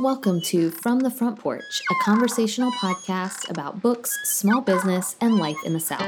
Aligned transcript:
Welcome 0.00 0.40
to 0.42 0.70
From 0.70 1.00
the 1.00 1.10
Front 1.10 1.40
Porch, 1.40 1.82
a 1.90 1.94
conversational 2.04 2.70
podcast 2.70 3.50
about 3.50 3.82
books, 3.82 4.16
small 4.22 4.60
business, 4.60 5.16
and 5.20 5.38
life 5.38 5.56
in 5.64 5.72
the 5.72 5.80
South. 5.80 6.00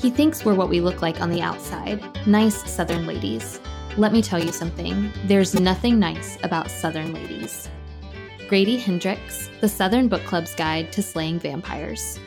He 0.00 0.10
thinks 0.10 0.44
we're 0.44 0.54
what 0.54 0.68
we 0.68 0.80
look 0.80 1.02
like 1.02 1.20
on 1.20 1.30
the 1.30 1.42
outside 1.42 2.00
nice 2.24 2.70
Southern 2.70 3.04
ladies. 3.04 3.58
Let 3.96 4.12
me 4.12 4.22
tell 4.22 4.42
you 4.42 4.50
something 4.50 5.12
there's 5.26 5.54
nothing 5.54 6.00
nice 6.00 6.36
about 6.42 6.68
Southern 6.68 7.14
ladies. 7.14 7.68
Grady 8.48 8.76
Hendrix, 8.76 9.50
The 9.60 9.68
Southern 9.68 10.08
Book 10.08 10.24
Club's 10.24 10.52
Guide 10.52 10.90
to 10.90 11.00
Slaying 11.00 11.38
Vampires. 11.38 12.18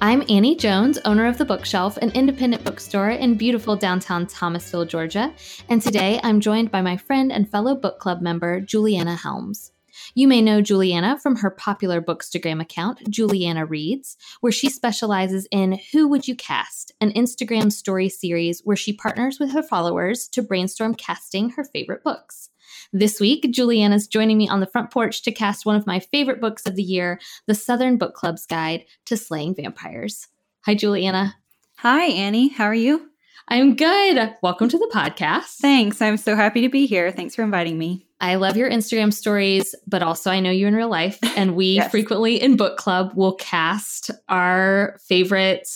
I'm 0.00 0.22
Annie 0.28 0.54
Jones, 0.54 0.98
owner 1.04 1.26
of 1.26 1.38
The 1.38 1.44
Bookshelf, 1.44 1.96
an 1.96 2.12
independent 2.12 2.62
bookstore 2.62 3.10
in 3.10 3.34
beautiful 3.34 3.74
downtown 3.74 4.28
Thomasville, 4.28 4.84
Georgia, 4.84 5.34
and 5.68 5.82
today 5.82 6.20
I'm 6.22 6.38
joined 6.38 6.70
by 6.70 6.82
my 6.82 6.96
friend 6.96 7.32
and 7.32 7.50
fellow 7.50 7.74
book 7.74 7.98
club 7.98 8.20
member, 8.20 8.60
Juliana 8.60 9.16
Helms. 9.16 9.72
You 10.14 10.28
may 10.28 10.40
know 10.40 10.60
Juliana 10.60 11.18
from 11.18 11.36
her 11.36 11.50
popular 11.50 12.00
Bookstagram 12.00 12.60
account, 12.60 13.08
Juliana 13.10 13.66
Reads, 13.66 14.16
where 14.40 14.52
she 14.52 14.68
specializes 14.68 15.46
in 15.50 15.80
Who 15.92 16.08
Would 16.08 16.28
You 16.28 16.34
Cast, 16.34 16.92
an 17.00 17.12
Instagram 17.12 17.72
story 17.72 18.08
series 18.08 18.60
where 18.64 18.76
she 18.76 18.92
partners 18.92 19.38
with 19.38 19.52
her 19.52 19.62
followers 19.62 20.28
to 20.28 20.42
brainstorm 20.42 20.94
casting 20.94 21.50
her 21.50 21.64
favorite 21.64 22.02
books. 22.02 22.50
This 22.92 23.20
week, 23.20 23.48
Juliana's 23.50 24.06
joining 24.06 24.38
me 24.38 24.48
on 24.48 24.60
the 24.60 24.66
front 24.66 24.90
porch 24.90 25.22
to 25.22 25.32
cast 25.32 25.66
one 25.66 25.76
of 25.76 25.86
my 25.86 26.00
favorite 26.00 26.40
books 26.40 26.66
of 26.66 26.76
the 26.76 26.82
year, 26.82 27.20
The 27.46 27.54
Southern 27.54 27.98
Book 27.98 28.14
Club's 28.14 28.46
Guide 28.46 28.84
to 29.06 29.16
Slaying 29.16 29.54
Vampires. 29.54 30.28
Hi, 30.64 30.74
Juliana. 30.74 31.36
Hi, 31.78 32.04
Annie. 32.06 32.48
How 32.48 32.64
are 32.64 32.74
you? 32.74 33.10
I'm 33.50 33.76
good. 33.76 34.34
Welcome 34.42 34.68
to 34.68 34.78
the 34.78 34.90
podcast. 34.92 35.56
Thanks. 35.56 36.02
I'm 36.02 36.18
so 36.18 36.36
happy 36.36 36.60
to 36.60 36.68
be 36.68 36.84
here. 36.84 37.10
Thanks 37.10 37.34
for 37.34 37.42
inviting 37.42 37.78
me. 37.78 38.06
I 38.20 38.34
love 38.34 38.58
your 38.58 38.68
Instagram 38.68 39.10
stories, 39.10 39.74
but 39.86 40.02
also 40.02 40.30
I 40.30 40.40
know 40.40 40.50
you 40.50 40.66
in 40.66 40.74
real 40.74 40.90
life. 40.90 41.18
And 41.34 41.56
we 41.56 41.66
yes. 41.76 41.90
frequently 41.90 42.40
in 42.40 42.56
book 42.56 42.76
club 42.76 43.12
will 43.14 43.36
cast 43.36 44.10
our 44.28 44.98
favorite 45.06 45.66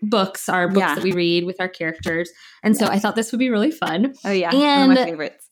books, 0.00 0.48
our 0.48 0.68
books 0.68 0.78
yeah. 0.78 0.94
that 0.94 1.04
we 1.04 1.12
read 1.12 1.44
with 1.44 1.60
our 1.60 1.68
characters. 1.68 2.30
And 2.62 2.74
yes. 2.74 2.80
so 2.80 2.90
I 2.90 2.98
thought 2.98 3.14
this 3.14 3.30
would 3.30 3.38
be 3.38 3.50
really 3.50 3.72
fun. 3.72 4.14
Oh, 4.24 4.30
yeah. 4.30 4.54
And 4.54 4.94
my 4.94 5.04
favorites. 5.04 5.50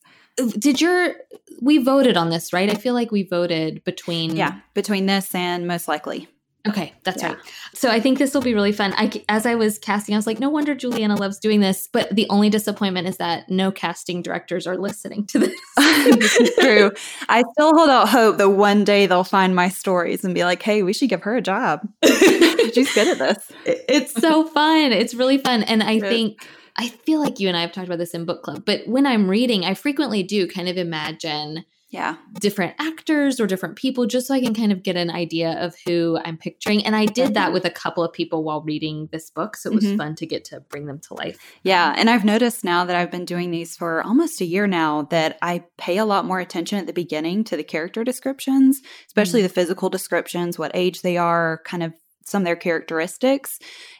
Did 0.58 0.80
your, 0.80 1.14
we 1.60 1.76
voted 1.76 2.16
on 2.16 2.30
this, 2.30 2.54
right? 2.54 2.70
I 2.70 2.74
feel 2.74 2.94
like 2.94 3.10
we 3.10 3.22
voted 3.22 3.84
between. 3.84 4.34
Yeah, 4.34 4.60
between 4.72 5.04
this 5.06 5.34
and 5.34 5.66
most 5.66 5.88
likely. 5.88 6.26
Okay, 6.68 6.92
that's 7.04 7.22
yeah. 7.22 7.34
right. 7.34 7.38
So 7.74 7.90
I 7.90 8.00
think 8.00 8.18
this 8.18 8.34
will 8.34 8.42
be 8.42 8.54
really 8.54 8.72
fun. 8.72 8.94
I, 8.96 9.22
as 9.28 9.46
I 9.46 9.54
was 9.54 9.78
casting, 9.78 10.14
I 10.14 10.18
was 10.18 10.26
like, 10.26 10.40
no 10.40 10.48
wonder 10.48 10.74
Juliana 10.74 11.16
loves 11.16 11.38
doing 11.38 11.60
this. 11.60 11.88
But 11.92 12.14
the 12.14 12.26
only 12.30 12.50
disappointment 12.50 13.06
is 13.06 13.18
that 13.18 13.48
no 13.50 13.70
casting 13.70 14.22
directors 14.22 14.66
are 14.66 14.76
listening 14.76 15.26
to 15.26 15.38
this. 15.38 15.60
this 15.76 16.36
is 16.40 16.54
true. 16.58 16.92
I 17.28 17.44
still 17.52 17.74
hold 17.74 17.90
out 17.90 18.08
hope 18.08 18.38
that 18.38 18.50
one 18.50 18.84
day 18.84 19.06
they'll 19.06 19.24
find 19.24 19.54
my 19.54 19.68
stories 19.68 20.24
and 20.24 20.34
be 20.34 20.44
like, 20.44 20.62
hey, 20.62 20.82
we 20.82 20.92
should 20.92 21.08
give 21.08 21.22
her 21.22 21.36
a 21.36 21.42
job. 21.42 21.86
She's 22.04 22.92
good 22.94 23.08
at 23.08 23.18
this. 23.18 23.52
It's 23.64 24.12
so 24.12 24.46
fun. 24.46 24.92
It's 24.92 25.14
really 25.14 25.38
fun. 25.38 25.62
And 25.62 25.82
I 25.82 26.00
think, 26.00 26.46
I 26.76 26.88
feel 26.88 27.20
like 27.20 27.40
you 27.40 27.48
and 27.48 27.56
I 27.56 27.62
have 27.62 27.72
talked 27.72 27.86
about 27.86 27.98
this 27.98 28.14
in 28.14 28.24
book 28.24 28.42
club, 28.42 28.64
but 28.66 28.86
when 28.86 29.06
I'm 29.06 29.30
reading, 29.30 29.64
I 29.64 29.74
frequently 29.74 30.22
do 30.22 30.46
kind 30.46 30.68
of 30.68 30.76
imagine 30.76 31.64
yeah. 31.88 32.16
different 32.40 32.74
actors 32.78 33.40
or 33.40 33.46
different 33.46 33.76
people 33.76 34.06
just 34.06 34.26
so 34.26 34.34
i 34.34 34.40
can 34.40 34.54
kind 34.54 34.72
of 34.72 34.82
get 34.82 34.96
an 34.96 35.10
idea 35.10 35.52
of 35.64 35.74
who 35.86 36.18
i'm 36.24 36.36
picturing. 36.36 36.84
And 36.84 36.96
i 36.96 37.06
did 37.06 37.34
that 37.34 37.52
with 37.52 37.64
a 37.64 37.70
couple 37.70 38.02
of 38.02 38.12
people 38.12 38.42
while 38.42 38.62
reading 38.62 39.08
this 39.12 39.30
book 39.30 39.56
so 39.56 39.70
it 39.70 39.74
was 39.74 39.84
mm-hmm. 39.84 39.96
fun 39.96 40.14
to 40.16 40.26
get 40.26 40.44
to 40.46 40.60
bring 40.60 40.86
them 40.86 40.98
to 41.00 41.14
life. 41.14 41.38
Yeah 41.62 41.94
and 41.96 42.10
i've 42.10 42.24
noticed 42.24 42.64
now 42.64 42.84
that 42.84 42.96
i've 42.96 43.10
been 43.10 43.24
doing 43.24 43.50
these 43.50 43.76
for 43.76 44.02
almost 44.02 44.40
a 44.40 44.44
year 44.44 44.66
now 44.66 45.02
that 45.10 45.38
i 45.42 45.64
pay 45.78 45.98
a 45.98 46.04
lot 46.04 46.24
more 46.24 46.40
attention 46.40 46.78
at 46.78 46.86
the 46.86 46.92
beginning 46.92 47.44
to 47.44 47.56
the 47.56 47.64
character 47.64 48.04
descriptions 48.04 48.80
especially 49.06 49.40
mm-hmm. 49.40 49.48
the 49.48 49.54
physical 49.54 49.88
descriptions 49.88 50.58
what 50.58 50.72
age 50.74 51.02
they 51.02 51.16
are 51.16 51.60
kind 51.64 51.82
of 51.82 51.92
some 52.26 52.42
of 52.42 52.44
their 52.44 52.56
characteristics. 52.56 53.58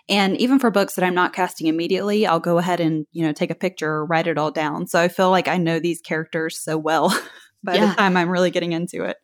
And 0.08 0.36
even 0.36 0.58
for 0.58 0.70
books 0.70 0.94
that 0.94 1.04
i'm 1.04 1.14
not 1.14 1.32
casting 1.32 1.68
immediately 1.68 2.26
i'll 2.26 2.40
go 2.40 2.58
ahead 2.58 2.80
and 2.80 3.06
you 3.12 3.24
know 3.24 3.32
take 3.32 3.50
a 3.50 3.56
picture 3.56 3.90
or 3.90 4.04
write 4.04 4.26
it 4.26 4.38
all 4.38 4.50
down. 4.50 4.86
So 4.86 5.00
i 5.00 5.08
feel 5.08 5.30
like 5.30 5.48
i 5.48 5.56
know 5.56 5.80
these 5.80 6.00
characters 6.00 6.58
so 6.58 6.76
well 6.76 7.16
by 7.66 7.74
yeah. 7.74 7.90
the 7.90 7.94
time 7.94 8.16
I'm 8.16 8.30
really 8.30 8.50
getting 8.50 8.72
into 8.72 9.04
it. 9.04 9.18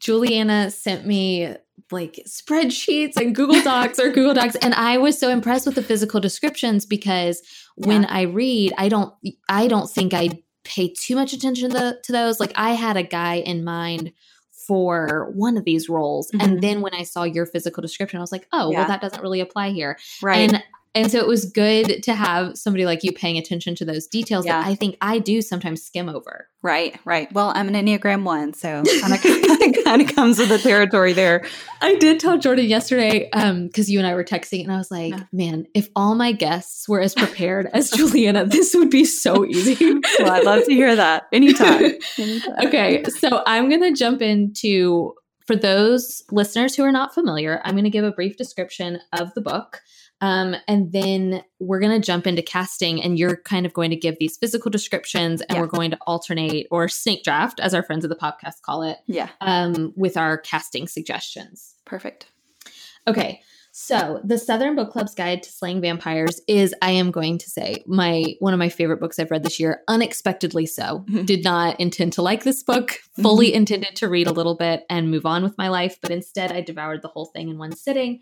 Juliana 0.00 0.70
sent 0.70 1.06
me 1.06 1.54
like 1.90 2.20
spreadsheets 2.26 3.16
and 3.16 3.34
Google 3.34 3.60
Docs 3.64 3.98
or 3.98 4.10
Google 4.10 4.34
Docs 4.34 4.56
and 4.56 4.74
I 4.74 4.98
was 4.98 5.18
so 5.18 5.28
impressed 5.28 5.66
with 5.66 5.74
the 5.74 5.82
physical 5.82 6.20
descriptions 6.20 6.86
because 6.86 7.42
yeah. 7.76 7.86
when 7.86 8.04
I 8.06 8.22
read 8.22 8.72
I 8.78 8.88
don't 8.88 9.14
I 9.48 9.68
don't 9.68 9.90
think 9.90 10.14
I 10.14 10.42
pay 10.64 10.88
too 10.88 11.14
much 11.14 11.32
attention 11.32 11.70
to, 11.70 11.76
the, 11.78 12.00
to 12.04 12.12
those 12.12 12.40
like 12.40 12.52
I 12.56 12.72
had 12.72 12.96
a 12.96 13.02
guy 13.02 13.36
in 13.36 13.64
mind 13.64 14.12
for 14.66 15.30
one 15.34 15.58
of 15.58 15.64
these 15.64 15.88
roles 15.88 16.30
mm-hmm. 16.30 16.40
and 16.40 16.62
then 16.62 16.80
when 16.80 16.94
I 16.94 17.02
saw 17.02 17.24
your 17.24 17.44
physical 17.44 17.82
description 17.82 18.18
I 18.18 18.22
was 18.22 18.32
like 18.32 18.48
oh 18.52 18.70
yeah. 18.70 18.78
well 18.78 18.88
that 18.88 19.00
doesn't 19.00 19.22
really 19.22 19.40
apply 19.40 19.70
here 19.70 19.98
right 20.22 20.52
and 20.52 20.62
and 20.94 21.10
so 21.10 21.18
it 21.18 21.26
was 21.26 21.44
good 21.44 22.02
to 22.04 22.14
have 22.14 22.56
somebody 22.56 22.86
like 22.86 23.02
you 23.02 23.12
paying 23.12 23.36
attention 23.36 23.74
to 23.76 23.84
those 23.84 24.06
details 24.06 24.46
yeah. 24.46 24.60
that 24.60 24.68
I 24.68 24.74
think 24.74 24.96
I 25.00 25.18
do 25.18 25.42
sometimes 25.42 25.82
skim 25.82 26.08
over. 26.08 26.48
Right, 26.62 26.98
right. 27.04 27.30
Well, 27.32 27.52
I'm 27.54 27.68
an 27.68 27.74
Enneagram 27.74 28.22
one, 28.22 28.54
so 28.54 28.82
kind 29.00 29.12
of 29.12 29.20
kind 29.84 30.02
of 30.02 30.14
comes 30.14 30.38
with 30.38 30.48
the 30.48 30.58
territory 30.58 31.12
there. 31.12 31.44
I 31.82 31.96
did 31.96 32.20
tell 32.20 32.38
Jordan 32.38 32.66
yesterday 32.66 33.28
because 33.30 33.88
um, 33.88 33.92
you 33.92 33.98
and 33.98 34.06
I 34.06 34.14
were 34.14 34.24
texting, 34.24 34.62
and 34.62 34.72
I 34.72 34.78
was 34.78 34.90
like, 34.90 35.14
"Man, 35.32 35.66
if 35.74 35.88
all 35.96 36.14
my 36.14 36.32
guests 36.32 36.88
were 36.88 37.00
as 37.00 37.14
prepared 37.14 37.68
as 37.74 37.90
Juliana, 37.96 38.46
this 38.46 38.74
would 38.74 38.90
be 38.90 39.04
so 39.04 39.44
easy." 39.44 40.00
well, 40.20 40.30
I'd 40.30 40.44
love 40.44 40.64
to 40.64 40.72
hear 40.72 40.94
that 40.96 41.24
anytime. 41.32 41.92
anytime. 42.18 42.66
Okay, 42.66 43.04
so 43.04 43.42
I'm 43.46 43.68
gonna 43.68 43.92
jump 43.92 44.22
into 44.22 45.14
for 45.46 45.56
those 45.56 46.22
listeners 46.30 46.74
who 46.74 46.84
are 46.84 46.92
not 46.92 47.14
familiar. 47.14 47.60
I'm 47.64 47.74
going 47.74 47.84
to 47.84 47.90
give 47.90 48.04
a 48.04 48.12
brief 48.12 48.36
description 48.36 49.00
of 49.12 49.34
the 49.34 49.40
book. 49.40 49.82
Um, 50.20 50.56
and 50.68 50.92
then 50.92 51.42
we're 51.58 51.80
going 51.80 52.00
to 52.00 52.04
jump 52.04 52.26
into 52.26 52.42
casting, 52.42 53.02
and 53.02 53.18
you're 53.18 53.36
kind 53.36 53.66
of 53.66 53.72
going 53.72 53.90
to 53.90 53.96
give 53.96 54.16
these 54.18 54.36
physical 54.36 54.70
descriptions, 54.70 55.40
and 55.42 55.56
yeah. 55.56 55.60
we're 55.60 55.66
going 55.66 55.90
to 55.90 55.98
alternate 56.06 56.66
or 56.70 56.88
snake 56.88 57.24
draft, 57.24 57.60
as 57.60 57.74
our 57.74 57.82
friends 57.82 58.04
of 58.04 58.08
the 58.08 58.16
podcast 58.16 58.62
call 58.62 58.82
it, 58.82 58.98
yeah, 59.06 59.28
um, 59.40 59.92
with 59.96 60.16
our 60.16 60.38
casting 60.38 60.88
suggestions. 60.88 61.74
Perfect. 61.84 62.30
Okay. 63.06 63.42
So, 63.76 64.20
the 64.22 64.38
Southern 64.38 64.76
Book 64.76 64.92
Club's 64.92 65.16
Guide 65.16 65.42
to 65.42 65.50
Slaying 65.50 65.80
Vampires 65.80 66.40
is, 66.46 66.72
I 66.80 66.92
am 66.92 67.10
going 67.10 67.38
to 67.38 67.50
say, 67.50 67.82
my 67.88 68.36
one 68.38 68.52
of 68.52 68.58
my 68.60 68.68
favorite 68.68 69.00
books 69.00 69.18
I've 69.18 69.32
read 69.32 69.42
this 69.42 69.58
year. 69.58 69.82
Unexpectedly 69.88 70.64
so. 70.64 71.04
Mm-hmm. 71.08 71.24
Did 71.24 71.42
not 71.42 71.80
intend 71.80 72.12
to 72.12 72.22
like 72.22 72.44
this 72.44 72.62
book. 72.62 73.00
Fully 73.20 73.48
mm-hmm. 73.48 73.56
intended 73.56 73.96
to 73.96 74.08
read 74.08 74.28
a 74.28 74.32
little 74.32 74.54
bit 74.54 74.84
and 74.88 75.10
move 75.10 75.26
on 75.26 75.42
with 75.42 75.58
my 75.58 75.70
life, 75.70 75.98
but 76.00 76.12
instead 76.12 76.52
I 76.52 76.60
devoured 76.60 77.02
the 77.02 77.08
whole 77.08 77.26
thing 77.26 77.48
in 77.48 77.58
one 77.58 77.74
sitting 77.74 78.20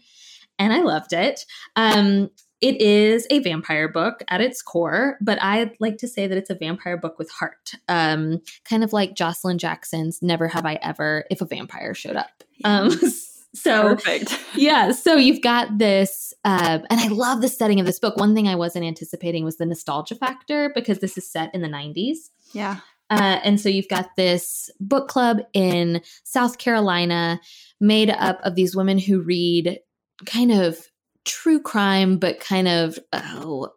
and 0.62 0.72
I 0.72 0.82
loved 0.82 1.12
it. 1.12 1.44
Um, 1.76 2.30
it 2.60 2.80
is 2.80 3.26
a 3.30 3.40
vampire 3.40 3.88
book 3.88 4.22
at 4.28 4.40
its 4.40 4.62
core, 4.62 5.18
but 5.20 5.42
I'd 5.42 5.72
like 5.80 5.98
to 5.98 6.08
say 6.08 6.28
that 6.28 6.38
it's 6.38 6.50
a 6.50 6.54
vampire 6.54 6.96
book 6.96 7.18
with 7.18 7.28
heart. 7.30 7.72
Um, 7.88 8.40
kind 8.64 8.84
of 8.84 8.92
like 8.92 9.16
Jocelyn 9.16 9.58
Jackson's 9.58 10.22
Never 10.22 10.46
Have 10.46 10.64
I 10.64 10.78
Ever 10.80 11.24
if 11.28 11.40
a 11.40 11.44
vampire 11.44 11.92
showed 11.92 12.14
up. 12.14 12.44
Um, 12.62 12.92
so 13.54 13.96
perfect. 13.96 14.38
yeah. 14.54 14.92
So 14.92 15.16
you've 15.16 15.42
got 15.42 15.76
this, 15.78 16.32
uh, 16.44 16.78
and 16.88 17.00
I 17.00 17.08
love 17.08 17.40
the 17.40 17.48
setting 17.48 17.80
of 17.80 17.86
this 17.86 17.98
book. 17.98 18.16
One 18.16 18.32
thing 18.32 18.46
I 18.46 18.54
wasn't 18.54 18.84
anticipating 18.84 19.44
was 19.44 19.56
the 19.56 19.66
nostalgia 19.66 20.14
factor 20.14 20.70
because 20.72 21.00
this 21.00 21.18
is 21.18 21.28
set 21.28 21.52
in 21.52 21.62
the 21.62 21.68
90s. 21.68 22.30
Yeah. 22.52 22.76
Uh, 23.10 23.40
and 23.42 23.60
so 23.60 23.68
you've 23.68 23.88
got 23.88 24.10
this 24.16 24.70
book 24.80 25.08
club 25.08 25.38
in 25.52 26.00
South 26.24 26.58
Carolina 26.58 27.40
made 27.80 28.08
up 28.08 28.40
of 28.42 28.54
these 28.54 28.76
women 28.76 28.98
who 28.98 29.20
read 29.20 29.80
kind 30.26 30.52
of 30.52 30.78
true 31.24 31.60
crime, 31.60 32.18
but 32.18 32.40
kind 32.40 32.68
of 32.68 32.98
oh, 33.12 33.70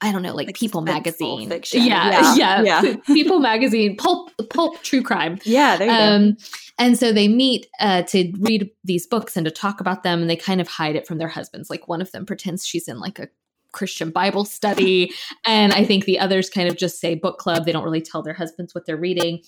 I 0.00 0.10
don't 0.10 0.22
know, 0.22 0.34
like, 0.34 0.48
like 0.48 0.56
People 0.56 0.80
Magazine. 0.80 1.48
Fiction. 1.48 1.84
Yeah, 1.84 2.34
yeah, 2.34 2.62
yeah. 2.62 2.82
yeah. 2.82 2.96
People 3.06 3.38
Magazine, 3.38 3.96
pulp, 3.96 4.32
pulp, 4.50 4.82
true 4.82 5.02
crime. 5.02 5.38
Yeah, 5.44 5.76
there 5.76 5.86
you 5.86 5.92
um, 5.92 6.30
go. 6.32 6.36
And 6.78 6.98
so 6.98 7.12
they 7.12 7.28
meet 7.28 7.68
uh, 7.78 8.02
to 8.02 8.32
read 8.40 8.68
these 8.82 9.06
books 9.06 9.36
and 9.36 9.44
to 9.44 9.50
talk 9.52 9.80
about 9.80 10.02
them, 10.02 10.20
and 10.20 10.28
they 10.28 10.36
kind 10.36 10.60
of 10.60 10.66
hide 10.66 10.96
it 10.96 11.06
from 11.06 11.18
their 11.18 11.28
husbands. 11.28 11.70
Like 11.70 11.86
one 11.86 12.02
of 12.02 12.10
them 12.10 12.26
pretends 12.26 12.66
she's 12.66 12.88
in 12.88 12.98
like 12.98 13.20
a 13.20 13.28
Christian 13.72 14.10
Bible 14.10 14.44
study. 14.44 15.12
and 15.44 15.72
I 15.72 15.84
think 15.84 16.04
the 16.04 16.18
others 16.18 16.50
kind 16.50 16.68
of 16.68 16.76
just 16.76 17.00
say 17.00 17.14
book 17.14 17.38
club. 17.38 17.64
They 17.64 17.72
don't 17.72 17.84
really 17.84 18.00
tell 18.00 18.22
their 18.22 18.34
husbands 18.34 18.74
what 18.74 18.86
they're 18.86 18.96
reading. 18.96 19.40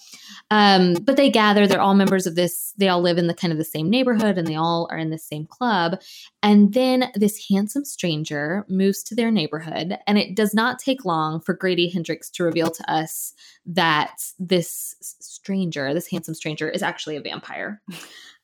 Um, 0.50 0.94
but 0.94 1.17
they 1.17 1.31
gather, 1.31 1.67
they're 1.67 1.81
all 1.81 1.94
members 1.94 2.26
of 2.26 2.35
this, 2.35 2.73
they 2.79 2.88
all 2.88 3.00
live 3.00 3.19
in 3.19 3.26
the 3.26 3.35
kind 3.35 3.53
of 3.53 3.59
the 3.59 3.65
same 3.65 3.88
neighborhood 3.88 4.38
and 4.38 4.47
they 4.47 4.56
all 4.56 4.88
are 4.91 4.99
in 4.99 5.11
the 5.11 5.19
same 5.19 5.47
club. 5.47 6.00
And 6.43 6.75
then 6.75 7.11
this 7.15 7.47
handsome 7.49 7.85
stranger 7.85 8.65
moves 8.69 9.03
to 9.05 9.15
their 9.15 9.31
neighborhood. 9.31 9.99
And 10.06 10.19
it 10.19 10.35
does 10.35 10.55
not 10.55 10.79
take 10.79 11.05
long 11.05 11.41
for 11.41 11.55
Grady 11.55 11.88
Hendrix 11.88 12.31
to 12.31 12.44
reveal 12.44 12.71
to 12.71 12.91
us 12.93 13.32
that 13.67 14.17
this 14.38 14.97
stranger, 15.00 15.94
this 15.94 16.11
handsome 16.11 16.35
stranger, 16.35 16.69
is 16.69 16.82
actually 16.82 17.17
a 17.17 17.21
vampire. 17.21 17.81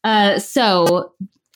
Uh, 0.03 0.38
so 0.38 1.12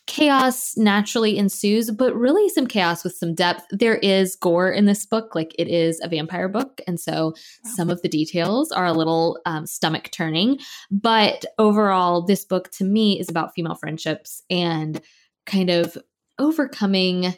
chaos 0.07 0.77
naturally 0.77 1.39
ensues, 1.39 1.91
but 1.91 2.15
really 2.15 2.49
some 2.51 2.67
chaos 2.67 3.05
with 3.05 3.15
some 3.15 3.35
depth. 3.35 3.65
There 3.71 3.97
is 3.97 4.37
gore 4.37 4.71
in 4.71 4.85
this 4.85 5.07
book, 5.07 5.35
like 5.35 5.55
it 5.59 5.69
is 5.69 6.01
a 6.03 6.09
vampire 6.09 6.49
book. 6.49 6.81
And 6.87 7.01
so 7.01 7.35
some 7.75 7.89
of 7.89 8.03
the 8.03 8.09
details 8.09 8.71
are 8.71 8.87
a 8.87 8.93
little 8.93 9.41
um, 9.47 9.67
stomach 9.67 10.11
turning. 10.11 10.59
But 10.91 11.45
overall, 11.59 12.23
this 12.23 12.45
book 12.45 12.71
to 12.73 12.85
me 12.85 13.19
is 13.19 13.29
about 13.29 13.55
female 13.55 13.77
friendships 13.77 14.43
and 14.51 15.01
kind 15.47 15.71
of 15.71 15.97
overcoming 16.39 17.35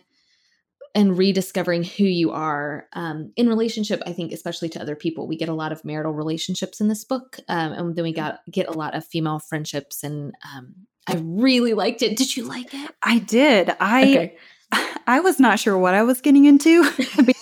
and 0.95 1.19
rediscovering 1.19 1.85
who 1.85 2.05
you 2.05 2.33
are 2.33 2.87
um, 2.95 3.31
in 3.37 3.49
relationship 3.49 4.03
i 4.07 4.12
think 4.12 4.33
especially 4.33 4.71
to 4.71 4.81
other 4.81 4.97
people 4.97 5.27
we 5.27 5.37
get 5.37 5.51
a 5.51 5.55
lot 5.55 5.71
of 5.71 5.85
marital 5.85 6.12
relationships 6.12 6.81
in 6.81 6.89
this 6.89 7.05
book 7.05 7.37
um, 7.49 7.73
and 7.73 7.97
then 7.97 8.03
we 8.05 8.15
got 8.15 8.41
get 8.51 8.67
a 8.67 8.73
lot 8.73 8.95
of 8.95 9.05
female 9.05 9.39
friendships 9.39 10.03
and 10.03 10.33
um, 10.55 10.75
i 11.06 11.17
really 11.23 11.75
liked 11.75 12.03
it 12.03 12.17
did 12.17 12.37
you 12.37 12.44
like 12.44 12.73
it 12.73 12.91
i 13.03 13.19
did 13.19 13.75
i 13.81 14.03
okay. 14.03 14.37
i 15.06 15.20
was 15.20 15.38
not 15.38 15.58
sure 15.58 15.76
what 15.76 15.94
i 15.94 16.03
was 16.03 16.20
getting 16.20 16.44
into 16.44 16.82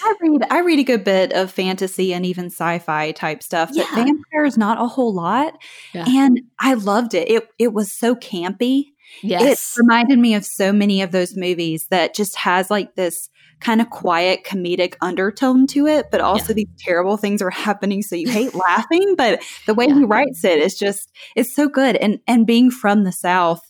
I 0.00 0.14
read, 0.20 0.42
I 0.50 0.60
read 0.60 0.78
a 0.78 0.84
good 0.84 1.04
bit 1.04 1.32
of 1.32 1.50
fantasy 1.50 2.14
and 2.14 2.24
even 2.24 2.46
sci-fi 2.46 3.12
type 3.12 3.42
stuff, 3.42 3.70
but 3.70 3.78
yeah. 3.78 3.94
vampires 3.94 4.56
not 4.56 4.80
a 4.80 4.86
whole 4.86 5.12
lot. 5.12 5.54
Yeah. 5.92 6.04
And 6.06 6.40
I 6.58 6.74
loved 6.74 7.14
it. 7.14 7.28
It 7.28 7.48
it 7.58 7.72
was 7.72 7.92
so 7.92 8.14
campy 8.14 8.86
Yes. 9.22 9.76
It 9.76 9.80
reminded 9.80 10.18
me 10.18 10.34
of 10.34 10.44
so 10.44 10.72
many 10.72 11.02
of 11.02 11.10
those 11.10 11.36
movies 11.36 11.88
that 11.88 12.14
just 12.14 12.36
has 12.36 12.70
like 12.70 12.94
this 12.94 13.28
kind 13.60 13.80
of 13.80 13.90
quiet 13.90 14.44
comedic 14.44 14.94
undertone 15.00 15.66
to 15.68 15.86
it, 15.86 16.10
but 16.10 16.20
also 16.20 16.48
yeah. 16.48 16.54
these 16.54 16.68
terrible 16.78 17.16
things 17.16 17.42
are 17.42 17.50
happening. 17.50 18.02
So 18.02 18.16
you 18.16 18.30
hate 18.30 18.54
laughing, 18.68 19.14
but 19.16 19.42
the 19.66 19.74
way 19.74 19.86
yeah. 19.86 19.94
he 19.94 20.04
writes 20.04 20.44
it 20.44 20.58
is 20.58 20.78
just, 20.78 21.10
it's 21.36 21.54
so 21.54 21.68
good. 21.68 21.96
And, 21.96 22.20
and 22.26 22.46
being 22.46 22.70
from 22.70 23.04
the 23.04 23.12
South, 23.12 23.60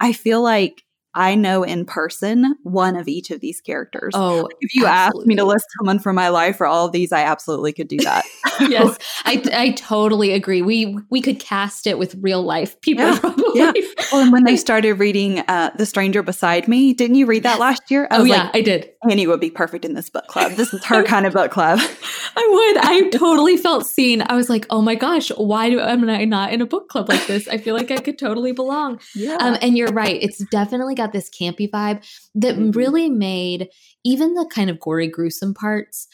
I 0.00 0.12
feel 0.12 0.42
like 0.42 0.84
I 1.16 1.36
know 1.36 1.62
in 1.62 1.84
person 1.84 2.56
one 2.64 2.96
of 2.96 3.06
each 3.06 3.30
of 3.30 3.40
these 3.40 3.60
characters. 3.60 4.12
Oh, 4.14 4.48
if 4.60 4.74
you 4.74 4.86
absolutely. 4.86 5.20
asked 5.20 5.26
me 5.28 5.36
to 5.36 5.44
list 5.44 5.66
someone 5.78 6.00
from 6.00 6.16
my 6.16 6.28
life 6.28 6.56
for 6.56 6.66
all 6.66 6.86
of 6.86 6.92
these, 6.92 7.12
I 7.12 7.22
absolutely 7.22 7.72
could 7.72 7.86
do 7.86 7.98
that. 7.98 8.24
yes, 8.60 8.98
I, 9.24 9.42
I 9.52 9.70
totally 9.70 10.32
agree. 10.32 10.60
We 10.60 10.98
we 11.10 11.20
could 11.20 11.38
cast 11.38 11.86
it 11.86 11.98
with 11.98 12.16
real 12.16 12.42
life 12.42 12.80
people. 12.80 13.04
Yeah, 13.04 13.18
probably. 13.20 13.44
yeah. 13.54 13.72
Well, 14.10 14.22
and 14.22 14.32
when 14.32 14.44
they 14.44 14.56
started 14.56 14.94
reading 14.94 15.38
uh, 15.40 15.70
"The 15.76 15.86
Stranger 15.86 16.22
Beside 16.22 16.66
Me," 16.66 16.92
didn't 16.92 17.16
you 17.16 17.26
read 17.26 17.44
that 17.44 17.60
last 17.60 17.90
year? 17.90 18.08
I 18.10 18.18
oh 18.18 18.24
yeah, 18.24 18.44
like, 18.44 18.56
I 18.56 18.60
did. 18.62 18.90
Annie 19.08 19.26
would 19.26 19.40
be 19.40 19.50
perfect 19.50 19.84
in 19.84 19.94
this 19.94 20.10
book 20.10 20.26
club. 20.26 20.52
This 20.52 20.72
is 20.72 20.84
her 20.84 21.02
kind 21.04 21.26
of 21.26 21.32
book 21.32 21.50
club. 21.50 21.78
I 22.36 22.48
would. 22.50 22.84
I 22.84 23.10
totally 23.10 23.56
felt 23.56 23.86
seen. 23.86 24.22
I 24.26 24.34
was 24.34 24.48
like, 24.48 24.66
oh 24.70 24.82
my 24.82 24.94
gosh, 24.94 25.28
why 25.30 25.70
do, 25.70 25.80
am 25.80 26.08
I 26.08 26.24
not 26.24 26.52
in 26.52 26.60
a 26.60 26.66
book 26.66 26.88
club 26.88 27.08
like 27.08 27.26
this? 27.26 27.48
I 27.48 27.58
feel 27.58 27.74
like 27.74 27.90
I 27.90 27.98
could 27.98 28.18
totally 28.18 28.52
belong. 28.52 29.00
Yeah. 29.14 29.36
Um, 29.40 29.56
and 29.60 29.76
you're 29.76 29.92
right. 29.92 30.22
It's 30.22 30.44
definitely 30.50 30.94
got 30.94 31.12
this 31.12 31.30
campy 31.30 31.70
vibe 31.70 32.04
that 32.34 32.56
mm-hmm. 32.56 32.70
really 32.70 33.10
made 33.10 33.68
even 34.04 34.34
the 34.34 34.46
kind 34.46 34.70
of 34.70 34.80
gory, 34.80 35.08
gruesome 35.08 35.54
parts 35.54 36.08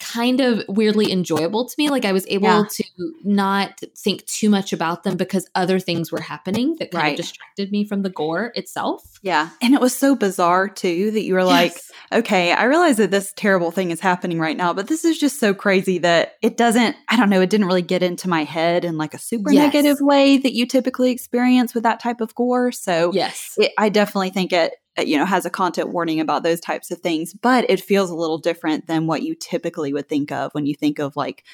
kind 0.00 0.40
of 0.40 0.64
weirdly 0.68 1.12
enjoyable 1.12 1.66
to 1.66 1.74
me. 1.78 1.88
Like 1.88 2.04
I 2.04 2.12
was 2.12 2.26
able 2.28 2.48
yeah. 2.48 2.64
to 2.70 2.84
not 3.24 3.80
think 3.96 4.26
too 4.26 4.50
much 4.50 4.72
about 4.72 5.04
them 5.04 5.16
because 5.16 5.48
other 5.54 5.78
things 5.78 6.10
were 6.10 6.20
happening 6.20 6.76
that 6.78 6.90
kind 6.90 7.02
right. 7.02 7.10
of 7.12 7.16
distracted 7.16 7.70
me 7.70 7.84
from 7.84 8.02
the 8.02 8.10
gore 8.10 8.52
itself. 8.54 9.18
Yeah. 9.22 9.50
And 9.62 9.74
it 9.74 9.80
was 9.80 9.96
so 9.96 10.16
bizarre 10.16 10.68
too 10.68 11.10
that 11.12 11.22
you 11.22 11.34
were 11.34 11.44
like, 11.44 11.72
yes. 11.72 11.92
okay, 12.12 12.52
I 12.52 12.64
realize 12.64 12.96
that 12.96 13.10
this 13.10 13.32
terrible 13.36 13.70
thing 13.70 13.90
is 13.90 14.00
happening 14.00 14.40
right 14.40 14.56
now, 14.56 14.72
but 14.74 14.88
this 14.88 15.04
is 15.04 15.18
just 15.18 15.38
so 15.38 15.54
crazy 15.54 15.98
that 15.98 16.34
it 16.42 16.56
doesn't, 16.56 16.96
I 17.08 17.16
don't 17.16 17.30
know, 17.30 17.40
it 17.40 17.50
didn't 17.50 17.66
really 17.66 17.82
get 17.82 18.02
into 18.02 18.28
my 18.28 18.44
head 18.44 18.84
in 18.84 18.98
like 18.98 19.14
a 19.14 19.18
super 19.18 19.52
yes. 19.52 19.72
negative 19.72 19.98
way 20.00 20.38
that 20.38 20.54
you 20.54 20.66
typically 20.66 21.12
experience 21.12 21.74
with 21.74 21.84
that 21.84 22.00
type 22.00 22.20
of 22.20 22.34
gore. 22.34 22.72
So 22.72 23.12
yes, 23.12 23.54
it, 23.58 23.72
I 23.78 23.90
definitely 23.90 24.30
think 24.30 24.52
it 24.52 24.72
Uh, 24.98 25.02
you 25.02 25.16
know 25.16 25.24
has 25.24 25.46
a 25.46 25.50
content 25.50 25.90
warning 25.90 26.18
about 26.18 26.42
those 26.42 26.60
types 26.60 26.90
of 26.90 26.98
things 26.98 27.32
but 27.32 27.68
it 27.68 27.80
feels 27.80 28.10
a 28.10 28.14
little 28.14 28.38
different 28.38 28.86
than 28.86 29.06
what 29.06 29.22
you 29.22 29.34
typically 29.34 29.92
would 29.92 30.08
think 30.08 30.32
of 30.32 30.52
when 30.52 30.66
you 30.66 30.74
think 30.74 30.98
of 30.98 31.14
like 31.14 31.44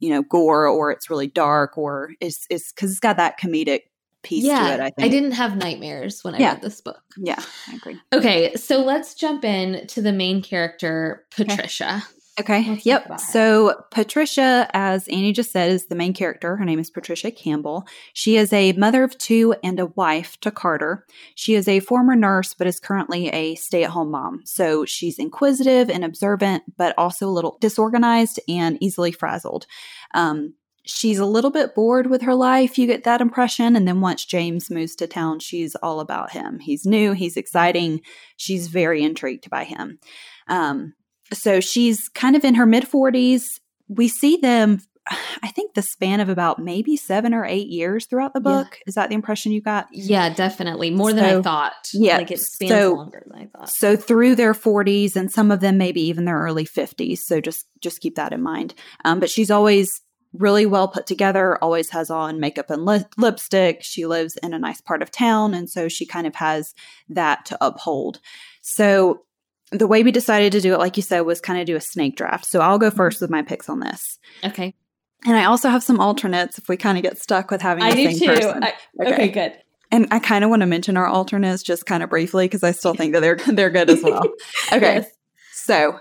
you 0.00 0.10
know 0.10 0.22
gore 0.22 0.66
or 0.66 0.90
it's 0.90 1.08
really 1.08 1.26
dark 1.26 1.78
or 1.78 2.10
it's 2.20 2.46
it's 2.50 2.72
because 2.72 2.90
it's 2.90 3.00
got 3.00 3.16
that 3.16 3.38
comedic 3.38 3.82
piece 4.22 4.44
yeah, 4.44 4.68
to 4.68 4.74
it 4.74 4.80
i 4.80 4.90
think 4.90 5.06
i 5.06 5.08
didn't 5.08 5.32
have 5.32 5.56
nightmares 5.56 6.22
when 6.22 6.34
i 6.34 6.38
yeah. 6.38 6.52
read 6.52 6.62
this 6.62 6.80
book 6.80 7.00
yeah 7.16 7.42
i 7.68 7.74
agree 7.74 7.98
okay 8.12 8.54
so 8.54 8.82
let's 8.82 9.14
jump 9.14 9.44
in 9.44 9.86
to 9.86 10.02
the 10.02 10.12
main 10.12 10.42
character 10.42 11.24
patricia 11.30 12.02
okay. 12.04 12.19
Okay. 12.40 12.68
Let's 12.68 12.86
yep. 12.86 13.20
So 13.20 13.84
Patricia, 13.90 14.68
as 14.72 15.06
Annie 15.08 15.32
just 15.32 15.52
said, 15.52 15.70
is 15.70 15.86
the 15.86 15.94
main 15.94 16.12
character. 16.12 16.56
Her 16.56 16.64
name 16.64 16.78
is 16.78 16.90
Patricia 16.90 17.30
Campbell. 17.30 17.86
She 18.12 18.36
is 18.36 18.52
a 18.52 18.72
mother 18.72 19.04
of 19.04 19.16
two 19.18 19.54
and 19.62 19.78
a 19.78 19.86
wife 19.86 20.38
to 20.40 20.50
Carter. 20.50 21.06
She 21.34 21.54
is 21.54 21.68
a 21.68 21.80
former 21.80 22.16
nurse, 22.16 22.54
but 22.54 22.66
is 22.66 22.80
currently 22.80 23.28
a 23.28 23.54
stay 23.54 23.84
at 23.84 23.90
home 23.90 24.10
mom. 24.10 24.42
So 24.44 24.84
she's 24.84 25.18
inquisitive 25.18 25.90
and 25.90 26.04
observant, 26.04 26.64
but 26.76 26.94
also 26.96 27.28
a 27.28 27.30
little 27.30 27.58
disorganized 27.60 28.40
and 28.48 28.78
easily 28.80 29.12
frazzled. 29.12 29.66
Um, 30.14 30.54
she's 30.84 31.18
a 31.18 31.26
little 31.26 31.50
bit 31.50 31.74
bored 31.74 32.08
with 32.08 32.22
her 32.22 32.34
life. 32.34 32.78
You 32.78 32.86
get 32.86 33.04
that 33.04 33.20
impression. 33.20 33.76
And 33.76 33.86
then 33.86 34.00
once 34.00 34.24
James 34.24 34.70
moves 34.70 34.96
to 34.96 35.06
town, 35.06 35.40
she's 35.40 35.74
all 35.76 36.00
about 36.00 36.32
him. 36.32 36.58
He's 36.58 36.86
new, 36.86 37.12
he's 37.12 37.36
exciting. 37.36 38.00
She's 38.36 38.68
very 38.68 39.02
intrigued 39.02 39.50
by 39.50 39.64
him. 39.64 39.98
Um, 40.48 40.94
so 41.32 41.60
she's 41.60 42.08
kind 42.08 42.36
of 42.36 42.44
in 42.44 42.54
her 42.54 42.66
mid 42.66 42.84
40s. 42.84 43.60
We 43.88 44.08
see 44.08 44.36
them, 44.36 44.80
I 45.42 45.48
think, 45.48 45.74
the 45.74 45.82
span 45.82 46.20
of 46.20 46.28
about 46.28 46.58
maybe 46.58 46.96
seven 46.96 47.34
or 47.34 47.44
eight 47.44 47.68
years 47.68 48.06
throughout 48.06 48.34
the 48.34 48.40
book. 48.40 48.68
Yeah. 48.72 48.84
Is 48.86 48.94
that 48.94 49.08
the 49.08 49.14
impression 49.14 49.52
you 49.52 49.60
got? 49.60 49.88
Yeah, 49.92 50.32
definitely. 50.32 50.90
More 50.90 51.10
so, 51.10 51.16
than 51.16 51.24
I 51.24 51.42
thought. 51.42 51.88
Yeah. 51.92 52.18
Like 52.18 52.30
it 52.30 52.40
spans 52.40 52.70
so, 52.70 52.94
longer 52.94 53.22
than 53.26 53.40
I 53.40 53.46
thought. 53.46 53.70
So 53.70 53.96
through 53.96 54.36
their 54.36 54.54
40s 54.54 55.16
and 55.16 55.30
some 55.30 55.50
of 55.50 55.60
them 55.60 55.78
maybe 55.78 56.00
even 56.02 56.24
their 56.24 56.38
early 56.38 56.64
50s. 56.64 57.18
So 57.18 57.40
just 57.40 57.66
just 57.80 58.00
keep 58.00 58.16
that 58.16 58.32
in 58.32 58.42
mind. 58.42 58.74
Um, 59.04 59.20
but 59.20 59.30
she's 59.30 59.50
always 59.50 60.00
really 60.32 60.66
well 60.66 60.88
put 60.88 61.06
together, 61.06 61.58
always 61.62 61.90
has 61.90 62.10
on 62.10 62.38
makeup 62.38 62.70
and 62.70 62.84
li- 62.84 63.04
lipstick. 63.16 63.82
She 63.82 64.06
lives 64.06 64.36
in 64.36 64.54
a 64.54 64.58
nice 64.58 64.80
part 64.80 65.02
of 65.02 65.10
town. 65.10 65.54
And 65.54 65.68
so 65.68 65.88
she 65.88 66.06
kind 66.06 66.26
of 66.26 66.36
has 66.36 66.74
that 67.08 67.44
to 67.46 67.58
uphold. 67.60 68.20
So 68.62 69.22
the 69.70 69.86
way 69.86 70.02
we 70.02 70.12
decided 70.12 70.52
to 70.52 70.60
do 70.60 70.74
it, 70.74 70.78
like 70.78 70.96
you 70.96 71.02
said, 71.02 71.20
was 71.20 71.40
kind 71.40 71.60
of 71.60 71.66
do 71.66 71.76
a 71.76 71.80
snake 71.80 72.16
draft. 72.16 72.46
So 72.46 72.60
I'll 72.60 72.78
go 72.78 72.88
mm-hmm. 72.88 72.96
first 72.96 73.20
with 73.20 73.30
my 73.30 73.42
picks 73.42 73.68
on 73.68 73.80
this. 73.80 74.18
Okay. 74.44 74.74
And 75.26 75.36
I 75.36 75.44
also 75.44 75.68
have 75.68 75.82
some 75.82 76.00
alternates 76.00 76.58
if 76.58 76.68
we 76.68 76.76
kind 76.76 76.96
of 76.96 77.02
get 77.02 77.18
stuck 77.18 77.50
with 77.50 77.60
having. 77.60 77.84
I 77.84 77.94
do 77.94 78.18
too. 78.18 78.30
I, 78.30 78.74
okay. 79.00 79.12
okay, 79.12 79.28
good. 79.28 79.52
And 79.92 80.06
I 80.10 80.18
kind 80.18 80.44
of 80.44 80.50
want 80.50 80.60
to 80.60 80.66
mention 80.66 80.96
our 80.96 81.06
alternates 81.06 81.62
just 81.62 81.84
kind 81.84 82.02
of 82.02 82.10
briefly 82.10 82.46
because 82.46 82.62
I 82.62 82.72
still 82.72 82.94
think 82.94 83.12
that 83.12 83.20
they're 83.20 83.36
they're 83.54 83.70
good 83.70 83.90
as 83.90 84.02
well. 84.02 84.24
Okay. 84.72 84.94
yes. 84.94 85.10
So 85.52 86.00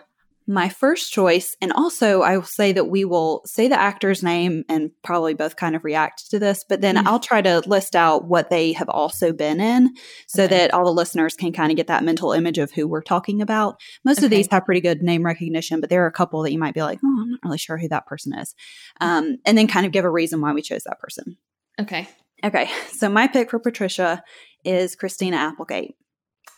my 0.49 0.67
first 0.67 1.13
choice, 1.13 1.55
and 1.61 1.71
also 1.71 2.23
I 2.23 2.35
will 2.35 2.43
say 2.43 2.71
that 2.71 2.89
we 2.89 3.05
will 3.05 3.43
say 3.45 3.67
the 3.67 3.79
actor's 3.79 4.23
name 4.23 4.63
and 4.67 4.89
probably 5.03 5.35
both 5.35 5.55
kind 5.55 5.75
of 5.75 5.83
react 5.83 6.31
to 6.31 6.39
this, 6.39 6.65
but 6.67 6.81
then 6.81 6.95
mm-hmm. 6.95 7.07
I'll 7.07 7.19
try 7.19 7.39
to 7.39 7.61
list 7.67 7.95
out 7.95 8.27
what 8.27 8.49
they 8.49 8.73
have 8.73 8.89
also 8.89 9.31
been 9.31 9.61
in 9.61 9.93
so 10.27 10.45
okay. 10.45 10.57
that 10.57 10.73
all 10.73 10.85
the 10.85 10.91
listeners 10.91 11.35
can 11.35 11.53
kind 11.53 11.71
of 11.71 11.77
get 11.77 11.85
that 11.85 12.03
mental 12.03 12.31
image 12.31 12.57
of 12.57 12.71
who 12.71 12.87
we're 12.87 13.03
talking 13.03 13.43
about. 13.43 13.79
Most 14.03 14.17
okay. 14.17 14.25
of 14.25 14.31
these 14.31 14.47
have 14.49 14.65
pretty 14.65 14.81
good 14.81 15.03
name 15.03 15.23
recognition, 15.23 15.81
but 15.81 15.91
there 15.91 16.03
are 16.03 16.07
a 16.07 16.11
couple 16.11 16.41
that 16.41 16.51
you 16.51 16.57
might 16.57 16.73
be 16.73 16.81
like, 16.81 16.97
oh, 17.05 17.17
I'm 17.21 17.29
not 17.29 17.41
really 17.43 17.59
sure 17.59 17.77
who 17.77 17.87
that 17.89 18.07
person 18.07 18.33
is. 18.33 18.55
Um, 18.99 19.37
and 19.45 19.55
then 19.55 19.67
kind 19.67 19.85
of 19.85 19.91
give 19.91 20.03
a 20.03 20.09
reason 20.09 20.41
why 20.41 20.53
we 20.53 20.63
chose 20.63 20.81
that 20.85 20.99
person. 20.99 21.37
Okay. 21.79 22.09
Okay. 22.43 22.71
So 22.93 23.07
my 23.07 23.27
pick 23.27 23.51
for 23.51 23.59
Patricia 23.59 24.23
is 24.65 24.95
Christina 24.95 25.37
Applegate. 25.37 25.93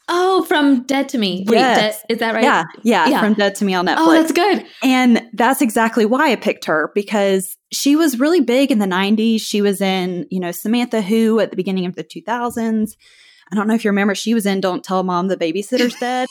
Oh, 0.07 0.43
from 0.43 0.83
Dead 0.83 1.09
to 1.09 1.17
Me. 1.17 1.45
Wait, 1.47 1.57
yes. 1.57 2.03
is 2.09 2.19
that 2.19 2.33
right? 2.33 2.43
Yeah, 2.43 2.63
yeah, 2.83 3.07
yeah, 3.07 3.21
from 3.21 3.33
Dead 3.33 3.55
to 3.55 3.65
Me 3.65 3.73
on 3.73 3.87
oh, 3.87 3.93
Netflix. 3.93 3.97
Oh, 3.99 4.11
that's 4.13 4.31
good. 4.31 4.65
And 4.83 5.29
that's 5.33 5.61
exactly 5.61 6.05
why 6.05 6.31
I 6.31 6.35
picked 6.35 6.65
her 6.65 6.91
because 6.93 7.57
she 7.71 7.95
was 7.95 8.19
really 8.19 8.41
big 8.41 8.71
in 8.71 8.79
the 8.79 8.85
90s. 8.85 9.41
She 9.41 9.61
was 9.61 9.79
in, 9.79 10.27
you 10.29 10.39
know, 10.39 10.51
Samantha 10.51 11.01
Who 11.01 11.39
at 11.39 11.49
the 11.49 11.55
beginning 11.55 11.85
of 11.85 11.95
the 11.95 12.03
2000s. 12.03 12.95
I 13.51 13.55
don't 13.55 13.67
know 13.67 13.73
if 13.73 13.83
you 13.83 13.89
remember, 13.89 14.15
she 14.15 14.33
was 14.33 14.45
in 14.45 14.61
Don't 14.61 14.83
Tell 14.83 15.03
Mom 15.03 15.27
the 15.27 15.37
Babysitter's 15.37 15.95
Dead. 15.99 16.27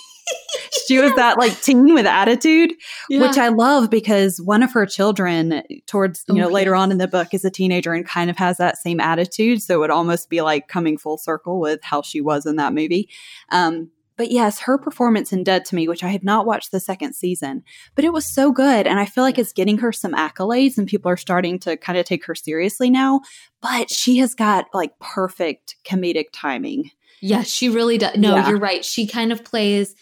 She 0.86 0.98
was 0.98 1.14
that 1.14 1.38
like 1.38 1.60
teen 1.60 1.94
with 1.94 2.06
attitude, 2.06 2.72
yeah. 3.08 3.20
which 3.20 3.38
I 3.38 3.48
love 3.48 3.90
because 3.90 4.40
one 4.40 4.62
of 4.62 4.72
her 4.72 4.86
children, 4.86 5.62
towards 5.86 6.24
you 6.28 6.36
know 6.36 6.48
oh, 6.48 6.52
later 6.52 6.74
on 6.74 6.90
in 6.90 6.98
the 6.98 7.08
book, 7.08 7.32
is 7.32 7.44
a 7.44 7.50
teenager 7.50 7.92
and 7.92 8.06
kind 8.06 8.30
of 8.30 8.36
has 8.36 8.58
that 8.58 8.78
same 8.78 9.00
attitude. 9.00 9.62
So 9.62 9.74
it 9.74 9.78
would 9.78 9.90
almost 9.90 10.28
be 10.28 10.40
like 10.40 10.68
coming 10.68 10.98
full 10.98 11.18
circle 11.18 11.60
with 11.60 11.80
how 11.82 12.02
she 12.02 12.20
was 12.20 12.46
in 12.46 12.56
that 12.56 12.72
movie. 12.72 13.08
Um, 13.50 13.90
but 14.20 14.30
yes, 14.30 14.58
her 14.58 14.76
performance 14.76 15.32
in 15.32 15.44
Dead 15.44 15.64
to 15.64 15.74
Me, 15.74 15.88
which 15.88 16.04
I 16.04 16.08
have 16.08 16.22
not 16.22 16.44
watched 16.44 16.72
the 16.72 16.78
second 16.80 17.14
season, 17.14 17.62
but 17.94 18.04
it 18.04 18.12
was 18.12 18.26
so 18.26 18.52
good. 18.52 18.86
And 18.86 19.00
I 19.00 19.06
feel 19.06 19.24
like 19.24 19.38
it's 19.38 19.54
getting 19.54 19.78
her 19.78 19.92
some 19.92 20.12
accolades 20.12 20.76
and 20.76 20.86
people 20.86 21.10
are 21.10 21.16
starting 21.16 21.58
to 21.60 21.78
kind 21.78 21.98
of 21.98 22.04
take 22.04 22.26
her 22.26 22.34
seriously 22.34 22.90
now. 22.90 23.22
But 23.62 23.90
she 23.90 24.18
has 24.18 24.34
got 24.34 24.66
like 24.74 24.98
perfect 24.98 25.76
comedic 25.86 26.26
timing. 26.34 26.90
Yeah, 27.22 27.44
she 27.44 27.70
really 27.70 27.96
does. 27.96 28.16
No, 28.18 28.34
Yeah. 28.34 28.48
you're 28.50 28.58
right. 28.58 28.84
She 28.84 29.06
kind 29.06 29.32
of 29.32 29.42
plays 29.42 29.94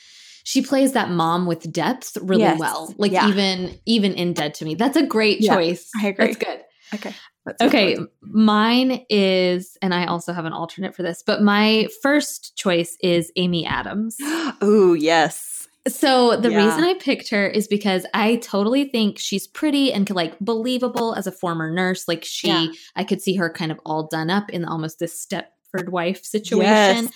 she 0.49 0.63
plays 0.63 0.93
that 0.93 1.11
mom 1.11 1.45
with 1.45 1.71
depth 1.71 2.17
really 2.23 2.41
Yes. 2.41 2.59
well. 2.59 2.95
Like 2.97 3.13
Yeah. 3.13 3.29
even 3.29 3.79
even 3.85 4.15
in 4.15 4.33
Dead 4.33 4.55
to 4.55 4.65
Me. 4.65 4.75
That's 4.75 4.97
a 4.97 5.05
great 5.05 5.43
Yeah, 5.43 5.55
choice. 5.55 5.91
I 6.01 6.07
agree. 6.07 6.25
That's 6.29 6.39
good. 6.39 6.61
Okay. 6.95 7.15
Okay, 7.63 7.99
mine 8.23 9.05
is 9.11 9.77
and 9.83 9.93
I 9.95 10.07
also 10.07 10.33
have 10.33 10.47
an 10.47 10.55
alternate 10.55 10.95
for 10.95 11.03
this, 11.03 11.23
but 11.27 11.43
my 11.43 11.87
first 12.03 12.57
choice 12.57 12.97
is 13.03 13.31
Amy 13.37 13.67
Adams. 13.67 14.17
Ooh, 14.65 14.95
yes. 14.95 15.69
So 15.87 16.37
the 16.37 16.51
Yeah. 16.51 16.65
reason 16.65 16.85
I 16.85 16.95
picked 16.95 17.29
her 17.29 17.47
is 17.47 17.69
because 17.69 18.07
I 18.15 18.37
totally 18.37 18.85
think 18.85 19.19
she's 19.19 19.47
pretty 19.47 19.93
and 19.93 20.09
like 20.11 20.39
believable 20.41 21.15
as 21.15 21.27
a 21.27 21.33
former 21.33 21.71
nurse. 21.71 22.09
Like 22.09 22.25
she, 22.25 22.49
Yeah. 22.49 22.67
I 22.97 23.05
could 23.05 23.21
see 23.21 23.35
her 23.37 23.51
kind 23.51 23.71
of 23.71 23.79
all 23.85 24.07
done 24.07 24.31
up 24.31 24.49
in 24.51 24.65
almost 24.65 24.99
this 24.99 25.15
Stepford 25.27 25.91
wife 25.91 26.25
situation. 26.25 27.05
Yes. 27.05 27.09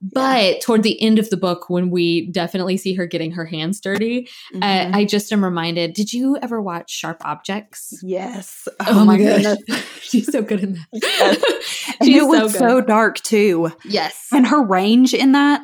But 0.00 0.60
toward 0.60 0.82
the 0.82 1.00
end 1.02 1.18
of 1.18 1.30
the 1.30 1.36
book, 1.36 1.68
when 1.68 1.90
we 1.90 2.30
definitely 2.30 2.76
see 2.76 2.94
her 2.94 3.06
getting 3.06 3.32
her 3.32 3.44
hands 3.44 3.80
dirty, 3.80 4.28
Mhm. 4.54 4.62
uh, 4.62 4.96
I 4.96 5.04
just 5.04 5.32
am 5.32 5.42
reminded. 5.44 5.92
Did 5.94 6.12
you 6.12 6.36
ever 6.42 6.60
watch 6.62 6.90
Sharp 6.90 7.20
Objects? 7.24 7.98
yes. 8.02 8.68
Oh, 8.86 9.04
my 9.04 9.16
goodness, 9.16 9.58
she's 10.02 10.30
so 10.30 10.42
good 10.42 10.60
in 10.60 10.74
that. 10.74 10.86
Yes. 10.92 11.94
And 12.00 12.08
it 12.14 12.22
was 12.26 12.52
so 12.52 12.58
so, 12.58 12.80
dark 12.80 13.20
too. 13.20 13.70
yes, 13.84 14.28
And 14.32 14.46
her 14.46 14.62
range 14.62 15.14
in 15.14 15.32
that 15.32 15.60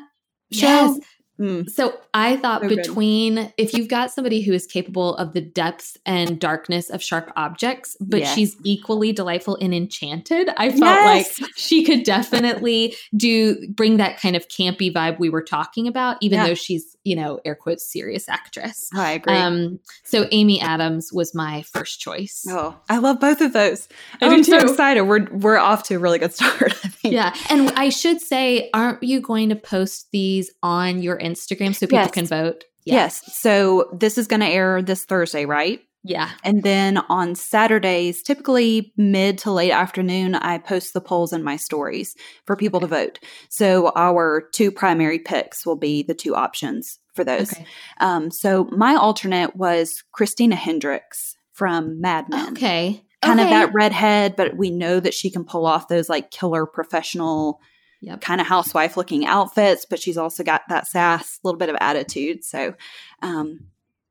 show. 0.53 0.67
yes. 0.67 0.99
Mm. 1.41 1.69
So 1.69 1.95
I 2.15 2.37
thought 2.37 2.63
So 2.63 2.69
good. 2.69 2.77
between 2.79 3.53
if 3.59 3.75
you've 3.75 3.89
got 3.89 4.13
somebody 4.13 4.41
who 4.41 4.53
is 4.53 4.67
capable 4.67 5.17
of 5.17 5.33
the 5.33 5.41
depths 5.41 5.99
and 6.07 6.39
darkness 6.39 6.91
of 6.91 7.03
sharp 7.03 7.33
objects, 7.37 7.97
but 8.01 8.21
Yes. 8.21 8.35
she's 8.35 8.57
equally 8.63 9.13
delightful 9.13 9.59
and 9.61 9.75
enchanted, 9.75 10.49
I 10.57 10.69
felt 10.71 10.81
Yes. 10.81 11.41
like 11.41 11.51
she 11.57 11.83
could 11.85 12.05
definitely 12.05 12.95
do 13.17 13.67
bring 13.69 13.97
that 13.97 14.21
kind 14.21 14.37
of 14.37 14.47
campy 14.49 14.93
vibe 14.93 15.19
we 15.19 15.29
were 15.29 15.43
talking 15.43 15.89
about, 15.89 16.19
even 16.21 16.39
Yeah. 16.39 16.47
though 16.49 16.55
she's, 16.55 16.94
you 17.05 17.15
know, 17.17 17.39
air 17.45 17.55
quotes 17.55 17.87
serious 17.91 18.29
actress. 18.29 18.89
I 18.95 19.13
agree. 19.13 19.35
Um, 19.37 19.79
so 20.05 20.27
Amy 20.33 20.61
Adams 20.61 21.13
was 21.13 21.35
my 21.35 21.63
first 21.63 22.01
choice. 22.01 22.45
oh, 22.49 22.77
I 22.89 22.99
love 22.99 23.21
both 23.21 23.41
of 23.41 23.53
those. 23.53 23.89
I 24.21 24.27
Oh, 24.27 24.29
do 24.31 24.35
I'm 24.37 24.45
so 24.45 24.59
excited. 24.59 25.03
We're 25.03 25.27
we're 25.31 25.59
off 25.59 25.83
to 25.85 25.95
a 25.97 25.99
really 25.99 26.19
good 26.19 26.33
start. 26.35 26.73
I 26.85 26.89
think. 26.89 27.15
Yeah. 27.15 27.35
And 27.51 27.71
I 27.77 27.91
should 27.91 28.21
say, 28.21 28.71
aren't 28.73 29.03
you 29.03 29.21
going 29.21 29.51
to 29.51 29.57
post 29.57 30.09
these 30.13 30.51
on 30.63 31.03
your 31.03 31.19
Instagram 31.19 31.75
so 31.75 31.87
people 31.87 31.99
Yes. 31.99 32.11
can 32.11 32.27
vote? 32.27 32.65
Yes. 32.87 33.33
So 33.35 33.89
this 33.93 34.19
is 34.19 34.27
going 34.27 34.41
to 34.41 34.47
air 34.47 34.83
this 34.83 35.05
Thursday, 35.05 35.45
right? 35.47 35.81
Yeah. 36.07 36.31
And 36.45 36.63
then 36.63 36.99
on 37.09 37.35
Saturdays, 37.35 38.23
typically 38.23 38.93
mid 38.97 39.39
to 39.39 39.51
late 39.51 39.73
afternoon, 39.73 40.35
I 40.35 40.59
post 40.59 40.93
the 40.93 41.01
polls 41.01 41.33
in 41.33 41.43
my 41.43 41.57
stories 41.57 42.15
for 42.45 42.57
people 42.57 42.81
to 42.81 42.87
vote. 42.87 43.19
So 43.49 43.91
our 43.97 44.49
two 44.53 44.71
primary 44.71 45.19
picks 45.19 45.65
will 45.65 45.77
be 45.77 46.03
the 46.03 46.15
two 46.15 46.37
options 46.37 46.99
for 47.15 47.25
those. 47.25 47.53
Okay. 47.53 47.67
Um, 48.01 48.31
so 48.31 48.65
my 48.71 48.97
alternate 48.97 49.57
was 49.57 50.05
Christina 50.13 50.57
Hendricks 50.57 51.37
from 51.53 52.01
Mad 52.03 52.29
Men. 52.29 52.51
Okay. 52.53 53.03
Kind 53.23 53.41
of 53.41 53.49
that 53.49 53.73
redhead, 53.73 54.37
but 54.37 54.55
we 54.59 54.71
know 54.71 55.01
that 55.01 55.15
she 55.15 55.31
can 55.31 55.45
pull 55.45 55.65
off 55.65 55.89
those 55.89 56.11
like 56.11 56.31
killer 56.31 56.67
professional 56.67 57.61
Yep. 58.03 58.21
kind 58.21 58.39
of 58.39 58.47
housewife 58.47 58.99
looking 58.99 59.25
outfits, 59.25 59.87
but 59.89 59.99
she's 59.99 60.19
also 60.19 60.45
got 60.45 60.61
that 60.69 60.87
sass, 60.87 61.39
a 61.43 61.47
little 61.49 61.59
bit 61.59 61.71
of 61.71 61.77
attitude. 61.81 62.45
So 62.45 62.75
um 63.23 63.61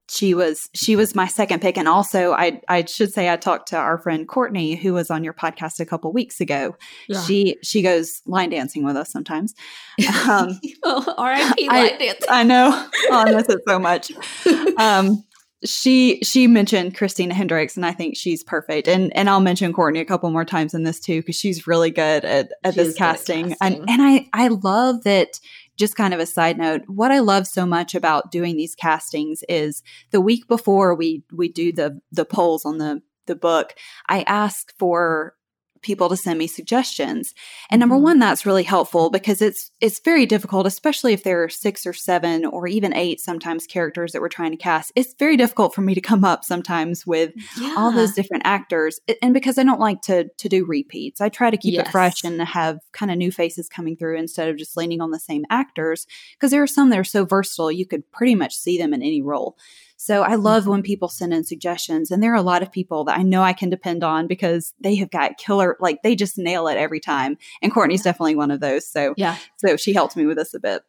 she 0.10 0.34
was 0.34 0.70
she 0.74 0.96
was 0.96 1.16
my 1.16 1.28
second 1.28 1.62
pick. 1.62 1.78
And 1.78 1.88
also 1.88 2.34
I 2.34 2.62
I 2.68 2.86
should 2.86 3.14
say 3.14 3.30
I 3.30 3.38
talked 3.38 3.70
to 3.70 3.78
our 3.78 3.98
friend 3.98 4.28
Courtney, 4.28 4.76
who 4.76 4.94
was 4.94 5.10
on 5.10 5.24
your 5.24 5.34
podcast 5.34 5.80
a 5.80 5.86
couple 5.86 6.12
weeks 6.12 6.42
ago. 6.42 6.76
Yeah. 7.08 7.22
She 7.22 7.58
she 7.64 7.82
goes 7.82 8.22
line 8.26 8.50
dancing 8.50 8.84
with 8.84 8.96
us 8.98 9.12
sometimes. 9.12 9.54
Um 10.30 10.60
oh, 10.84 11.14
R.I.P. 11.18 11.68
I- 11.70 11.82
line 11.90 12.00
dancing. 12.00 12.28
I 12.30 12.44
know. 12.44 12.70
Oh, 13.10 13.18
I 13.28 13.32
miss 13.34 13.48
it 13.50 13.62
so 13.68 13.80
much. 13.80 14.12
Um 14.78 15.24
she 15.66 16.20
she 16.24 16.46
mentioned 16.48 16.98
Christina 16.98 17.34
Hendricks, 17.34 17.78
and 17.78 17.86
I 17.86 17.94
think 17.94 18.18
she's 18.18 18.44
perfect. 18.44 18.88
And 18.90 19.16
and 19.16 19.30
I'll 19.30 19.40
mention 19.40 19.72
Courtney 19.72 20.02
a 20.02 20.06
couple 20.06 20.30
more 20.30 20.44
times 20.44 20.74
in 20.74 20.84
this 20.84 21.00
too 21.00 21.22
because 21.22 21.38
she's 21.38 21.66
really 21.66 21.90
good 21.90 22.26
at, 22.26 22.50
at 22.66 22.74
She 22.74 22.82
this 22.82 22.90
at 22.96 22.98
casting. 22.98 23.50
casting. 23.52 23.80
And 23.80 23.90
and 23.90 24.02
I 24.02 24.28
I 24.34 24.50
love 24.50 25.04
that. 25.06 25.40
Just 25.78 25.96
kind 25.96 26.14
of 26.14 26.20
a 26.20 26.26
side 26.26 26.58
note, 26.58 26.82
what 26.88 27.12
I 27.12 27.20
love 27.20 27.48
so 27.48 27.66
much 27.66 27.96
about 27.96 28.32
doing 28.32 28.58
these 28.58 28.76
castings 28.76 29.44
is 29.50 29.82
the 30.12 30.22
week 30.22 30.48
before 30.48 30.94
we 30.96 31.24
we 31.32 31.50
do 31.50 31.72
the 31.72 32.00
the 32.12 32.26
polls 32.26 32.66
on 32.66 32.78
the 32.78 33.02
the 33.26 33.36
book, 33.36 33.74
I 34.10 34.24
ask 34.24 34.74
for 34.78 35.36
people 35.84 36.10
to 36.10 36.18
send 36.18 36.40
me 36.40 36.48
suggestions. 36.48 37.34
And 37.70 37.80
number 37.80 37.96
Mhm. 37.96 38.02
one, 38.02 38.20
that's 38.20 38.46
really 38.46 38.64
helpful 38.64 39.10
because 39.12 39.42
it's 39.42 39.70
it's 39.82 40.00
very 40.00 40.26
difficult, 40.26 40.66
especially 40.66 41.14
if 41.14 41.24
there 41.24 41.44
are 41.44 41.50
six 41.50 41.86
or 41.86 41.94
seven 41.94 42.46
or 42.46 42.68
even 42.68 42.94
eight 42.96 43.20
sometimes 43.20 43.68
characters 43.68 44.12
that 44.14 44.22
we're 44.22 44.30
trying 44.30 44.52
to 44.52 44.58
cast. 44.58 44.92
It's 44.96 45.14
very 45.20 45.38
difficult 45.38 45.76
for 45.76 45.82
me 45.82 45.94
to 45.94 46.02
come 46.02 46.24
up 46.24 46.44
sometimes 46.44 47.06
with 47.06 47.32
all 47.78 47.92
those 47.92 48.14
different 48.14 48.44
actors. 48.46 49.00
And 49.22 49.34
because 49.34 49.58
I 49.58 49.64
don't 49.64 49.80
like 49.80 50.02
to 50.04 50.30
to 50.38 50.50
do 50.50 50.66
repeats, 50.66 51.22
I 51.22 51.30
try 51.30 51.52
to 51.52 51.58
keep 51.58 51.74
Yes. 51.74 51.88
it 51.88 51.92
fresh 51.92 52.24
and 52.24 52.42
have 52.42 52.80
kind 52.94 53.12
of 53.12 53.18
new 53.18 53.32
faces 53.32 53.68
coming 53.70 53.96
through 53.98 54.18
instead 54.18 54.50
of 54.50 54.58
just 54.58 54.78
leaning 54.78 55.02
on 55.02 55.12
the 55.12 55.20
same 55.20 55.44
actors. 55.50 56.08
Because 56.36 56.52
there 56.52 56.64
are 56.64 56.68
some 56.68 56.90
that 56.90 57.00
are 57.00 57.04
so 57.04 57.26
versatile, 57.26 57.72
you 57.72 57.86
could 57.86 58.10
pretty 58.12 58.36
much 58.36 58.56
see 58.56 58.78
them 58.78 58.94
in 58.94 59.02
any 59.02 59.22
role. 59.22 59.58
So 59.98 60.22
I 60.24 60.36
love 60.36 60.68
when 60.68 60.80
mm-hmm. 60.80 60.86
people 60.86 61.08
send 61.08 61.34
in 61.34 61.44
suggestions, 61.44 62.12
and 62.12 62.22
there 62.22 62.34
are 62.34 62.36
a 62.36 62.42
lot 62.42 62.62
of 62.62 62.72
people 62.72 63.06
that 63.06 63.18
I 63.18 63.24
know 63.24 63.42
I 63.42 63.54
can 63.54 63.70
depend 63.70 64.04
on 64.04 64.28
because 64.28 64.74
they 64.82 64.96
have 64.96 65.12
got 65.12 65.38
killer, 65.38 65.78
like 65.80 66.02
they 66.04 66.16
just 66.16 66.38
nail 66.38 66.68
it 66.68 66.78
every 66.78 67.00
time. 67.00 67.38
And 67.62 67.74
Courtney's 67.74 68.04
definitely 68.04 68.36
one 68.36 68.52
of 68.52 68.60
those. 68.60 68.88
So, 68.88 69.14
Yeah. 69.18 69.38
so 69.58 69.78
she 69.78 69.94
helped 69.94 70.16
me 70.16 70.26
with 70.26 70.38
this 70.38 70.54
a 70.54 70.60
bit. 70.60 70.84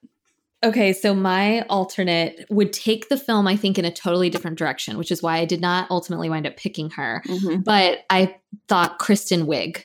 Okay, 0.65 0.95
so 0.95 1.15
my 1.15 1.61
alternate 1.69 2.47
would 2.49 2.73
take 2.73 3.11
the 3.11 3.19
film, 3.19 3.47
I 3.47 3.55
think, 3.55 3.79
in 3.79 3.85
a 3.85 3.91
totally 3.93 4.31
different 4.31 4.57
direction, 4.59 4.97
which 4.97 5.13
is 5.13 5.23
why 5.23 5.37
I 5.37 5.45
did 5.45 5.61
not 5.61 5.91
ultimately 5.91 6.31
wind 6.31 6.47
up 6.47 6.57
picking 6.57 6.89
her. 6.91 7.23
Mm-hmm. 7.27 7.61
But 7.61 7.99
I 8.09 8.37
thought 8.67 8.99
Kristen 8.99 9.47
Wiig 9.47 9.85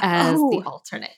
as 0.00 0.36
Oh. 0.36 0.50
the 0.50 0.68
alternate. 0.68 1.10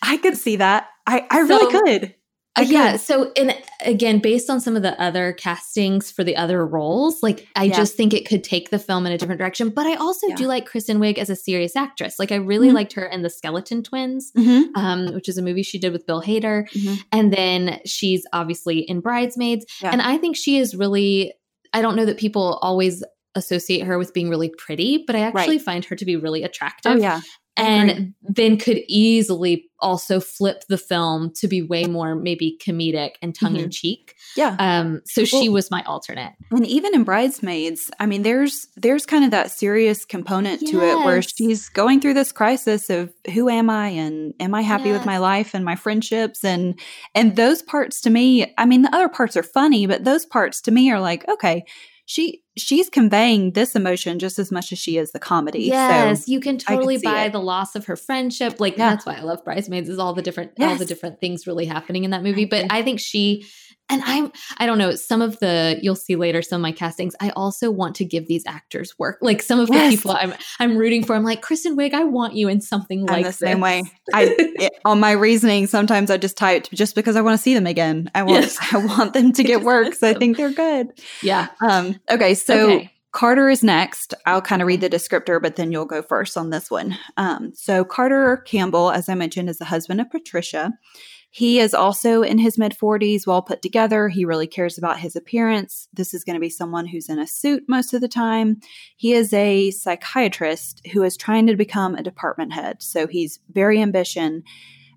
I 0.00 0.16
could 0.16 0.36
see 0.36 0.56
that. 0.56 0.86
I, 1.06 1.26
I 1.28 1.46
So- 1.46 1.58
really 1.58 1.72
could. 1.98 2.14
Uh, 2.54 2.62
yeah. 2.62 2.96
So, 2.96 3.32
and 3.36 3.56
again, 3.80 4.18
based 4.18 4.50
on 4.50 4.60
some 4.60 4.76
of 4.76 4.82
the 4.82 5.00
other 5.00 5.32
castings 5.32 6.10
for 6.10 6.22
the 6.22 6.36
other 6.36 6.66
roles, 6.66 7.22
like 7.22 7.48
I 7.56 7.64
Yeah. 7.64 7.76
just 7.76 7.96
think 7.96 8.12
it 8.12 8.28
could 8.28 8.44
take 8.44 8.68
the 8.68 8.78
film 8.78 9.06
in 9.06 9.12
a 9.12 9.16
different 9.16 9.38
direction. 9.38 9.70
But 9.70 9.86
I 9.86 9.94
also 9.94 10.28
Yeah. 10.28 10.36
do 10.36 10.46
like 10.46 10.66
Kristen 10.66 10.98
Wiig 10.98 11.16
as 11.16 11.30
a 11.30 11.36
serious 11.36 11.76
actress. 11.76 12.18
Like 12.18 12.30
I 12.30 12.34
really 12.36 12.68
Mhm. 12.68 12.74
liked 12.74 12.92
her 12.92 13.06
in 13.06 13.22
The 13.22 13.30
Skeleton 13.30 13.82
Twins, 13.82 14.32
Mhm. 14.36 14.64
um, 14.76 15.14
which 15.14 15.30
is 15.30 15.38
a 15.38 15.42
movie 15.42 15.62
she 15.62 15.78
did 15.78 15.92
with 15.92 16.06
Bill 16.06 16.20
Hader. 16.22 16.68
Mhm. 16.72 16.98
And 17.10 17.32
then 17.32 17.80
she's 17.86 18.26
obviously 18.34 18.80
in 18.80 19.00
Bridesmaids. 19.00 19.64
Yeah. 19.80 19.90
And 19.90 20.02
I 20.02 20.18
think 20.18 20.36
she 20.36 20.58
is 20.58 20.74
really, 20.74 21.32
I 21.72 21.80
don't 21.80 21.96
know 21.96 22.04
that 22.04 22.18
people 22.18 22.58
always 22.60 23.02
associate 23.34 23.84
her 23.86 23.96
with 23.96 24.12
being 24.12 24.28
really 24.28 24.50
pretty, 24.58 25.04
but 25.06 25.16
I 25.16 25.20
actually 25.20 25.58
find 25.58 25.82
her 25.86 25.96
to 25.96 26.04
be 26.04 26.16
really 26.16 26.42
attractive 26.42 26.92
Oh, 26.92 26.96
yeah. 26.96 27.22
And 27.56 28.14
then 28.22 28.56
could 28.56 28.80
easily 28.88 29.70
also 29.82 30.20
flip 30.20 30.64
the 30.68 30.78
film 30.78 31.32
to 31.34 31.48
be 31.48 31.60
way 31.60 31.84
more 31.84 32.14
maybe 32.14 32.56
comedic 32.64 33.16
and 33.20 33.34
tongue 33.34 33.56
in 33.56 33.70
cheek. 33.70 34.14
Yeah. 34.36 34.56
Um, 34.58 35.02
so 35.04 35.24
she 35.24 35.48
was 35.48 35.70
my 35.70 35.82
alternate. 35.82 36.32
And 36.50 36.66
even 36.66 36.94
in 36.94 37.04
Bridesmaids, 37.04 37.90
I 38.00 38.06
mean, 38.06 38.22
there's 38.22 38.68
there's 38.76 39.04
kind 39.04 39.24
of 39.24 39.32
that 39.32 39.50
serious 39.50 40.04
component 40.04 40.60
to 40.68 40.80
it 40.80 41.04
where 41.04 41.20
she's 41.20 41.68
going 41.68 42.00
through 42.00 42.14
this 42.14 42.32
crisis 42.32 42.88
of 42.88 43.12
who 43.34 43.48
am 43.48 43.68
I 43.68 43.88
and 43.88 44.32
am 44.40 44.54
I 44.54 44.62
happy 44.62 44.92
with 44.92 45.04
my 45.04 45.18
life 45.18 45.54
and 45.54 45.64
my 45.64 45.76
friendships 45.76 46.44
and 46.44 46.78
and 47.14 47.36
those 47.36 47.60
parts 47.60 48.00
to 48.02 48.10
me, 48.10 48.54
I 48.56 48.64
mean, 48.64 48.82
the 48.82 48.94
other 48.94 49.08
parts 49.08 49.36
are 49.36 49.42
funny, 49.42 49.86
but 49.86 50.04
those 50.04 50.24
parts 50.24 50.60
to 50.62 50.70
me 50.70 50.90
are 50.90 51.00
like, 51.00 51.28
okay, 51.28 51.64
she 52.12 52.42
she's 52.58 52.90
conveying 52.90 53.52
this 53.52 53.74
emotion 53.74 54.18
just 54.18 54.38
as 54.38 54.52
much 54.52 54.72
as 54.72 54.78
she 54.78 54.98
is 54.98 55.12
the 55.12 55.18
comedy. 55.18 55.60
Yes, 55.64 56.26
So 56.26 56.32
you 56.32 56.40
can 56.40 56.58
totally 56.58 56.98
see 56.98 57.06
buy 57.06 57.24
it. 57.24 57.32
the 57.32 57.40
loss 57.40 57.74
of 57.74 57.86
her 57.86 57.96
friendship. 57.96 58.60
Like 58.60 58.76
Yeah. 58.76 58.90
that's 58.90 59.06
why 59.06 59.14
I 59.16 59.22
love 59.22 59.42
Bridesmaids 59.44 59.88
is 59.88 59.98
all 59.98 60.12
the 60.12 60.20
different 60.22 60.52
all 60.60 60.76
the 60.76 60.84
different 60.84 61.20
things 61.20 61.46
really 61.46 61.64
happening 61.66 62.04
in 62.04 62.10
that 62.10 62.22
movie. 62.22 62.44
But. 62.44 62.66
I 62.70 62.82
think 62.82 63.00
she 63.00 63.46
and 63.92 64.02
I'm 64.04 64.32
I 64.58 64.66
don't 64.66 64.78
know, 64.78 64.94
some 64.94 65.22
of 65.22 65.38
the 65.40 65.78
you'll 65.82 65.94
see 65.94 66.16
later 66.16 66.42
some 66.42 66.60
of 66.60 66.62
my 66.62 66.72
castings, 66.72 67.14
I 67.20 67.30
also 67.30 67.70
want 67.70 67.94
to 67.96 68.04
give 68.04 68.26
these 68.26 68.44
actors 68.46 68.98
work. 68.98 69.18
Like 69.20 69.42
some 69.42 69.60
of 69.60 69.68
the 69.68 69.88
people 69.88 70.12
I'm 70.12 70.34
I'm 70.58 70.76
rooting 70.76 71.04
for. 71.04 71.14
I'm 71.14 71.24
like, 71.24 71.42
Kristen 71.42 71.76
Wiig, 71.76 71.92
I 71.94 72.04
want 72.04 72.34
you 72.34 72.48
in 72.48 72.60
something 72.60 73.00
I'm 73.08 73.14
like 73.16 73.26
the 73.26 73.32
same 73.32 73.58
this." 73.58 73.62
way. 73.62 73.82
I 74.12 74.34
it, 74.38 74.72
on 74.84 74.98
my 75.00 75.12
reasoning, 75.12 75.66
sometimes 75.66 76.10
I 76.10 76.16
just 76.16 76.36
type 76.36 76.68
just 76.72 76.94
because 76.94 77.16
I 77.16 77.20
want 77.20 77.38
to 77.38 77.42
see 77.42 77.54
them 77.54 77.66
again. 77.66 78.10
I 78.14 78.22
want 78.22 78.42
Yes. 78.42 78.58
I 78.72 78.78
want 78.78 79.12
them 79.12 79.32
to 79.32 79.42
get 79.44 79.62
work 79.62 79.86
because 79.86 80.02
I 80.02 80.14
think 80.14 80.36
they're 80.36 80.50
good. 80.52 80.88
yeah. 81.22 81.48
Um, 81.66 82.00
okay, 82.10 82.34
so 82.34 82.62
Okay. 82.72 82.90
Carter 83.12 83.50
is 83.50 83.62
next. 83.62 84.14
I'll 84.24 84.40
kind 84.40 84.62
of 84.62 84.68
read 84.68 84.80
the 84.80 84.88
descriptor, 84.88 85.40
but 85.40 85.56
then 85.56 85.70
you'll 85.70 85.84
go 85.84 86.00
first 86.00 86.38
on 86.38 86.48
this 86.48 86.70
one. 86.70 86.96
Um, 87.18 87.52
so 87.54 87.84
Carter 87.84 88.38
Campbell, 88.46 88.90
as 88.90 89.08
I 89.10 89.14
mentioned, 89.14 89.50
is 89.50 89.58
the 89.58 89.66
husband 89.66 90.00
of 90.00 90.10
Patricia. 90.10 90.72
He 91.34 91.60
is 91.60 91.72
also 91.72 92.20
in 92.20 92.36
his 92.36 92.58
mid 92.58 92.72
40s, 92.72 93.26
well 93.26 93.40
put 93.40 93.62
together. 93.62 94.10
He 94.10 94.26
really 94.26 94.46
cares 94.46 94.76
about 94.76 95.00
his 95.00 95.16
appearance. 95.16 95.88
This 95.90 96.12
is 96.12 96.24
going 96.24 96.34
to 96.34 96.40
be 96.40 96.50
someone 96.50 96.86
who's 96.86 97.08
in 97.08 97.18
a 97.18 97.26
suit 97.26 97.64
most 97.66 97.94
of 97.94 98.02
the 98.02 98.08
time. 98.08 98.60
He 98.98 99.14
is 99.14 99.32
a 99.32 99.70
psychiatrist 99.70 100.86
who 100.92 101.02
is 101.02 101.16
trying 101.16 101.46
to 101.46 101.56
become 101.56 101.94
a 101.94 102.02
department 102.02 102.52
head. 102.52 102.82
So 102.82 103.06
he's 103.06 103.40
very 103.50 103.80
ambition 103.80 104.42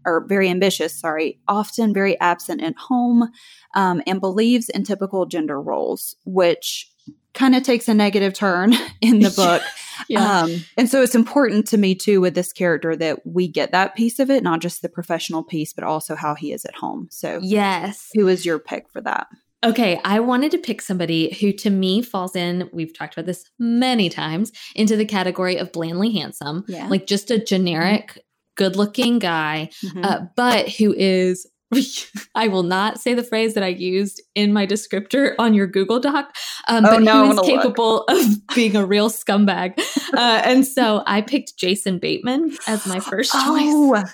or 0.06 0.26
very 0.28 0.50
ambitious, 0.50 1.00
sorry, 1.00 1.40
often 1.48 1.94
very 1.94 2.20
absent 2.20 2.62
at 2.62 2.76
home, 2.76 3.32
um, 3.74 4.02
and 4.06 4.20
believes 4.20 4.68
in 4.68 4.84
typical 4.84 5.26
gender 5.26 5.60
roles, 5.60 6.18
which 6.26 6.92
kind 7.36 7.56
of 7.56 7.64
takes 7.64 7.88
a 7.88 7.94
negative 7.94 8.34
turn 8.34 8.74
in 9.02 9.20
the 9.20 9.30
book. 9.30 9.62
yeah. 10.10 10.42
Um, 10.42 10.66
and 10.78 10.90
so 10.90 11.02
it's 11.02 11.16
important 11.16 11.68
to 11.68 11.78
me 11.78 11.94
too 11.94 12.22
with 12.22 12.34
this 12.34 12.52
character 12.52 12.96
that 12.96 13.26
we 13.26 13.48
get 13.48 13.72
that 13.72 13.96
piece 13.96 14.20
of 14.20 14.30
it, 14.32 14.44
not 14.44 14.62
just 14.62 14.82
the 14.82 14.90
professional 14.90 15.44
piece, 15.44 15.74
but 15.74 15.84
also 15.84 16.16
how 16.16 16.36
he 16.36 16.52
is 16.52 16.66
at 16.66 16.76
home. 16.76 17.08
So, 17.12 17.40
yes. 17.44 18.10
Who 18.16 18.28
is 18.28 18.46
your 18.46 18.60
pick 18.60 18.90
for 18.90 19.02
that? 19.02 19.28
Okay, 19.64 20.00
I 20.04 20.20
wanted 20.20 20.52
to 20.52 20.60
pick 20.60 20.80
somebody 20.82 21.34
who 21.34 21.52
to 21.54 21.72
me 21.72 22.04
falls 22.04 22.36
in, 22.36 22.70
we've 22.72 22.96
talked 22.96 23.16
about 23.16 23.26
this 23.26 23.50
many 23.58 24.10
times, 24.10 24.52
into 24.76 24.96
the 24.96 25.06
category 25.06 25.58
of 25.58 25.72
blandly 25.72 26.12
handsome. 26.12 26.66
Yeah. 26.68 26.88
Like 26.88 27.08
just 27.08 27.32
a 27.32 27.44
generic 27.44 28.24
good 28.56 28.76
looking 28.76 29.18
guy, 29.18 29.70
mm-hmm. 29.84 30.04
uh, 30.04 30.20
but 30.36 30.70
who 30.70 30.94
is 30.94 31.48
I 32.36 32.48
will 32.48 32.64
not 32.64 33.00
say 33.00 33.14
the 33.14 33.24
phrase 33.24 33.54
that 33.54 33.64
I 33.64 33.68
used 33.68 34.22
in 34.36 34.54
my 34.54 34.66
descriptor 34.68 35.36
on 35.40 35.54
your 35.54 35.68
Google 35.68 36.00
Doc, 36.00 36.36
um, 36.68 36.86
oh, 36.86 36.92
but 36.92 37.02
no, 37.02 37.26
who 37.26 37.32
is 37.32 37.48
capable 37.48 38.06
look. 38.08 38.22
of 38.22 38.48
being 38.56 38.76
a 38.76 38.86
real 38.86 39.10
scumbag. 39.10 39.78
Uh, 40.14 40.42
and 40.44 40.66
so 40.66 41.04
I 41.08 41.22
picked 41.22 41.58
Jason 41.58 42.00
Bateman 42.00 42.56
as 42.68 42.86
my 42.86 43.00
first 43.00 43.32
oh. 43.34 43.94
choice. 43.94 44.14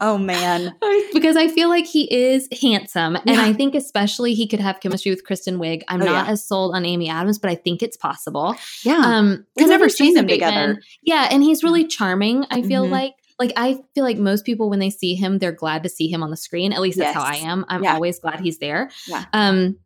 oh 0.00 0.18
man. 0.18 0.74
because 1.12 1.36
I 1.36 1.48
feel 1.48 1.68
like 1.68 1.86
he 1.86 2.12
is 2.12 2.48
handsome. 2.60 3.16
And 3.16 3.36
yeah. 3.36 3.42
I 3.42 3.52
think 3.52 3.74
especially 3.74 4.34
he 4.34 4.46
could 4.48 4.60
have 4.60 4.80
chemistry 4.80 5.10
with 5.10 5.24
Kristen 5.24 5.58
Wiig. 5.58 5.82
I'm 5.88 6.02
oh, 6.02 6.06
not 6.06 6.26
yeah. 6.26 6.32
as 6.32 6.46
sold 6.46 6.74
on 6.74 6.84
Amy 6.84 7.08
Adams, 7.08 7.38
but 7.38 7.50
I 7.50 7.54
think 7.54 7.82
it's 7.82 7.96
possible. 7.96 8.56
Yeah. 8.82 9.02
Um, 9.04 9.46
We've 9.56 9.68
never 9.68 9.88
seen 9.88 10.14
them 10.14 10.26
Bateman, 10.26 10.50
together. 10.50 10.82
Yeah. 11.02 11.28
And 11.30 11.42
he's 11.42 11.62
really 11.62 11.86
charming, 11.86 12.46
I 12.50 12.62
feel 12.62 12.84
mm-hmm. 12.84 12.92
like 12.92 13.14
like 13.38 13.52
I 13.56 13.78
feel 13.94 14.04
like 14.04 14.18
most 14.18 14.44
people 14.44 14.70
when 14.70 14.78
they 14.78 14.90
see 14.90 15.14
him, 15.14 15.38
they're 15.38 15.52
glad 15.52 15.82
to 15.82 15.88
see 15.88 16.08
him 16.08 16.22
on 16.22 16.30
the 16.30 16.36
screen. 16.36 16.72
At 16.72 16.80
least 16.80 16.98
that's 16.98 17.14
yes. 17.14 17.16
how 17.16 17.22
I 17.22 17.36
am. 17.36 17.64
I'm 17.68 17.82
yeah. 17.82 17.94
always 17.94 18.18
glad 18.18 18.40
he's 18.40 18.58
there. 18.58 18.90
Yeah. 19.06 19.24
Um, 19.32 19.76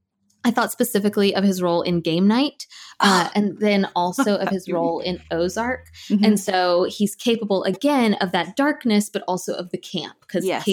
I 0.43 0.51
thought 0.51 0.73
specifically 0.73 1.35
of 1.35 1.45
his 1.45 1.61
role 1.61 1.83
in 1.83 2.01
Game 2.01 2.27
Night, 2.27 2.67
uh, 3.01 3.29
and 3.35 3.59
then 3.59 3.87
also 3.95 4.37
of 4.37 4.49
his 4.49 4.69
role 4.73 5.01
in 5.01 5.21
Ozark. 5.31 5.89
Mm-hmm. 6.09 6.25
And 6.25 6.41
so 6.41 6.85
he's 6.85 7.15
capable 7.15 7.63
again 7.65 8.15
of 8.15 8.33
that 8.33 8.57
darkness, 8.57 9.11
but 9.11 9.23
also 9.29 9.55
of 9.55 9.71
the 9.71 9.79
camp 9.79 10.15
because 10.21 10.47
yes 10.47 10.65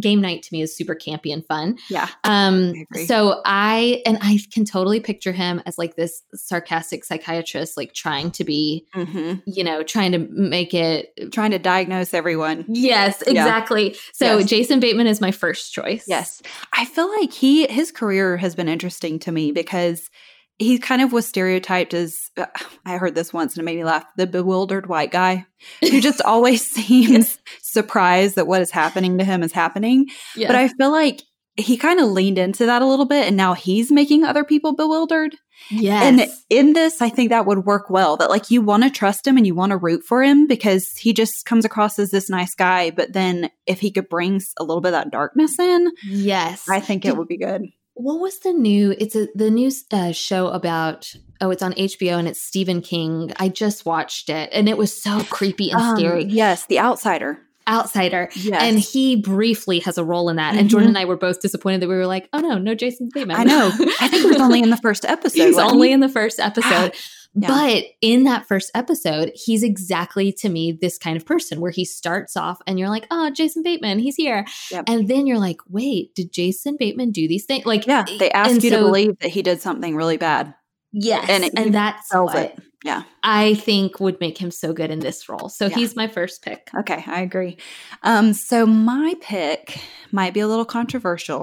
game 0.00 0.20
night 0.20 0.42
to 0.42 0.52
me 0.52 0.62
is 0.62 0.76
super 0.76 0.94
campy 0.94 1.32
and 1.32 1.44
fun. 1.46 1.78
Yeah. 1.88 2.08
Um 2.24 2.72
I 2.94 3.04
so 3.04 3.40
I 3.44 4.02
and 4.04 4.18
I 4.20 4.38
can 4.52 4.64
totally 4.64 5.00
picture 5.00 5.32
him 5.32 5.62
as 5.66 5.78
like 5.78 5.96
this 5.96 6.22
sarcastic 6.34 7.04
psychiatrist 7.04 7.76
like 7.76 7.92
trying 7.92 8.30
to 8.32 8.44
be 8.44 8.86
mm-hmm. 8.94 9.34
you 9.46 9.64
know 9.64 9.82
trying 9.82 10.12
to 10.12 10.18
make 10.18 10.74
it 10.74 11.32
trying 11.32 11.52
to 11.52 11.58
diagnose 11.58 12.14
everyone. 12.14 12.64
Yes, 12.68 13.22
exactly. 13.22 13.90
Yeah. 13.90 14.00
So 14.12 14.38
yes. 14.38 14.48
Jason 14.48 14.80
Bateman 14.80 15.06
is 15.06 15.20
my 15.20 15.30
first 15.30 15.72
choice. 15.72 16.04
Yes. 16.06 16.42
I 16.76 16.84
feel 16.84 17.08
like 17.20 17.32
he 17.32 17.66
his 17.66 17.92
career 17.92 18.36
has 18.36 18.54
been 18.54 18.68
interesting 18.68 19.18
to 19.20 19.32
me 19.32 19.52
because 19.52 20.10
he 20.58 20.78
kind 20.78 21.02
of 21.02 21.12
was 21.12 21.26
stereotyped 21.26 21.92
as 21.94 22.30
uh, 22.36 22.46
I 22.84 22.96
heard 22.96 23.14
this 23.14 23.32
once 23.32 23.54
and 23.54 23.62
it 23.62 23.64
made 23.64 23.76
me 23.76 23.84
laugh 23.84 24.04
the 24.16 24.26
bewildered 24.26 24.86
white 24.86 25.10
guy 25.10 25.46
who 25.80 26.00
just 26.00 26.22
always 26.22 26.66
seems 26.68 27.38
surprised 27.62 28.36
that 28.36 28.46
what 28.46 28.62
is 28.62 28.70
happening 28.70 29.18
to 29.18 29.24
him 29.24 29.42
is 29.42 29.52
happening. 29.52 30.06
Yeah. 30.34 30.48
But 30.48 30.56
I 30.56 30.68
feel 30.68 30.90
like 30.90 31.22
he 31.58 31.76
kind 31.78 32.00
of 32.00 32.10
leaned 32.10 32.38
into 32.38 32.66
that 32.66 32.82
a 32.82 32.86
little 32.86 33.06
bit 33.06 33.26
and 33.26 33.36
now 33.36 33.54
he's 33.54 33.90
making 33.90 34.24
other 34.24 34.44
people 34.44 34.74
bewildered. 34.74 35.36
Yes. 35.70 36.04
And 36.04 36.30
in 36.50 36.74
this, 36.74 37.00
I 37.00 37.08
think 37.08 37.30
that 37.30 37.46
would 37.46 37.64
work 37.64 37.88
well. 37.88 38.18
That 38.18 38.28
like 38.28 38.50
you 38.50 38.60
want 38.60 38.82
to 38.82 38.90
trust 38.90 39.26
him 39.26 39.38
and 39.38 39.46
you 39.46 39.54
want 39.54 39.70
to 39.70 39.78
root 39.78 40.04
for 40.04 40.22
him 40.22 40.46
because 40.46 40.92
he 40.92 41.14
just 41.14 41.46
comes 41.46 41.64
across 41.64 41.98
as 41.98 42.10
this 42.10 42.28
nice 42.28 42.54
guy. 42.54 42.90
But 42.90 43.14
then 43.14 43.50
if 43.66 43.80
he 43.80 43.90
could 43.90 44.10
bring 44.10 44.42
a 44.58 44.64
little 44.64 44.82
bit 44.82 44.88
of 44.88 45.04
that 45.04 45.10
darkness 45.10 45.58
in, 45.58 45.90
yes, 46.06 46.68
I 46.68 46.80
think 46.80 47.06
it 47.06 47.16
would 47.16 47.28
be 47.28 47.38
good 47.38 47.62
what 47.96 48.20
was 48.20 48.38
the 48.40 48.52
new 48.52 48.94
it's 48.98 49.16
a 49.16 49.26
the 49.34 49.50
new 49.50 49.70
uh, 49.90 50.12
show 50.12 50.48
about 50.48 51.14
oh 51.40 51.50
it's 51.50 51.62
on 51.62 51.72
hbo 51.72 52.18
and 52.18 52.28
it's 52.28 52.40
stephen 52.40 52.82
king. 52.82 53.32
I 53.38 53.48
just 53.48 53.86
watched 53.86 54.28
it 54.28 54.50
and 54.52 54.68
it 54.68 54.76
was 54.76 54.92
so 54.92 55.22
creepy 55.24 55.70
and 55.70 55.80
um, 55.80 55.96
scary. 55.96 56.24
yes 56.24 56.66
the 56.66 56.78
outsider. 56.78 57.38
Outsider. 57.68 58.28
Yes. 58.36 58.62
and 58.62 58.78
he 58.78 59.16
briefly 59.16 59.80
has 59.80 59.98
a 59.98 60.04
role 60.04 60.28
in 60.28 60.36
that. 60.36 60.50
Mm-hmm. 60.50 60.60
and 60.60 60.70
jordan 60.70 60.88
and 60.90 60.98
i 60.98 61.06
were 61.06 61.16
both 61.16 61.40
disappointed 61.40 61.80
that 61.80 61.88
we 61.88 61.96
were 61.96 62.06
like 62.06 62.28
oh 62.34 62.40
no 62.40 62.58
no 62.58 62.74
jason 62.74 63.08
bateman 63.12 63.36
i 63.38 63.44
know. 63.44 63.68
I 64.00 64.08
think 64.08 64.24
it 64.24 64.28
was 64.28 64.40
only 64.40 64.62
in 64.62 64.70
the 64.70 64.76
first 64.76 65.04
episode 65.08 65.46
he's 65.46 65.58
only 65.58 65.88
he? 65.88 65.94
in 65.94 66.00
the 66.00 66.08
first 66.08 66.38
episode 66.38 66.94
Yeah. 67.38 67.48
But 67.48 67.84
in 68.00 68.24
that 68.24 68.46
first 68.46 68.70
episode, 68.74 69.30
he's 69.34 69.62
exactly 69.62 70.32
to 70.38 70.48
me 70.48 70.72
this 70.72 70.96
kind 70.96 71.18
of 71.18 71.26
person 71.26 71.60
where 71.60 71.70
he 71.70 71.84
starts 71.84 72.34
off 72.34 72.58
and 72.66 72.78
you're 72.78 72.88
like, 72.88 73.06
oh, 73.10 73.28
Jason 73.30 73.62
Bateman, 73.62 73.98
he's 73.98 74.16
here. 74.16 74.46
Yep. 74.70 74.84
And 74.88 75.06
then 75.06 75.26
you're 75.26 75.38
like, 75.38 75.58
wait, 75.68 76.14
did 76.14 76.32
Jason 76.32 76.76
Bateman 76.78 77.10
do 77.12 77.28
these 77.28 77.44
things? 77.44 77.66
Like, 77.66 77.86
yeah, 77.86 78.06
they 78.18 78.30
ask 78.30 78.62
you 78.62 78.70
so, 78.70 78.78
to 78.78 78.82
believe 78.84 79.18
that 79.18 79.28
he 79.28 79.42
did 79.42 79.60
something 79.60 79.94
really 79.94 80.16
bad. 80.16 80.54
Yes. 80.92 81.26
And, 81.28 81.44
it, 81.44 81.52
and 81.54 81.74
that's 81.74 82.12
what 82.14 82.36
it. 82.36 82.58
Yeah. 82.82 83.02
I 83.22 83.54
think 83.54 84.00
would 84.00 84.18
make 84.18 84.38
him 84.38 84.50
so 84.50 84.72
good 84.72 84.90
in 84.90 85.00
this 85.00 85.28
role. 85.28 85.50
So 85.50 85.66
yeah. 85.66 85.74
he's 85.74 85.94
my 85.94 86.08
first 86.08 86.42
pick. 86.42 86.70
Okay, 86.74 87.04
I 87.06 87.20
agree. 87.20 87.58
Um, 88.02 88.32
so 88.32 88.64
my 88.64 89.14
pick 89.20 89.78
might 90.10 90.32
be 90.32 90.40
a 90.40 90.48
little 90.48 90.64
controversial 90.64 91.42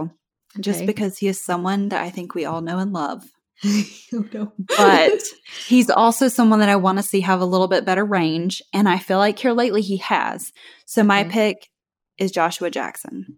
okay. 0.55 0.61
just 0.61 0.87
because 0.87 1.19
he 1.19 1.27
is 1.27 1.39
someone 1.39 1.89
that 1.89 2.01
I 2.01 2.09
think 2.09 2.33
we 2.33 2.45
all 2.45 2.61
know 2.61 2.79
and 2.79 2.93
love. 2.93 3.23
oh, 3.65 4.25
no. 4.33 4.53
but 4.57 5.21
he's 5.67 5.89
also 5.89 6.27
someone 6.27 6.59
that 6.59 6.69
I 6.69 6.75
want 6.75 6.97
to 6.97 7.03
see 7.03 7.21
have 7.21 7.41
a 7.41 7.45
little 7.45 7.67
bit 7.67 7.85
better 7.85 8.03
range. 8.03 8.61
And 8.73 8.89
I 8.89 8.97
feel 8.97 9.17
like 9.17 9.39
here 9.39 9.53
lately 9.53 9.81
he 9.81 9.97
has. 9.97 10.51
So 10.85 11.03
my 11.03 11.21
okay. 11.21 11.29
pick 11.29 11.69
is 12.17 12.31
Joshua 12.31 12.69
Jackson. 12.69 13.37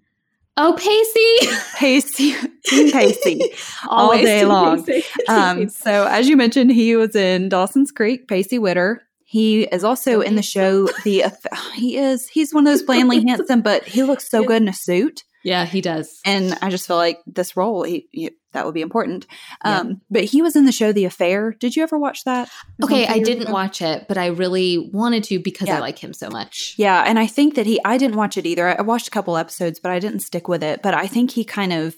Oh, 0.57 0.73
Pacey. 0.77 1.57
Pacey. 1.75 2.33
Team 2.65 2.91
Pacey. 2.91 3.41
all 3.87 4.13
day 4.13 4.45
long. 4.45 4.87
Um, 5.27 5.69
so 5.69 6.07
as 6.07 6.29
you 6.29 6.37
mentioned, 6.37 6.71
he 6.71 6.95
was 6.95 7.15
in 7.15 7.49
Dawson's 7.49 7.91
Creek, 7.91 8.27
Pacey 8.27 8.57
Witter. 8.57 9.01
He 9.25 9.63
is 9.63 9.83
also 9.83 10.21
in 10.21 10.35
the 10.35 10.41
show. 10.41 10.87
The 11.03 11.25
he 11.73 11.97
is 11.97 12.27
he's 12.29 12.53
one 12.53 12.65
of 12.65 12.71
those 12.71 12.83
blandly 12.83 13.25
handsome, 13.27 13.61
but 13.61 13.83
he 13.83 14.03
looks 14.03 14.29
so 14.29 14.43
good 14.43 14.61
in 14.61 14.67
a 14.67 14.73
suit. 14.73 15.23
Yeah, 15.45 15.65
he 15.65 15.79
does. 15.79 16.19
And 16.25 16.57
I 16.63 16.71
just 16.71 16.87
feel 16.87 16.97
like 16.97 17.21
this 17.27 17.55
role, 17.55 17.83
he, 17.83 18.07
he 18.11 18.31
that 18.53 18.65
would 18.65 18.73
be 18.73 18.81
important. 18.81 19.27
Um, 19.63 19.89
yeah. 19.89 19.95
But 20.09 20.23
he 20.23 20.41
was 20.41 20.55
in 20.55 20.65
the 20.65 20.71
show 20.71 20.91
The 20.91 21.05
Affair. 21.05 21.51
Did 21.51 21.75
you 21.75 21.83
ever 21.83 21.99
watch 21.99 22.23
that? 22.23 22.49
Okay, 22.83 23.05
I 23.05 23.19
didn't 23.19 23.51
watch 23.51 23.79
it, 23.79 24.07
but 24.07 24.17
I 24.17 24.27
really 24.27 24.89
wanted 24.91 25.23
to 25.25 25.39
because 25.39 25.67
yeah. 25.67 25.77
I 25.77 25.81
like 25.81 25.99
him 25.99 26.13
so 26.13 26.29
much. 26.29 26.73
Yeah, 26.77 27.03
and 27.05 27.19
I 27.19 27.27
think 27.27 27.53
that 27.55 27.67
he, 27.67 27.79
I 27.85 27.99
didn't 27.99 28.17
watch 28.17 28.37
it 28.37 28.47
either. 28.47 28.67
I 28.67 28.81
watched 28.81 29.07
a 29.07 29.11
couple 29.11 29.37
episodes, 29.37 29.79
but 29.79 29.91
I 29.91 29.99
didn't 29.99 30.21
stick 30.21 30.47
with 30.47 30.63
it. 30.63 30.81
But 30.81 30.95
I 30.95 31.05
think 31.05 31.29
he 31.29 31.43
kind 31.45 31.73
of 31.73 31.95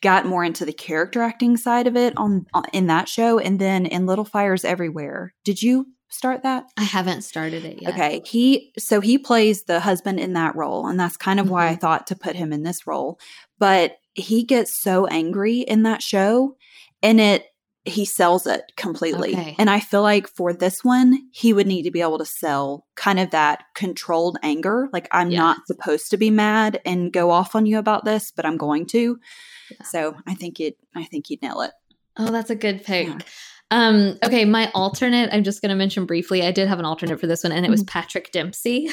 got 0.00 0.24
more 0.24 0.44
into 0.44 0.64
the 0.64 0.72
character 0.72 1.20
acting 1.22 1.56
side 1.56 1.88
of 1.88 1.96
it 1.96 2.16
on, 2.16 2.46
on 2.54 2.62
in 2.72 2.86
that 2.86 3.08
show 3.08 3.40
and 3.40 3.58
then 3.58 3.86
in 3.86 4.06
Little 4.06 4.24
Fires 4.24 4.64
Everywhere. 4.64 5.34
Did 5.44 5.60
you 5.60 5.88
start 6.08 6.42
that? 6.42 6.64
I 6.76 6.84
haven't 6.84 7.22
started 7.22 7.64
it 7.64 7.82
yet. 7.82 7.94
Okay. 7.94 8.22
He 8.24 8.72
so 8.78 9.00
he 9.00 9.18
plays 9.18 9.64
the 9.64 9.80
husband 9.80 10.20
in 10.20 10.32
that 10.34 10.56
role 10.56 10.86
and 10.86 10.98
that's 10.98 11.16
kind 11.16 11.40
of 11.40 11.46
mm-hmm. 11.46 11.54
why 11.54 11.66
I 11.66 11.70
mm-hmm. 11.72 11.80
thought 11.80 12.06
to 12.08 12.16
put 12.16 12.36
him 12.36 12.52
in 12.52 12.62
this 12.62 12.86
role. 12.86 13.18
But 13.58 13.96
he 14.14 14.44
gets 14.44 14.74
so 14.74 15.06
angry 15.06 15.60
in 15.60 15.82
that 15.84 16.02
show 16.02 16.56
and 17.02 17.20
it 17.20 17.46
he 17.88 18.04
sells 18.04 18.46
it 18.46 18.72
completely. 18.76 19.32
Okay. 19.32 19.54
And 19.58 19.70
I 19.70 19.80
feel 19.80 20.02
like 20.02 20.28
for 20.28 20.52
this 20.52 20.84
one, 20.84 21.28
he 21.32 21.52
would 21.52 21.66
need 21.66 21.84
to 21.84 21.90
be 21.90 22.02
able 22.02 22.18
to 22.18 22.24
sell 22.24 22.86
kind 22.96 23.18
of 23.18 23.30
that 23.30 23.64
controlled 23.74 24.38
anger. 24.42 24.88
Like, 24.92 25.08
I'm 25.10 25.30
yeah. 25.30 25.38
not 25.38 25.66
supposed 25.66 26.10
to 26.10 26.16
be 26.16 26.30
mad 26.30 26.80
and 26.84 27.12
go 27.12 27.30
off 27.30 27.54
on 27.54 27.66
you 27.66 27.78
about 27.78 28.04
this, 28.04 28.32
but 28.34 28.44
I'm 28.44 28.56
going 28.56 28.86
to. 28.86 29.18
Yeah. 29.70 29.84
So 29.84 30.16
I 30.26 30.34
think 30.34 30.60
it 30.60 30.76
I 30.94 31.04
think 31.04 31.26
he'd 31.28 31.42
nail 31.42 31.62
it. 31.62 31.72
Oh, 32.16 32.30
that's 32.30 32.50
a 32.50 32.56
good 32.56 32.84
pick. 32.84 33.06
Yeah. 33.08 33.18
Um, 33.70 34.18
okay, 34.24 34.44
my 34.44 34.70
alternate, 34.74 35.28
I'm 35.32 35.44
just 35.44 35.60
going 35.60 35.70
to 35.70 35.76
mention 35.76 36.06
briefly. 36.06 36.42
I 36.42 36.52
did 36.52 36.68
have 36.68 36.78
an 36.78 36.84
alternate 36.84 37.20
for 37.20 37.26
this 37.26 37.44
one, 37.44 37.52
and 37.52 37.66
it 37.66 37.70
was 37.70 37.82
mm-hmm. 37.82 37.98
Patrick 37.98 38.32
Dempsey. 38.32 38.90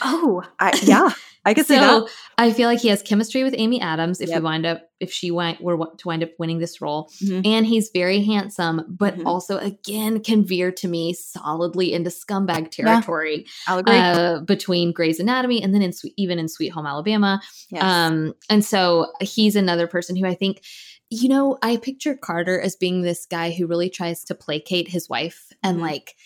Oh, 0.00 0.42
I, 0.60 0.78
yeah, 0.82 1.10
I 1.44 1.54
could 1.54 1.66
so, 1.66 1.74
see 1.74 1.80
that. 1.80 2.08
I 2.38 2.52
feel 2.52 2.68
like 2.68 2.80
he 2.80 2.88
has 2.88 3.02
chemistry 3.02 3.42
with 3.42 3.54
Amy 3.58 3.80
Adams. 3.80 4.20
If 4.20 4.28
yep. 4.28 4.38
we 4.38 4.44
wind 4.44 4.64
up, 4.64 4.82
if 5.00 5.12
she 5.12 5.32
went, 5.32 5.60
were 5.60 5.76
to 5.76 6.08
wind 6.08 6.22
up 6.22 6.30
winning 6.38 6.60
this 6.60 6.80
role, 6.80 7.10
mm-hmm. 7.20 7.40
and 7.44 7.66
he's 7.66 7.90
very 7.92 8.22
handsome, 8.22 8.84
but 8.88 9.14
mm-hmm. 9.14 9.26
also 9.26 9.58
again 9.58 10.20
can 10.20 10.44
veer 10.44 10.70
to 10.70 10.86
me 10.86 11.14
solidly 11.14 11.92
into 11.92 12.10
scumbag 12.10 12.70
territory. 12.70 13.38
Yeah, 13.38 13.72
I'll 13.72 13.78
agree. 13.78 13.96
Uh, 13.96 14.40
between 14.40 14.92
Grey's 14.92 15.18
Anatomy 15.18 15.60
and 15.62 15.74
then 15.74 15.82
in 15.82 15.92
even 16.16 16.38
in 16.38 16.48
Sweet 16.48 16.68
Home 16.68 16.86
Alabama. 16.86 17.40
Yes. 17.70 17.82
Um, 17.82 18.34
and 18.48 18.64
so 18.64 19.12
he's 19.20 19.56
another 19.56 19.88
person 19.88 20.14
who 20.14 20.26
I 20.26 20.34
think 20.34 20.62
you 21.12 21.28
know, 21.28 21.58
I 21.62 21.76
picture 21.76 22.16
Carter 22.16 22.58
as 22.58 22.74
being 22.74 23.02
this 23.02 23.26
guy 23.26 23.50
who 23.50 23.66
really 23.66 23.90
tries 23.90 24.24
to 24.24 24.34
placate 24.34 24.88
his 24.88 25.08
wife 25.08 25.52
and 25.62 25.76
mm-hmm. 25.76 25.86
like 25.86 26.16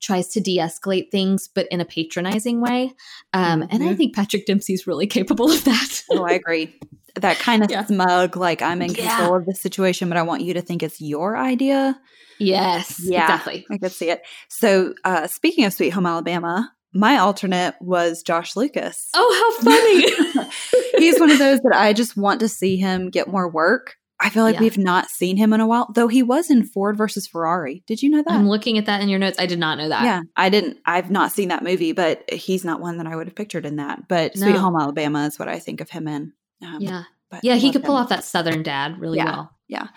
tries 0.00 0.28
to 0.28 0.40
de-escalate 0.40 1.10
things, 1.10 1.48
but 1.48 1.66
in 1.70 1.80
a 1.80 1.84
patronizing 1.84 2.60
way. 2.60 2.92
Um, 3.32 3.62
mm-hmm. 3.62 3.68
And 3.70 3.82
I 3.82 3.86
mm-hmm. 3.86 3.96
think 3.96 4.14
Patrick 4.14 4.46
Dempsey's 4.46 4.86
really 4.86 5.06
capable 5.08 5.50
of 5.50 5.64
that. 5.64 6.02
oh, 6.10 6.24
I 6.24 6.32
agree. 6.32 6.78
That 7.16 7.38
kind 7.38 7.64
of 7.64 7.70
yeah. 7.72 7.86
smug, 7.86 8.36
like 8.36 8.62
I'm 8.62 8.82
in 8.82 8.94
yeah. 8.94 9.16
control 9.16 9.38
of 9.38 9.46
the 9.46 9.54
situation, 9.54 10.08
but 10.08 10.16
I 10.16 10.22
want 10.22 10.42
you 10.42 10.54
to 10.54 10.60
think 10.60 10.82
it's 10.82 11.00
your 11.00 11.36
idea. 11.36 11.98
Yes, 12.38 13.00
yeah, 13.02 13.22
exactly. 13.22 13.66
I 13.70 13.78
could 13.78 13.92
see 13.92 14.10
it. 14.10 14.22
So, 14.48 14.94
uh, 15.04 15.26
speaking 15.26 15.64
of 15.64 15.72
Sweet 15.72 15.90
Home 15.90 16.06
Alabama, 16.06 16.70
my 16.92 17.18
alternate 17.18 17.74
was 17.80 18.22
Josh 18.22 18.54
Lucas. 18.54 19.08
Oh, 19.14 19.56
how 19.62 19.64
funny! 19.64 20.50
He's 20.98 21.18
one 21.18 21.30
of 21.30 21.38
those 21.38 21.60
that 21.60 21.74
I 21.74 21.94
just 21.94 22.16
want 22.16 22.40
to 22.40 22.48
see 22.48 22.76
him 22.76 23.08
get 23.08 23.28
more 23.28 23.48
work. 23.48 23.96
I 24.18 24.30
feel 24.30 24.44
like 24.44 24.54
yeah. 24.54 24.62
we've 24.62 24.78
not 24.78 25.10
seen 25.10 25.36
him 25.36 25.52
in 25.52 25.60
a 25.60 25.66
while, 25.66 25.90
though 25.94 26.08
he 26.08 26.22
was 26.22 26.50
in 26.50 26.64
Ford 26.64 26.96
versus 26.96 27.26
Ferrari. 27.26 27.82
Did 27.86 28.02
you 28.02 28.08
know 28.08 28.22
that? 28.22 28.32
I'm 28.32 28.48
looking 28.48 28.78
at 28.78 28.86
that 28.86 29.02
in 29.02 29.10
your 29.10 29.18
notes. 29.18 29.38
I 29.38 29.44
did 29.46 29.58
not 29.58 29.76
know 29.76 29.90
that. 29.90 30.04
Yeah, 30.04 30.22
I 30.34 30.48
didn't. 30.48 30.78
I've 30.86 31.10
not 31.10 31.32
seen 31.32 31.48
that 31.48 31.62
movie, 31.62 31.92
but 31.92 32.30
he's 32.30 32.64
not 32.64 32.80
one 32.80 32.96
that 32.96 33.06
I 33.06 33.14
would 33.14 33.26
have 33.26 33.34
pictured 33.34 33.66
in 33.66 33.76
that. 33.76 34.08
But 34.08 34.34
no. 34.34 34.46
Sweet 34.46 34.56
Home 34.56 34.74
Alabama 34.74 35.26
is 35.26 35.38
what 35.38 35.48
I 35.48 35.58
think 35.58 35.82
of 35.82 35.90
him 35.90 36.08
in. 36.08 36.32
Um, 36.62 36.78
yeah, 36.80 37.04
yeah, 37.42 37.56
he 37.56 37.72
could 37.72 37.84
pull 37.84 37.96
him. 37.96 38.04
off 38.04 38.08
that 38.08 38.24
Southern 38.24 38.62
dad 38.62 38.98
really 38.98 39.18
yeah. 39.18 39.24
well. 39.24 39.50
Yeah. 39.68 39.88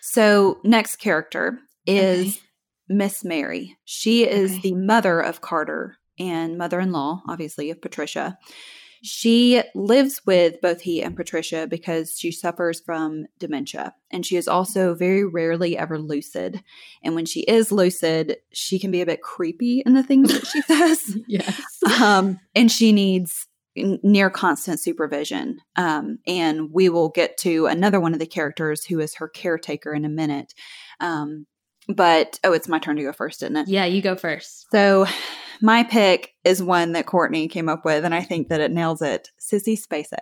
So 0.00 0.60
next 0.64 0.96
character 0.96 1.58
is 1.86 2.36
okay. 2.36 2.46
Miss 2.88 3.24
Mary. 3.24 3.76
She 3.84 4.26
is 4.26 4.52
okay. 4.52 4.60
the 4.62 4.74
mother 4.74 5.20
of 5.20 5.40
Carter 5.42 5.96
and 6.18 6.58
mother-in-law, 6.58 7.22
obviously, 7.28 7.70
of 7.70 7.80
Patricia. 7.82 8.38
She 9.02 9.62
lives 9.74 10.20
with 10.26 10.60
both 10.60 10.82
he 10.82 11.02
and 11.02 11.16
Patricia 11.16 11.66
because 11.66 12.18
she 12.18 12.30
suffers 12.30 12.80
from 12.80 13.26
dementia. 13.38 13.94
And 14.10 14.26
she 14.26 14.36
is 14.36 14.46
also 14.46 14.94
very 14.94 15.24
rarely 15.24 15.76
ever 15.78 15.98
lucid. 15.98 16.62
And 17.02 17.14
when 17.14 17.24
she 17.24 17.40
is 17.40 17.72
lucid, 17.72 18.36
she 18.52 18.78
can 18.78 18.90
be 18.90 19.00
a 19.00 19.06
bit 19.06 19.22
creepy 19.22 19.82
in 19.86 19.94
the 19.94 20.02
things 20.02 20.32
that 20.32 20.46
she 20.46 20.60
says. 20.62 21.18
yes. 21.26 21.62
Um, 22.00 22.40
and 22.54 22.70
she 22.70 22.92
needs 22.92 23.46
near 23.76 24.30
constant 24.30 24.80
supervision. 24.80 25.60
Um, 25.76 26.18
and 26.26 26.70
we 26.72 26.88
will 26.88 27.08
get 27.08 27.38
to 27.38 27.66
another 27.66 28.00
one 28.00 28.12
of 28.12 28.18
the 28.18 28.26
characters 28.26 28.84
who 28.84 29.00
is 29.00 29.14
her 29.16 29.28
caretaker 29.28 29.94
in 29.94 30.04
a 30.04 30.08
minute. 30.08 30.54
Um, 30.98 31.46
but 31.94 32.38
oh, 32.44 32.52
it's 32.52 32.68
my 32.68 32.78
turn 32.78 32.96
to 32.96 33.02
go 33.02 33.12
first, 33.12 33.42
isn't 33.42 33.56
it? 33.56 33.68
Yeah, 33.68 33.84
you 33.84 34.02
go 34.02 34.16
first. 34.16 34.66
So 34.70 35.06
my 35.60 35.84
pick 35.84 36.34
is 36.44 36.62
one 36.62 36.92
that 36.92 37.06
Courtney 37.06 37.48
came 37.48 37.68
up 37.68 37.84
with, 37.84 38.04
and 38.04 38.14
I 38.14 38.22
think 38.22 38.48
that 38.48 38.60
it 38.60 38.70
nails 38.70 39.02
it. 39.02 39.30
Sissy 39.40 39.78
Spacek. 39.78 40.18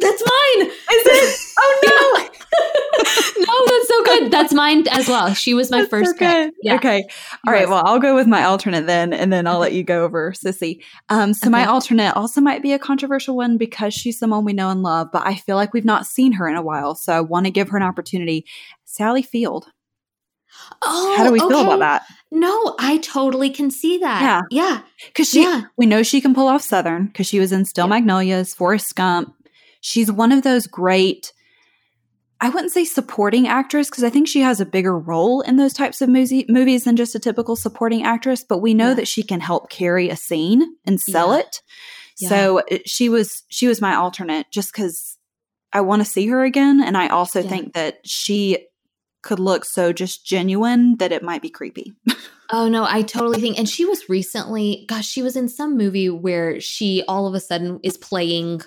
That's 0.00 0.22
mine. 0.22 0.66
Is 0.66 0.76
it? 0.90 1.40
Oh 1.60 1.80
no. 1.84 2.28
no, 3.46 3.66
that's 3.66 3.88
so 3.88 4.04
good. 4.04 4.30
That's 4.30 4.54
mine 4.54 4.86
as 4.92 5.08
well. 5.08 5.34
She 5.34 5.54
was 5.54 5.72
my 5.72 5.78
that's 5.78 5.90
first 5.90 6.10
so 6.12 6.16
pick. 6.18 6.54
Yeah. 6.62 6.76
Okay. 6.76 7.04
All 7.46 7.52
right. 7.52 7.68
Well, 7.68 7.82
I'll 7.84 7.98
go 7.98 8.14
with 8.14 8.28
my 8.28 8.44
alternate 8.44 8.86
then, 8.86 9.12
and 9.12 9.32
then 9.32 9.48
I'll 9.48 9.58
let 9.58 9.72
you 9.72 9.82
go 9.82 10.04
over 10.04 10.32
Sissy. 10.32 10.82
Um, 11.08 11.34
so 11.34 11.46
okay. 11.46 11.50
my 11.50 11.66
alternate 11.66 12.16
also 12.16 12.40
might 12.40 12.62
be 12.62 12.72
a 12.72 12.78
controversial 12.78 13.36
one 13.36 13.58
because 13.58 13.92
she's 13.92 14.18
someone 14.18 14.44
we 14.44 14.52
know 14.52 14.70
and 14.70 14.82
love, 14.82 15.08
but 15.12 15.26
I 15.26 15.34
feel 15.34 15.56
like 15.56 15.74
we've 15.74 15.84
not 15.84 16.06
seen 16.06 16.32
her 16.32 16.48
in 16.48 16.56
a 16.56 16.62
while, 16.62 16.94
so 16.94 17.12
I 17.12 17.20
want 17.20 17.46
to 17.46 17.50
give 17.50 17.68
her 17.70 17.76
an 17.76 17.82
opportunity. 17.82 18.46
Sally 18.84 19.22
Field. 19.22 19.66
Oh, 20.82 21.14
how 21.16 21.24
do 21.24 21.32
we 21.32 21.40
okay. 21.40 21.48
feel 21.48 21.62
about 21.62 21.80
that? 21.80 22.02
No, 22.30 22.74
I 22.78 22.98
totally 22.98 23.50
can 23.50 23.70
see 23.70 23.98
that. 23.98 24.22
Yeah, 24.22 24.42
yeah, 24.50 24.82
because 25.06 25.28
she, 25.28 25.42
yeah. 25.42 25.64
we 25.76 25.86
know 25.86 26.02
she 26.02 26.20
can 26.20 26.34
pull 26.34 26.48
off 26.48 26.62
Southern 26.62 27.06
because 27.06 27.26
she 27.26 27.40
was 27.40 27.52
in 27.52 27.64
Steel 27.64 27.86
yeah. 27.86 27.90
Magnolias, 27.90 28.54
Forrest 28.54 28.94
Gump. 28.94 29.34
She's 29.80 30.10
one 30.10 30.32
of 30.32 30.42
those 30.42 30.66
great. 30.66 31.32
I 32.40 32.50
wouldn't 32.50 32.72
say 32.72 32.84
supporting 32.84 33.48
actress 33.48 33.90
because 33.90 34.04
I 34.04 34.10
think 34.10 34.28
she 34.28 34.42
has 34.42 34.60
a 34.60 34.66
bigger 34.66 34.96
role 34.96 35.40
in 35.40 35.56
those 35.56 35.72
types 35.72 36.00
of 36.00 36.08
movie, 36.08 36.46
movies 36.48 36.84
than 36.84 36.94
just 36.94 37.16
a 37.16 37.18
typical 37.18 37.56
supporting 37.56 38.04
actress. 38.04 38.44
But 38.48 38.58
we 38.58 38.74
know 38.74 38.90
yeah. 38.90 38.94
that 38.94 39.08
she 39.08 39.24
can 39.24 39.40
help 39.40 39.70
carry 39.70 40.08
a 40.08 40.16
scene 40.16 40.76
and 40.86 41.00
sell 41.00 41.32
it. 41.32 41.62
So 42.26 42.60
uh, 42.60 42.78
she 42.84 43.08
was 43.08 43.44
she 43.48 43.68
was 43.68 43.80
my 43.80 43.94
alternate 43.94 44.46
just 44.50 44.72
because 44.72 45.16
I 45.72 45.82
want 45.82 46.00
to 46.00 46.10
see 46.10 46.26
her 46.28 46.42
again, 46.42 46.82
and 46.82 46.96
I 46.96 47.08
also 47.08 47.42
think 47.42 47.74
that 47.74 47.98
she 48.04 48.66
could 49.22 49.38
look 49.38 49.64
so 49.64 49.92
just 49.92 50.24
genuine 50.24 50.96
that 50.98 51.12
it 51.12 51.22
might 51.22 51.42
be 51.42 51.50
creepy. 51.50 51.92
oh 52.52 52.68
no, 52.68 52.84
I 52.84 53.02
totally 53.02 53.40
think 53.40 53.58
and 53.58 53.68
she 53.68 53.84
was 53.84 54.08
recently 54.08 54.84
gosh, 54.88 55.06
she 55.06 55.22
was 55.22 55.36
in 55.36 55.48
some 55.48 55.76
movie 55.76 56.10
where 56.10 56.60
she 56.60 57.02
all 57.08 57.26
of 57.26 57.34
a 57.34 57.40
sudden 57.40 57.80
is 57.82 57.96
playing 57.96 58.62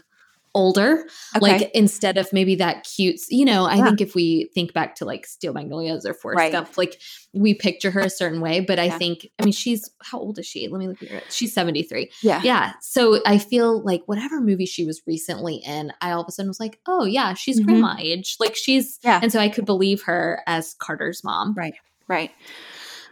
older 0.53 1.05
okay. 1.35 1.39
like 1.39 1.71
instead 1.73 2.17
of 2.17 2.31
maybe 2.33 2.55
that 2.55 2.83
cute 2.83 3.19
you 3.29 3.45
know 3.45 3.65
i 3.65 3.75
yeah. 3.75 3.85
think 3.85 4.01
if 4.01 4.13
we 4.13 4.49
think 4.53 4.73
back 4.73 4.95
to 4.95 5.05
like 5.05 5.25
steel 5.25 5.53
magnolias 5.53 6.05
or 6.05 6.13
forrest 6.13 6.39
right. 6.39 6.51
gump 6.51 6.77
like 6.77 6.99
we 7.33 7.53
picture 7.53 7.89
her 7.89 8.01
a 8.01 8.09
certain 8.09 8.41
way 8.41 8.59
but 8.59 8.77
i 8.77 8.85
yeah. 8.85 8.97
think 8.97 9.27
i 9.39 9.45
mean 9.45 9.53
she's 9.53 9.89
how 10.01 10.19
old 10.19 10.37
is 10.37 10.45
she 10.45 10.67
let 10.67 10.79
me 10.79 10.87
look 10.87 11.01
at 11.01 11.09
her 11.09 11.21
she's 11.29 11.53
73 11.53 12.11
yeah 12.21 12.41
yeah 12.43 12.73
so 12.81 13.21
i 13.25 13.37
feel 13.37 13.81
like 13.81 14.01
whatever 14.07 14.41
movie 14.41 14.65
she 14.65 14.85
was 14.85 15.01
recently 15.07 15.55
in 15.55 15.93
i 16.01 16.11
all 16.11 16.21
of 16.21 16.27
a 16.27 16.31
sudden 16.31 16.49
was 16.49 16.59
like 16.59 16.79
oh 16.85 17.05
yeah 17.05 17.33
she's 17.33 17.59
mm-hmm. 17.59 17.69
grandma 17.69 17.95
age 17.97 18.35
like 18.39 18.55
she's 18.55 18.99
yeah 19.03 19.19
and 19.23 19.31
so 19.31 19.39
i 19.39 19.47
could 19.47 19.65
believe 19.65 20.01
her 20.03 20.41
as 20.47 20.75
carter's 20.79 21.23
mom 21.23 21.53
right 21.53 21.75
right 22.09 22.31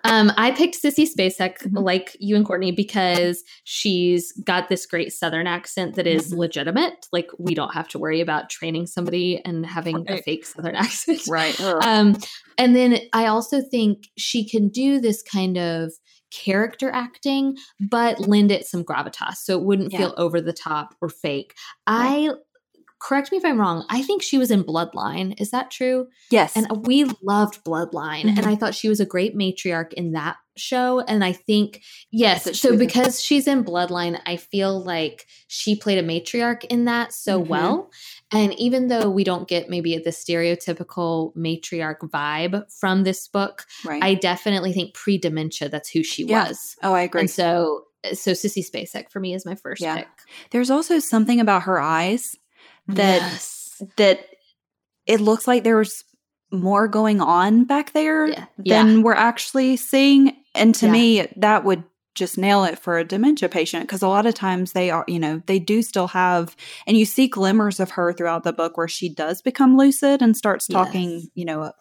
um, 0.04 0.32
I 0.38 0.52
picked 0.52 0.82
Sissy 0.82 1.08
Spacek, 1.08 1.60
mm-hmm. 1.60 1.78
like 1.78 2.16
you 2.20 2.36
and 2.36 2.46
Courtney, 2.46 2.72
because 2.72 3.44
she's 3.64 4.32
got 4.44 4.70
this 4.70 4.86
great 4.86 5.12
Southern 5.12 5.48
accent 5.48 5.96
that 5.96 6.08
is 6.08 6.30
mm-hmm. 6.30 6.40
legitimate. 6.40 7.08
Like 7.12 7.30
we 7.38 7.54
don't 7.54 7.74
have 7.74 7.88
to 7.90 8.00
worry 8.00 8.22
about 8.22 8.50
training 8.50 8.88
somebody 8.88 9.42
and 9.46 9.66
having 9.66 10.06
right. 10.06 10.20
a 10.20 10.24
fake 10.24 10.46
Southern 10.46 10.76
accent, 10.76 11.22
right? 11.28 11.60
Um, 11.62 12.18
and 12.58 12.76
then 12.76 13.00
I 13.14 13.28
also 13.28 13.62
think 13.62 14.10
she 14.18 14.48
can 14.48 14.70
do 14.70 15.00
this 15.00 15.22
kind 15.22 15.58
of 15.58 15.92
character 16.32 16.92
acting, 16.92 17.58
but 17.80 18.20
lend 18.20 18.52
it 18.52 18.66
some 18.66 18.84
gravitas, 18.84 19.38
so 19.38 19.58
it 19.58 19.66
wouldn't 19.66 19.92
yeah. 19.92 20.00
feel 20.00 20.14
over 20.18 20.42
the 20.42 20.54
top 20.54 20.96
or 21.02 21.10
fake. 21.10 21.56
Right. 21.88 22.30
I 22.30 22.34
correct 23.00 23.32
me 23.32 23.38
if 23.38 23.46
I'm 23.46 23.60
wrong. 23.60 23.86
I 23.90 24.02
think 24.02 24.22
she 24.22 24.38
was 24.38 24.52
in 24.52 24.64
Bloodline. 24.64 25.40
Is 25.40 25.52
that 25.52 25.72
true? 25.72 26.08
Yes. 26.30 26.56
And 26.56 26.86
we 26.86 27.06
loved 27.24 27.64
Bloodline. 27.64 28.26
Mm-hmm. 28.26 28.38
And 28.38 28.46
I 28.46 28.56
thought 28.56 28.76
she 28.76 28.90
was 28.90 29.00
a 29.00 29.06
great 29.06 29.38
matriarch 29.38 29.94
in 29.94 30.12
that 30.12 30.36
show. 30.58 31.00
And 31.00 31.24
I 31.24 31.32
think, 31.32 31.82
yes. 32.12 32.60
So 32.60 32.78
because 32.78 33.22
she's 33.22 33.48
in 33.48 33.64
Bloodline, 33.64 34.20
I 34.26 34.36
feel 34.36 34.84
like 34.84 35.26
she 35.48 35.76
played 35.78 35.98
a 35.98 36.04
matriarch 36.04 36.66
in 36.66 36.86
that 36.86 37.14
so 37.14 37.40
mm-hmm. 37.40 37.50
well. 37.50 37.92
And 38.32 38.54
even 38.56 38.90
though 38.90 39.10
we 39.10 39.24
don't 39.24 39.48
get 39.48 39.70
maybe 39.70 39.98
the 39.98 40.12
stereotypical 40.12 41.36
matriarch 41.36 42.00
vibe 42.02 42.72
from 42.80 43.04
this 43.04 43.28
book, 43.28 43.66
right. 43.86 44.04
I 44.04 44.14
definitely 44.16 44.74
think 44.74 44.94
pre 44.94 45.18
dementia, 45.18 45.70
that's 45.70 45.90
who 45.90 46.04
she 46.04 46.26
yeah. 46.26 46.50
was. 46.50 46.76
Oh, 46.84 46.94
I 46.94 47.04
agree. 47.04 47.22
And 47.22 47.30
so 47.30 47.86
so 48.14 48.32
Sissy 48.32 48.64
Spacek 48.64 49.10
for 49.10 49.20
me 49.20 49.34
is 49.34 49.46
my 49.46 49.56
first 49.56 49.82
yeah. 49.82 49.98
pick. 49.98 50.08
There's 50.52 50.70
also 50.70 51.00
something 51.00 51.40
about 51.40 51.64
her 51.64 51.82
eyes 51.82 52.36
that 52.90 53.22
yes. 53.22 53.82
that 53.98 54.26
it 55.06 55.22
looks 55.22 55.48
like 55.48 55.64
there 55.64 55.78
was 55.78 56.04
more 56.52 56.88
going 56.88 57.22
on 57.22 57.64
back 57.64 57.94
there 57.94 58.28
yeah. 58.28 58.46
than 58.58 58.98
yeah. 58.98 59.04
we're 59.04 59.14
actually 59.14 59.78
seeing. 59.78 60.36
And 60.56 60.74
to 60.76 60.88
yeah. 60.88 60.92
me, 60.92 61.28
that 61.38 61.64
would 61.64 61.84
just 62.16 62.38
nail 62.38 62.64
it 62.64 62.80
for 62.80 62.98
a 62.98 63.06
dementia 63.06 63.48
patient 63.48 63.84
because 63.84 64.02
a 64.02 64.08
lot 64.08 64.26
of 64.26 64.34
times 64.34 64.74
they 64.74 64.90
are, 64.90 65.06
you 65.08 65.20
know, 65.20 65.42
they 65.46 65.60
do 65.60 65.82
still 65.82 66.08
have, 66.08 66.56
and 66.86 66.98
you 66.98 67.06
see 67.06 67.28
glimmers 67.28 67.80
of 67.80 67.92
her 67.92 68.12
throughout 68.12 68.44
the 68.44 68.52
book 68.52 68.78
where 68.78 68.88
she 68.88 69.10
does 69.10 69.42
become 69.42 69.78
lucid 69.78 70.22
and 70.22 70.36
starts 70.36 70.68
talking, 70.68 71.12
yes. 71.12 71.28
you 71.36 71.46
know, 71.46 71.72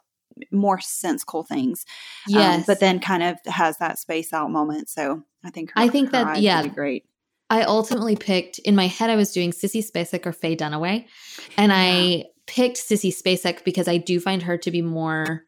more 0.53 0.79
sensical 0.81 1.43
things. 1.43 1.85
Yes. 2.29 2.59
Um, 2.59 2.65
but 2.67 2.79
then 2.79 3.01
kind 3.01 3.23
of 3.23 3.39
has 3.47 3.79
that 3.79 3.99
space 3.99 4.33
out 4.33 4.51
moment. 4.51 4.89
So 4.89 5.25
I 5.45 5.51
think 5.51 5.71
her, 5.71 5.81
I 5.81 5.89
think 5.89 6.13
that, 6.13 6.41
yeah. 6.41 6.67
great. 6.67 7.05
I 7.51 7.63
ultimately 7.63 8.17
picked 8.17 8.59
in 8.61 8.77
my 8.77 8.87
head 8.87 9.11
I 9.11 9.17
was 9.17 9.33
doing 9.33 9.53
Sissy 9.53 9.83
Spacek 9.83 10.27
or 10.27 10.33
Faye 10.33 10.57
Dunaway. 10.57 11.07
And 11.57 11.73
I 11.73 12.27
picked 12.47 12.79
Sissy 12.79 13.11
Spacek 13.11 13.65
because 13.65 13.89
I 13.89 13.97
do 13.97 14.21
find 14.21 14.43
her 14.43 14.59
to 14.59 14.71
be 14.71 14.83
more 14.83 15.45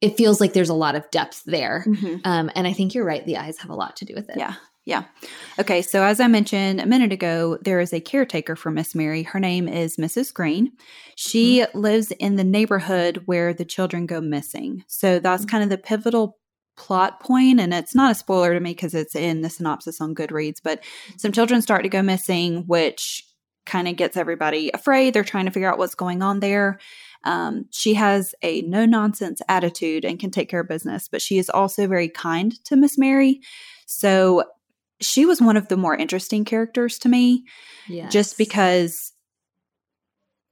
it 0.00 0.16
feels 0.16 0.40
like 0.40 0.54
there's 0.54 0.70
a 0.70 0.74
lot 0.74 0.96
of 0.96 1.10
depth 1.10 1.42
there. 1.44 1.84
Mm-hmm. 1.86 2.16
Um, 2.24 2.50
and 2.54 2.66
I 2.66 2.72
think 2.72 2.94
you're 2.94 3.04
right. 3.04 3.24
The 3.24 3.36
eyes 3.36 3.58
have 3.58 3.70
a 3.70 3.74
lot 3.74 3.96
to 3.96 4.04
do 4.04 4.14
with 4.14 4.30
it. 4.30 4.38
Yeah. 4.38 4.54
Yeah. 4.86 5.04
Okay. 5.58 5.82
So, 5.82 6.02
as 6.02 6.20
I 6.20 6.26
mentioned 6.26 6.80
a 6.80 6.86
minute 6.86 7.12
ago, 7.12 7.58
there 7.60 7.80
is 7.80 7.92
a 7.92 8.00
caretaker 8.00 8.56
for 8.56 8.70
Miss 8.70 8.94
Mary. 8.94 9.22
Her 9.22 9.38
name 9.38 9.68
is 9.68 9.98
Mrs. 9.98 10.32
Green. 10.32 10.72
She 11.16 11.60
mm-hmm. 11.60 11.78
lives 11.78 12.12
in 12.12 12.36
the 12.36 12.44
neighborhood 12.44 13.22
where 13.26 13.52
the 13.52 13.66
children 13.66 14.06
go 14.06 14.22
missing. 14.22 14.82
So, 14.88 15.18
that's 15.18 15.42
mm-hmm. 15.42 15.50
kind 15.50 15.64
of 15.64 15.70
the 15.70 15.78
pivotal 15.78 16.38
plot 16.80 17.20
point 17.20 17.60
and 17.60 17.74
it's 17.74 17.94
not 17.94 18.10
a 18.10 18.14
spoiler 18.14 18.54
to 18.54 18.60
me 18.60 18.70
because 18.70 18.94
it's 18.94 19.14
in 19.14 19.42
the 19.42 19.50
synopsis 19.50 20.00
on 20.00 20.14
goodreads 20.14 20.60
but 20.64 20.82
some 21.18 21.30
children 21.30 21.60
start 21.60 21.82
to 21.82 21.90
go 21.90 22.00
missing 22.00 22.64
which 22.66 23.22
kind 23.66 23.86
of 23.86 23.96
gets 23.96 24.16
everybody 24.16 24.70
afraid. 24.72 25.12
They're 25.12 25.22
trying 25.22 25.44
to 25.44 25.50
figure 25.50 25.70
out 25.70 25.78
what's 25.78 25.94
going 25.94 26.22
on 26.22 26.40
there. 26.40 26.80
Um, 27.24 27.66
she 27.70 27.94
has 27.94 28.34
a 28.42 28.62
no 28.62 28.86
nonsense 28.86 29.42
attitude 29.46 30.06
and 30.06 30.18
can 30.18 30.30
take 30.30 30.48
care 30.48 30.60
of 30.60 30.68
business 30.68 31.06
but 31.06 31.20
she 31.20 31.36
is 31.36 31.50
also 31.50 31.86
very 31.86 32.08
kind 32.08 32.52
to 32.64 32.76
miss 32.76 32.96
mary. 32.96 33.40
So 33.86 34.44
she 35.02 35.26
was 35.26 35.40
one 35.40 35.58
of 35.58 35.68
the 35.68 35.76
more 35.76 35.94
interesting 35.94 36.44
characters 36.44 36.98
to 37.00 37.08
me 37.08 37.44
yes. 37.88 38.12
just 38.12 38.38
because 38.38 39.12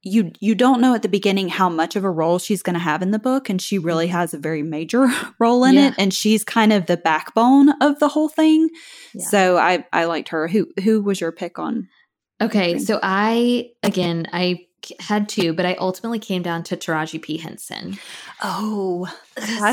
you 0.01 0.31
you 0.39 0.55
don't 0.55 0.79
know 0.81 0.93
at 0.95 1.01
the 1.01 1.09
beginning 1.09 1.49
how 1.49 1.67
much 1.69 1.95
of 1.95 2.03
a 2.03 2.09
role 2.11 2.39
she's 2.39 2.61
going 2.63 2.73
to 2.75 2.79
have 2.79 3.01
in 3.01 3.11
the 3.11 3.19
book 3.19 3.49
and 3.49 3.61
she 3.61 3.77
really 3.77 4.07
Mm-hmm. 4.07 4.15
has 4.17 4.33
a 4.33 4.37
very 4.39 4.63
major 4.63 5.07
role 5.39 5.63
in 5.65 5.75
Yeah. 5.75 5.87
it 5.89 5.95
and 5.97 6.13
she's 6.13 6.43
kind 6.43 6.71
of 6.71 6.85
the 6.85 6.95
backbone 6.97 7.69
of 7.81 7.99
the 7.99 8.07
whole 8.07 8.29
thing 8.29 8.69
Yeah. 9.13 9.25
so 9.25 9.57
i 9.57 9.85
i 9.91 10.05
liked 10.05 10.29
her 10.29 10.47
who 10.47 10.67
who 10.83 11.01
was 11.01 11.19
your 11.21 11.31
pick 11.31 11.59
on 11.59 11.87
Okay, 12.41 12.79
so 12.79 12.97
I 13.03 13.71
again 13.83 14.25
I 14.31 14.59
had 14.99 15.27
two, 15.29 15.53
but 15.53 15.65
I 15.65 15.73
ultimately 15.75 16.19
came 16.19 16.41
down 16.41 16.63
to 16.63 16.77
Taraji 16.77 17.21
P 17.21 17.37
Henson. 17.37 17.97
oh 18.41 19.07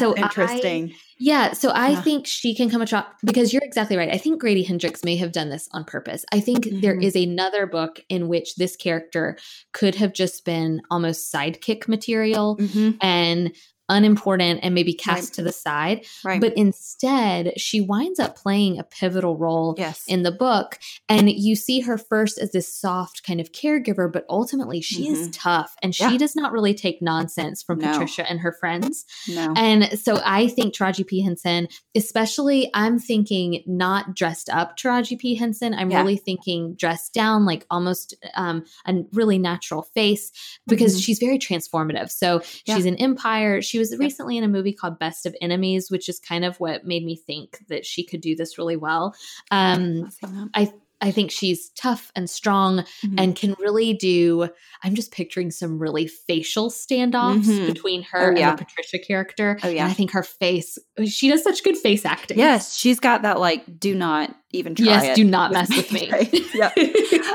so 0.01 0.15
I- 0.17 0.93
yeah, 1.19 1.53
so 1.55 1.71
I 1.71 1.91
Yeah. 1.91 2.03
think 2.03 2.27
she 2.27 2.55
can 2.55 2.69
come 2.69 2.83
across 2.83 3.07
because 3.25 3.53
you're 3.53 3.63
exactly 3.65 3.97
right. 3.97 4.13
I 4.13 4.19
think 4.19 4.39
Grady 4.41 4.63
Hendrix 4.63 5.03
may 5.03 5.17
have 5.17 5.33
done 5.33 5.49
this 5.49 5.67
on 5.73 5.85
purpose. 5.85 6.25
I 6.33 6.41
think 6.41 6.69
there 6.83 6.95
Mhm. 6.97 7.03
is 7.05 7.17
another 7.17 7.67
book 7.67 8.01
in 8.11 8.29
which 8.29 8.57
this 8.57 8.77
character 8.77 9.39
could 9.73 9.95
have 9.95 10.13
just 10.13 10.45
been 10.45 10.83
almost 10.91 11.33
sidekick 11.33 11.89
material 11.89 12.57
Mhm, 12.59 12.99
and 13.01 13.53
unimportant 13.89 14.61
and 14.63 14.75
maybe 14.75 14.93
cast 14.93 15.31
Right. 15.31 15.33
to 15.35 15.43
the 15.43 15.53
side. 15.53 16.05
right 16.25 16.41
But 16.41 16.57
instead, 16.57 17.53
she 17.59 17.81
winds 17.81 18.19
up 18.19 18.37
playing 18.37 18.79
a 18.79 18.85
pivotal 18.85 19.37
role 19.37 19.75
yes 19.79 20.03
in 20.09 20.23
the 20.23 20.33
book. 20.33 20.79
And 21.09 21.31
you 21.31 21.55
see 21.57 21.81
her 21.81 21.97
first 21.99 22.39
as 22.39 22.53
this 22.53 22.73
soft 22.73 23.23
kind 23.25 23.41
of 23.41 23.53
caregiver, 23.53 24.13
but 24.13 24.25
ultimately 24.29 24.81
she 24.81 25.09
is 25.09 25.29
Mhm. 25.29 25.33
tough 25.35 25.75
and 25.83 25.95
she 25.95 26.05
Yeah. 26.05 26.17
does 26.17 26.35
not 26.37 26.53
really 26.53 26.75
take 26.75 27.01
nonsense 27.03 27.63
from 27.63 27.79
No. 27.79 27.91
Patricia 27.93 28.29
and 28.29 28.41
her 28.41 28.53
friends. 28.53 29.05
no 29.29 29.53
And 29.57 29.99
so 29.99 30.21
I 30.25 30.49
think 30.49 30.75
Taraji 30.75 31.07
P. 31.07 31.21
Henson, 31.23 31.69
especially, 31.95 32.71
I'm 32.75 32.99
thinking 32.99 33.63
not 33.67 34.15
dressed 34.15 34.49
up 34.51 34.77
Taraji 34.77 35.19
P. 35.19 35.35
Henson. 35.35 35.75
I'm 35.75 35.91
Yeah. 35.91 35.99
really 36.01 36.17
thinking 36.17 36.75
dressed 36.75 37.13
down, 37.15 37.45
like 37.45 37.67
almost 37.71 38.15
um, 38.35 38.65
a 38.87 38.95
really 39.13 39.39
natural 39.39 39.83
face 39.95 40.31
because 40.67 40.97
Mhm. 40.97 41.05
she's 41.05 41.19
very 41.19 41.39
transformative. 41.39 42.11
So 42.11 42.43
Yeah. 42.65 42.77
she's 42.77 42.87
an 42.87 42.97
Empire. 42.97 43.63
She 43.63 43.76
was 43.79 43.97
recently 43.99 44.37
in 44.37 44.45
a 44.45 44.49
movie 44.49 44.73
called 44.73 44.99
Best 44.99 45.27
of 45.27 45.35
Enemies, 45.41 45.91
which 45.91 46.09
is 46.09 46.19
kind 46.19 46.45
of 46.45 46.59
what 46.61 46.85
made 46.87 47.05
me 47.05 47.17
think 47.17 47.59
that 47.69 47.85
she 47.87 48.05
could 48.05 48.21
do 48.21 48.35
this 48.37 48.59
really 48.59 48.77
well. 48.77 49.15
Um, 49.51 50.11
that. 50.23 50.73
I 51.03 51.11
think 51.11 51.31
she's 51.31 51.69
tough 51.77 52.11
and 52.17 52.29
strong 52.29 52.79
Mhm. 53.05 53.15
and 53.19 53.37
can 53.37 53.55
really 53.61 53.93
do. 53.93 54.49
I'm 54.83 54.95
just 54.95 55.13
picturing 55.13 55.51
some 55.51 55.79
really 55.79 56.07
facial 56.07 56.71
standoffs 56.71 57.45
Mhm. 57.45 57.67
between 57.67 58.03
her 58.05 58.33
Oh, 58.33 58.39
yeah. 58.39 58.49
and 58.53 58.59
the 58.59 58.65
Patricia 58.65 58.99
character. 58.99 59.59
Oh, 59.63 59.69
yeah. 59.69 59.83
And 59.83 59.91
I 59.91 59.93
think 59.93 60.13
her 60.13 60.23
face, 60.23 60.79
she 61.07 61.29
does 61.29 61.43
such 61.43 61.63
good 61.65 61.77
face 61.77 62.07
acting. 62.07 62.39
yes 62.39 62.75
she's 62.79 62.99
got 62.99 63.21
that 63.23 63.39
like 63.39 63.79
do 63.79 63.95
not 63.95 64.35
even 64.53 64.75
try 64.75 64.87
Yes, 64.87 65.05
it 65.05 65.17
do 65.17 65.25
not 65.25 65.53
mess 65.53 65.69
with 65.69 65.93
me. 65.93 66.09
Yep. 66.55 66.73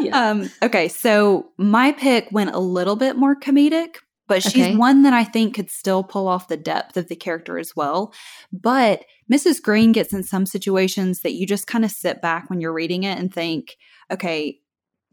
Yeah. 0.01 0.30
Um, 0.32 0.49
okay, 0.63 0.88
so 0.88 1.51
my 1.60 1.91
pick 1.91 2.30
went 2.32 2.49
a 2.56 2.60
little 2.60 2.95
bit 2.95 3.15
more 3.15 3.36
comedic, 3.36 3.97
but 4.32 4.41
she's 4.44 4.67
Okay. 4.67 4.76
one 4.78 5.02
that 5.04 5.12
I 5.13 5.26
think 5.26 5.56
could 5.56 5.70
still 5.70 6.04
pull 6.04 6.28
off 6.30 6.48
the 6.48 6.56
depth 6.56 6.96
of 6.96 7.10
the 7.10 7.15
character 7.17 7.60
as 7.60 7.76
well. 7.76 8.13
But 8.54 9.04
Mrs. 9.32 9.62
Green 9.62 9.91
gets 9.91 10.13
in 10.13 10.24
some 10.24 10.46
situations 10.46 11.20
that 11.22 11.34
you 11.34 11.46
just 11.46 11.67
kind 11.67 11.84
of 11.84 11.91
sit 11.91 12.22
back 12.22 12.50
when 12.50 12.62
you're 12.62 12.72
reading 12.74 13.04
it 13.04 13.20
and 13.20 13.34
think, 13.34 13.76
okay, 14.10 14.60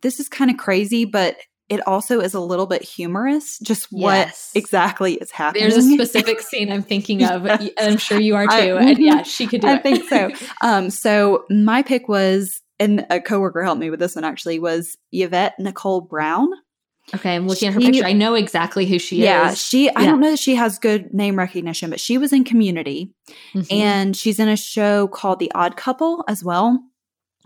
this 0.03 0.21
is 0.21 0.29
kind 0.29 0.51
of 0.53 0.57
crazy, 0.57 1.05
but 1.05 1.37
it 1.69 1.87
also 1.87 2.21
is 2.21 2.33
a 2.33 2.41
little 2.41 2.67
bit 2.67 2.83
humorous, 2.83 3.59
just 3.59 3.89
what 3.91 4.33
exactly 4.55 5.15
is 5.15 5.31
happening. 5.33 5.69
There's 5.69 5.77
a 5.85 5.93
specific 5.93 6.41
scene 6.41 6.71
I'm 6.73 6.83
thinking 6.83 7.25
of, 7.25 7.45
Yes. 7.47 7.71
and 7.77 7.91
I'm 7.93 7.97
sure 7.99 8.21
you 8.21 8.37
are 8.37 8.47
too. 8.47 8.77
I- 8.79 8.83
and 8.91 8.99
yeah, 8.99 9.23
she 9.23 9.47
could 9.49 9.61
do 9.63 9.67
I 9.67 9.73
it. 9.75 9.79
I 9.81 9.83
think 9.83 10.09
so. 10.09 10.31
Um, 10.63 10.91
so 10.91 11.45
my 11.51 11.83
pick 11.83 12.09
was, 12.09 12.63
and 12.79 13.05
a 13.11 13.21
coworker 13.21 13.63
helped 13.65 13.81
me 13.81 13.91
with 13.91 14.01
this 14.01 14.15
one 14.15 14.25
actually, 14.25 14.59
was 14.61 14.97
Yvette 15.13 15.55
Nicole 15.59 16.01
Brown. 16.01 16.49
Okay, 17.15 17.35
I'm 17.37 17.47
looking 17.47 17.69
at 17.69 17.75
her 17.75 17.81
picture. 17.81 18.05
I 18.05 18.13
know 18.13 18.35
exactly 18.35 18.87
who 18.87 18.99
she 18.99 19.19
is. 19.21 19.25
yeah, 19.25 19.51
is. 19.53 19.61
she. 19.65 19.91
I 19.95 20.05
don't 20.07 20.21
know 20.21 20.31
that 20.31 20.39
she 20.39 20.55
has 20.57 20.79
good 20.79 21.13
name 21.15 21.37
recognition, 21.39 21.91
but 21.91 22.01
she 22.01 22.19
was 22.19 22.33
in 22.33 22.45
Community, 22.45 23.13
Mhm. 23.55 23.67
and 23.73 24.17
she's 24.17 24.39
in 24.39 24.49
a 24.49 24.57
show 24.57 25.09
called 25.09 25.39
The 25.39 25.53
Odd 25.55 25.77
Couple 25.77 26.25
as 26.29 26.43
well. 26.45 26.81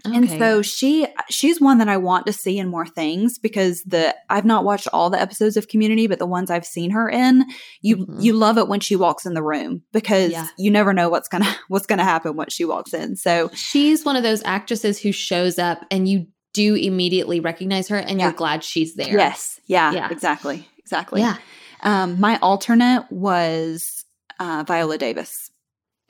And 0.05 0.29
so 0.29 0.63
she 0.63 1.07
she's 1.31 1.61
one 1.61 1.79
that 1.79 1.89
I 1.89 1.97
want 1.97 2.27
to 2.27 2.33
see 2.33 2.59
in 2.59 2.69
more 2.69 2.85
things 2.87 3.39
because 3.39 3.85
the 3.85 4.13
I've 4.29 4.45
not 4.45 4.65
watched 4.65 4.89
all 4.93 5.11
the 5.11 5.21
episodes 5.21 5.57
of 5.57 5.69
Community, 5.69 6.09
but 6.09 6.19
the 6.19 6.27
ones 6.27 6.51
I've 6.51 6.67
seen 6.67 6.91
her 6.91 7.09
in, 7.09 7.45
you 7.83 7.99
Mhm. 7.99 8.21
you 8.21 8.33
love 8.33 8.59
it 8.59 8.67
when 8.67 8.81
she 8.81 8.97
walks 8.97 9.27
in 9.27 9.35
the 9.35 9.45
room 9.45 9.83
because 9.93 10.33
Yeah. 10.33 10.49
you 10.59 10.73
never 10.73 10.93
know 10.93 11.09
what's 11.09 11.29
gonna 11.29 11.47
what's 11.69 11.87
gonna 11.87 12.03
happen 12.03 12.35
when 12.35 12.49
she 12.51 12.65
walks 12.65 12.93
in. 12.93 13.15
So 13.15 13.49
she's 13.55 14.05
one 14.05 14.17
of 14.17 14.25
those 14.25 14.43
actresses 14.45 14.99
who 14.99 15.13
shows 15.13 15.57
up 15.57 15.85
and 15.89 16.09
you 16.09 16.27
do 16.53 16.75
immediately 16.75 17.41
recognize 17.41 17.89
her 17.89 17.97
and 17.97 18.19
Yeah. 18.19 18.27
you're 18.27 18.33
glad 18.35 18.63
she's 18.65 18.95
there. 18.95 19.17
yes, 19.17 19.59
yeah, 19.67 19.93
Yeah. 19.93 20.09
exactly, 20.11 20.69
exactly. 20.79 21.21
Yeah. 21.21 21.37
Um, 21.83 22.21
my 22.21 22.39
alternate 22.41 23.07
was 23.11 24.05
uh, 24.39 24.65
Viola 24.67 24.99
Davis. 24.99 25.51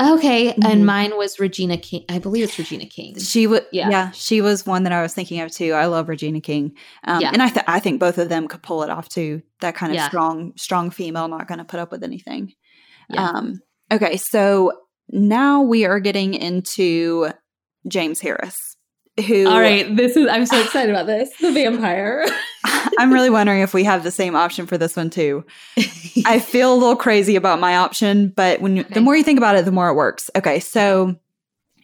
Okay. 0.00 0.52
Mhm. 0.52 0.64
And 0.64 0.86
mine 0.86 1.16
was 1.16 1.38
Regina 1.38 1.76
King. 1.76 2.04
I 2.08 2.18
believe 2.18 2.44
it's 2.44 2.58
Regina 2.58 2.86
King. 2.86 3.18
She 3.20 3.46
would, 3.46 3.66
Yeah. 3.72 3.88
yeah. 3.90 4.10
she 4.12 4.40
was 4.40 4.66
one 4.66 4.82
that 4.84 4.92
I 4.92 5.00
was 5.02 5.14
thinking 5.14 5.40
of 5.40 5.52
too. 5.52 5.72
I 5.74 5.86
love 5.86 6.08
Regina 6.08 6.40
King, 6.40 6.72
um, 7.04 7.20
Yeah. 7.20 7.30
and 7.32 7.40
I, 7.42 7.48
th- 7.50 7.64
I 7.68 7.78
think 7.78 8.00
both 8.00 8.18
of 8.18 8.28
them 8.28 8.48
could 8.48 8.62
pull 8.62 8.82
it 8.82 8.90
off 8.90 9.08
too. 9.08 9.42
That 9.60 9.74
kind 9.76 9.92
of 9.92 9.96
Yeah. 9.96 10.08
strong, 10.08 10.52
strong 10.56 10.90
female, 10.90 11.28
not 11.28 11.46
going 11.46 11.58
to 11.58 11.64
put 11.64 11.78
up 11.78 11.92
with 11.92 12.02
anything. 12.02 12.54
Um, 13.16 13.60
okay, 13.92 14.16
so 14.16 14.72
now 15.10 15.60
we 15.62 15.84
are 15.84 16.00
getting 16.00 16.32
into 16.34 17.28
James 17.86 18.20
Harris, 18.20 18.76
who 19.26 19.46
All 19.48 19.60
right. 19.60 19.94
This 19.96 20.16
is, 20.16 20.26
I'm 20.28 20.46
so 20.46 20.60
excited 20.60 20.90
about 20.90 21.06
this. 21.06 21.30
The 21.40 21.50
vampire. 21.52 22.24
I'm 22.98 23.12
really 23.12 23.30
wondering 23.30 23.60
if 23.60 23.74
we 23.74 23.84
have 23.84 24.02
the 24.04 24.10
same 24.10 24.34
option 24.34 24.66
for 24.66 24.78
this 24.78 24.96
one 24.96 25.10
too. 25.10 25.44
I 26.26 26.38
feel 26.40 26.72
a 26.72 26.76
little 26.76 26.96
crazy 26.96 27.36
about 27.36 27.60
my 27.60 27.76
option, 27.76 28.28
but 28.28 28.60
when 28.60 28.76
you, 28.76 28.82
Okay. 28.84 28.94
the 28.94 29.00
more 29.00 29.16
you 29.16 29.24
think 29.24 29.38
about 29.38 29.56
it, 29.56 29.64
the 29.64 29.72
more 29.72 29.88
it 29.88 29.94
works. 29.94 30.30
Okay, 30.36 30.60
so 30.60 31.16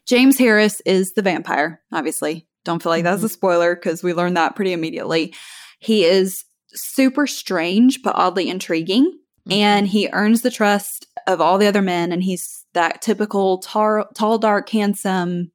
James 0.07 0.39
Harris 0.39 0.81
is 0.87 1.13
the 1.15 1.23
vampire, 1.23 1.81
obviously. 1.93 2.47
Don't 2.65 2.83
feel 2.83 2.91
like 2.91 3.05
that's 3.05 3.19
Mm-hmm. 3.19 3.27
a 3.27 3.31
spoiler 3.31 3.75
because 3.75 4.03
we 4.03 4.13
learned 4.15 4.37
that 4.37 4.57
pretty 4.57 4.73
immediately. 4.73 5.35
He 5.79 6.05
is 6.05 6.45
super 6.75 7.27
strange 7.27 8.03
but 8.03 8.15
oddly 8.17 8.49
intriguing, 8.49 9.05
Mm-hmm. 9.49 9.53
and 9.53 9.87
he 9.89 10.09
earns 10.13 10.43
the 10.43 10.51
trust 10.51 11.07
of 11.27 11.41
all 11.41 11.57
the 11.59 11.67
other 11.67 11.81
men, 11.83 12.13
and 12.13 12.23
he's 12.23 12.67
that 12.75 13.01
typical 13.01 13.59
tar- 13.59 14.09
tall, 14.15 14.37
dark, 14.39 14.69
handsome. 14.69 15.53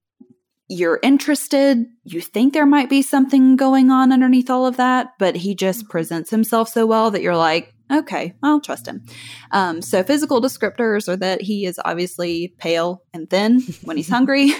You're 0.69 0.99
interested. 1.04 1.86
You 2.04 2.21
think 2.21 2.54
there 2.54 2.65
might 2.65 2.89
be 2.89 3.02
something 3.02 3.56
going 3.56 3.91
on 3.91 4.12
underneath 4.12 4.49
all 4.49 4.65
of 4.65 4.78
that, 4.78 5.10
but 5.19 5.36
he 5.36 5.56
just 5.56 5.86
Mhm. 5.86 5.89
presents 5.89 6.30
himself 6.30 6.69
so 6.69 6.86
well 6.86 7.12
that 7.12 7.21
you're 7.21 7.36
like, 7.38 7.73
okay, 7.91 8.34
I'll 8.41 8.62
trust 8.62 8.88
him. 8.88 9.04
Um, 9.52 9.82
so 9.82 10.04
physical 10.04 10.41
descriptors 10.41 11.08
are 11.08 11.17
that 11.17 11.41
he 11.41 11.65
is 11.65 11.80
obviously 11.84 12.54
pale 12.58 13.04
and 13.13 13.30
thin 13.30 13.62
when 13.84 13.97
he's 13.97 14.10
hungry, 14.17 14.54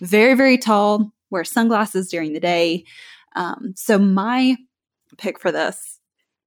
very, 0.00 0.34
very 0.34 0.58
tall, 0.58 1.12
wears 1.30 1.50
sunglasses 1.50 2.08
during 2.10 2.32
the 2.32 2.40
day. 2.40 2.84
Um, 3.36 3.74
so 3.76 3.98
my 3.98 4.56
pick 5.18 5.38
for 5.40 5.50
this, 5.52 6.00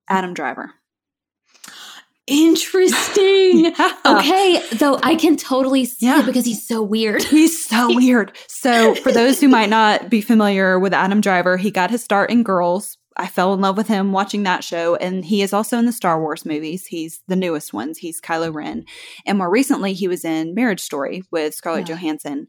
Adam 0.09 0.33
Driver. 0.33 0.73
Interesting. 2.27 3.27
Yeah. 3.77 3.93
Okay. 4.05 4.61
Though 4.73 4.99
I 5.01 5.15
can 5.15 5.35
totally 5.37 5.85
see 5.85 6.05
Yeah. 6.05 6.19
it 6.21 6.25
because 6.25 6.45
he's 6.45 6.67
so 6.67 6.81
weird. 6.81 7.23
He's 7.37 7.65
so 7.65 7.95
weird. 7.95 8.35
So, 8.47 8.93
for 8.95 9.11
those 9.11 9.39
who 9.39 9.47
might 9.47 9.69
not 9.69 10.09
be 10.09 10.21
familiar 10.21 10.77
with 10.77 10.93
Adam 10.93 11.21
Driver, 11.21 11.57
he 11.57 11.71
got 11.71 11.89
his 11.89 12.03
start 12.03 12.29
in 12.29 12.43
Girls. 12.43 12.97
I 13.15 13.27
fell 13.27 13.53
in 13.53 13.61
love 13.61 13.77
with 13.77 13.87
him 13.87 14.11
watching 14.11 14.43
that 14.43 14.63
show, 14.63 14.95
and 14.95 15.25
he 15.25 15.41
is 15.41 15.53
also 15.53 15.77
in 15.79 15.85
the 15.85 15.91
Star 15.91 16.19
Wars 16.21 16.45
movies. 16.45 16.85
He's 16.85 17.21
the 17.27 17.35
newest 17.35 17.73
ones. 17.73 17.97
He's 17.97 18.21
Kylo 18.21 18.53
Ren, 18.53 18.85
and 19.25 19.37
more 19.37 19.49
recently, 19.49 19.93
he 19.93 20.07
was 20.07 20.23
in 20.25 20.53
Marriage 20.53 20.81
Story 20.81 21.23
with 21.31 21.55
Scarlett 21.55 21.87
Yeah. 21.89 21.95
Johansson. 21.95 22.47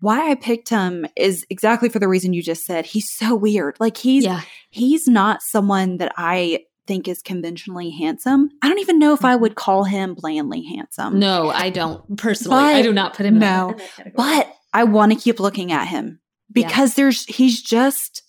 Why 0.00 0.30
I 0.30 0.34
picked 0.34 0.68
him 0.70 1.06
is 1.16 1.46
exactly 1.50 1.88
for 1.88 2.00
the 2.00 2.08
reason 2.08 2.32
you 2.32 2.42
just 2.42 2.64
said. 2.64 2.86
He's 2.86 3.10
so 3.10 3.36
weird. 3.36 3.76
Like 3.78 3.96
he's 3.96 4.24
yeah. 4.24 4.40
he's 4.70 5.06
not 5.06 5.42
someone 5.42 5.98
that 5.98 6.12
I 6.16 6.64
think 6.92 7.08
is 7.08 7.22
conventionally 7.22 7.90
handsome. 7.90 8.50
I 8.60 8.68
don't 8.68 8.78
even 8.80 8.98
know 8.98 9.14
if 9.14 9.24
I 9.24 9.32
mm-hmm. 9.32 9.42
would 9.42 9.54
call 9.54 9.84
him 9.84 10.14
blandly 10.14 10.62
handsome. 10.76 11.18
No, 11.18 11.48
I 11.48 11.70
don't 11.70 12.18
personally. 12.18 12.56
But- 12.56 12.76
I 12.76 12.82
do 12.82 12.92
not 12.92 13.14
put 13.14 13.24
him 13.24 13.36
in 13.36 13.40
no. 13.40 13.76
But 14.14 14.52
I 14.74 14.84
want 14.84 15.12
to 15.12 15.18
keep 15.18 15.40
looking 15.40 15.72
at 15.72 15.88
him 15.88 16.20
Yeah. 16.54 16.66
because 16.66 16.94
there's 16.94 17.24
he's 17.24 17.62
just 17.62 18.22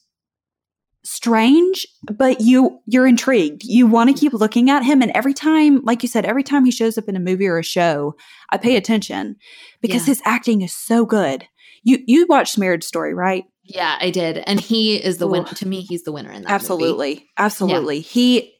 strange, 1.03 1.85
but 2.09 2.39
you 2.39 2.79
you're 2.85 3.05
intrigued. 3.05 3.63
You 3.65 3.85
want 3.85 4.09
to 4.09 4.13
mm-hmm. 4.13 4.19
keep 4.21 4.33
looking 4.33 4.69
at 4.69 4.83
him 4.83 5.01
and 5.01 5.11
every 5.13 5.33
time 5.33 5.81
like 5.83 6.01
you 6.01 6.07
said 6.07 6.23
every 6.23 6.43
time 6.43 6.63
he 6.63 6.71
shows 6.71 6.97
up 6.97 7.09
in 7.09 7.17
a 7.17 7.19
movie 7.19 7.47
or 7.47 7.57
a 7.57 7.63
show, 7.63 8.15
I 8.49 8.57
pay 8.57 8.69
mm-hmm. 8.69 8.77
attention 8.77 9.35
because 9.81 10.03
Yeah. 10.07 10.11
his 10.11 10.21
acting 10.23 10.61
is 10.61 10.71
so 10.71 11.05
good. 11.05 11.45
You 11.83 11.99
you 12.07 12.25
watched 12.29 12.57
Marriage 12.57 12.85
Story, 12.85 13.13
right? 13.13 13.43
yeah, 13.63 13.97
I 13.99 14.09
did. 14.09 14.37
And 14.39 14.59
he 14.59 14.95
is 14.95 15.17
the 15.17 15.27
winner. 15.27 15.47
To 15.47 15.67
me, 15.67 15.81
he's 15.81 16.03
the 16.03 16.11
winner 16.11 16.31
in 16.31 16.41
that. 16.43 16.49
movie. 16.49 16.53
Absolutely. 16.53 17.29
Absolutely. 17.37 17.99
He 18.01 18.52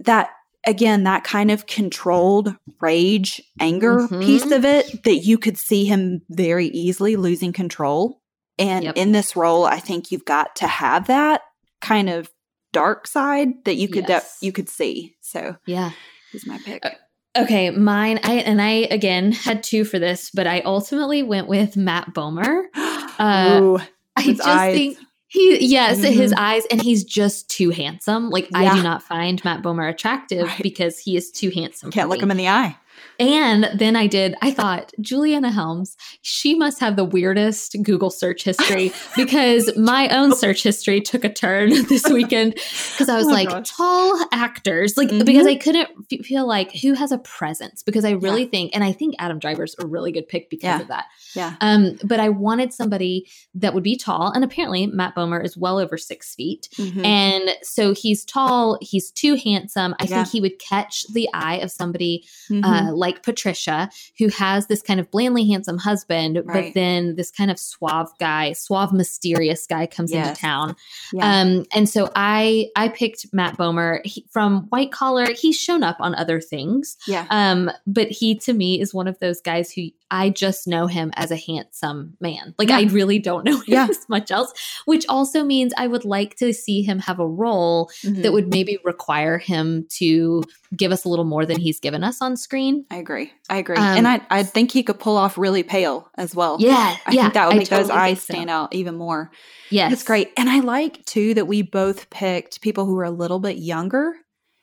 that 0.00 0.30
again 0.66 1.04
that 1.04 1.24
kind 1.24 1.50
of 1.50 1.66
controlled 1.66 2.54
rage, 2.80 3.40
anger 3.60 4.06
Mhm. 4.10 4.22
piece 4.24 4.50
of 4.50 4.64
it 4.64 5.02
that 5.04 5.16
you 5.18 5.38
could 5.38 5.56
see 5.56 5.84
him 5.84 6.22
very 6.28 6.66
easily 6.68 7.16
losing 7.16 7.52
control. 7.52 8.20
And 8.58 8.84
Yep. 8.84 8.96
in 8.96 9.12
this 9.12 9.36
role, 9.36 9.64
I 9.64 9.78
think 9.78 10.10
you've 10.10 10.24
got 10.24 10.56
to 10.56 10.66
have 10.66 11.06
that 11.06 11.42
kind 11.80 12.10
of 12.10 12.28
dark 12.72 13.06
side 13.06 13.64
that 13.64 13.76
you 13.76 13.88
could 13.88 14.06
Yes. 14.08 14.40
de- 14.40 14.46
you 14.46 14.52
could 14.52 14.68
see. 14.68 15.14
So 15.20 15.56
Yeah. 15.66 15.90
he's 16.32 16.46
my 16.46 16.58
pick. 16.58 16.84
Uh, 16.84 16.90
Okay, 17.36 17.70
mine. 17.70 18.18
I 18.24 18.32
and 18.36 18.60
I 18.60 18.88
again 18.90 19.30
had 19.30 19.62
two 19.62 19.84
for 19.84 20.00
this, 20.00 20.30
but 20.34 20.48
I 20.48 20.60
ultimately 20.62 21.22
went 21.22 21.46
with 21.46 21.76
Matt 21.76 22.12
Bomer. 22.14 22.62
Uh, 23.18 23.60
Ooh, 23.62 23.78
I 24.16 24.22
just 24.22 24.46
eyes. 24.46 24.74
think 24.76 24.98
he, 25.28 25.58
yes, 25.66 26.02
his 26.02 26.32
Mhm. 26.32 26.38
eyes, 26.38 26.64
and 26.70 26.80
he's 26.82 27.04
just 27.04 27.48
too 27.50 27.70
handsome. 27.70 28.30
Like 28.30 28.48
I 28.54 28.74
do 28.74 28.82
not 28.82 29.02
find 29.02 29.42
Matt 29.44 29.62
Bomer 29.62 29.88
attractive 29.88 30.46
Right. 30.46 30.62
because 30.62 30.98
he 30.98 31.16
is 31.16 31.30
too 31.30 31.50
handsome. 31.50 31.90
can't 31.90 32.08
look 32.08 32.18
me. 32.18 32.24
him 32.24 32.30
in 32.32 32.36
the 32.38 32.48
eye. 32.48 32.76
And 33.20 33.68
then 33.74 33.96
I 33.96 34.06
did, 34.06 34.34
I 34.42 34.50
thought, 34.52 34.92
Juliana 35.00 35.50
Helms, 35.50 35.96
she 36.22 36.54
must 36.54 36.78
have 36.80 36.96
the 36.96 37.04
weirdest 37.04 37.76
Google 37.82 38.10
search 38.10 38.44
history 38.44 38.92
because 39.16 39.76
my 39.76 40.08
own 40.08 40.34
search 40.34 40.62
history 40.62 41.00
took 41.00 41.24
a 41.24 41.32
turn 41.32 41.70
this 41.88 42.04
weekend 42.08 42.54
because 42.54 43.08
I 43.08 43.16
was 43.16 43.26
Oh, 43.26 43.30
like, 43.30 43.48
gosh. 43.48 43.70
tall 43.76 44.18
actors, 44.32 44.96
like, 44.96 45.08
Mhm. 45.08 45.24
because 45.26 45.46
I 45.46 45.56
couldn't 45.56 45.88
f- 46.12 46.24
feel 46.24 46.46
like 46.46 46.72
who 46.76 46.94
has 46.94 47.10
a 47.12 47.18
presence 47.18 47.82
because 47.82 48.04
I 48.04 48.12
really 48.12 48.44
think, 48.46 48.70
and 48.74 48.84
I 48.84 48.92
think 48.92 49.14
Adam 49.18 49.38
Driver's 49.38 49.74
a 49.78 49.86
really 49.86 50.12
good 50.12 50.28
pick 50.28 50.48
because 50.50 50.64
Yeah. 50.64 50.80
of 50.80 50.88
that. 50.88 51.04
Yeah. 51.34 51.56
Um, 51.60 51.98
but 52.04 52.20
I 52.20 52.28
wanted 52.28 52.72
somebody 52.72 53.26
that 53.54 53.74
would 53.74 53.82
be 53.82 53.96
tall. 53.96 54.30
And 54.30 54.44
apparently, 54.44 54.86
Matt 54.86 55.14
Bomer 55.14 55.44
is 55.44 55.56
well 55.56 55.78
over 55.78 55.96
six 55.98 56.34
feet. 56.34 56.68
Mhm. 56.76 57.04
And 57.04 57.50
so 57.62 57.92
he's 57.94 58.24
tall, 58.24 58.78
he's 58.80 59.10
too 59.10 59.34
handsome. 59.34 59.94
I 59.98 60.04
Yeah. 60.04 60.16
think 60.22 60.28
he 60.32 60.40
would 60.40 60.58
catch 60.58 61.04
the 61.12 61.28
eye 61.34 61.56
of 61.56 61.70
somebody 61.70 62.24
Mhm. 62.50 62.64
uh, 62.64 62.87
like 62.92 63.22
Patricia, 63.22 63.90
who 64.18 64.28
has 64.28 64.66
this 64.66 64.82
kind 64.82 65.00
of 65.00 65.10
blandly 65.10 65.46
handsome 65.48 65.78
husband, 65.78 66.42
but 66.46 66.74
then 66.74 67.14
this 67.16 67.30
kind 67.30 67.50
of 67.50 67.58
suave 67.58 68.10
guy, 68.18 68.52
suave, 68.52 68.92
mysterious 68.92 69.66
guy 69.66 69.86
comes 69.86 70.12
into 70.12 70.34
town. 70.34 70.76
yeah. 71.12 71.40
Um, 71.40 71.64
and 71.74 71.88
so 71.88 72.10
I 72.14 72.68
I 72.76 72.88
picked 72.88 73.26
Matt 73.32 73.56
Bomer 73.56 74.00
he, 74.04 74.24
from 74.30 74.62
White 74.70 74.92
Collar. 74.92 75.26
He's 75.32 75.56
shown 75.56 75.82
up 75.82 75.96
on 76.00 76.14
other 76.14 76.40
things, 76.40 76.96
yeah. 77.06 77.26
um, 77.30 77.70
but 77.86 78.08
he 78.08 78.36
to 78.40 78.52
me 78.52 78.80
is 78.80 78.94
one 78.94 79.08
of 79.08 79.18
those 79.18 79.40
guys 79.40 79.70
who 79.72 79.88
I 80.10 80.30
just 80.30 80.66
know 80.66 80.86
him 80.86 81.12
as 81.16 81.30
a 81.30 81.36
handsome 81.36 82.16
man. 82.18 82.54
Like 82.58 82.70
Yeah. 82.70 82.78
I 82.78 82.82
really 82.84 83.18
don't 83.18 83.44
know 83.44 83.56
him 83.58 83.64
Yeah. 83.66 83.86
as 83.90 84.08
much 84.08 84.30
else, 84.30 84.52
which 84.86 85.04
also 85.08 85.44
means 85.44 85.74
I 85.76 85.86
would 85.86 86.06
like 86.06 86.36
to 86.36 86.54
see 86.54 86.80
him 86.82 86.98
have 87.00 87.20
a 87.20 87.26
role 87.26 87.90
that 88.04 88.14
Mhm. 88.14 88.32
would 88.32 88.48
maybe 88.48 88.78
require 88.84 89.36
him 89.36 89.86
to 89.98 90.44
give 90.74 90.92
us 90.92 91.04
a 91.04 91.08
little 91.10 91.26
more 91.26 91.44
than 91.44 91.58
he's 91.60 91.78
given 91.80 92.02
us 92.04 92.22
on 92.22 92.36
screen. 92.38 92.77
I 92.90 92.96
agree. 92.96 93.32
I 93.48 93.58
agree. 93.58 93.76
Um, 93.76 93.98
and 93.98 94.08
I, 94.08 94.20
I 94.30 94.42
think 94.42 94.70
he 94.72 94.82
could 94.82 94.98
pull 94.98 95.16
off 95.16 95.38
really 95.38 95.62
pale 95.62 96.10
as 96.16 96.34
well. 96.34 96.56
Yeah, 96.60 96.96
I 97.06 97.12
yeah, 97.12 97.22
think 97.22 97.34
that 97.34 97.48
would 97.48 97.56
make 97.56 97.68
those 97.68 97.90
eyes 97.90 98.22
so. 98.22 98.34
stand 98.34 98.50
out 98.50 98.74
even 98.74 98.96
more. 98.96 99.30
Yes, 99.70 99.90
That's 99.90 100.04
great. 100.04 100.32
And 100.36 100.48
I 100.48 100.60
like 100.60 101.04
too 101.04 101.34
that 101.34 101.46
we 101.46 101.62
both 101.62 102.10
picked 102.10 102.60
people 102.60 102.86
who 102.86 102.96
are 102.98 103.04
a 103.04 103.10
little 103.10 103.38
bit 103.40 103.58
younger 103.58 104.14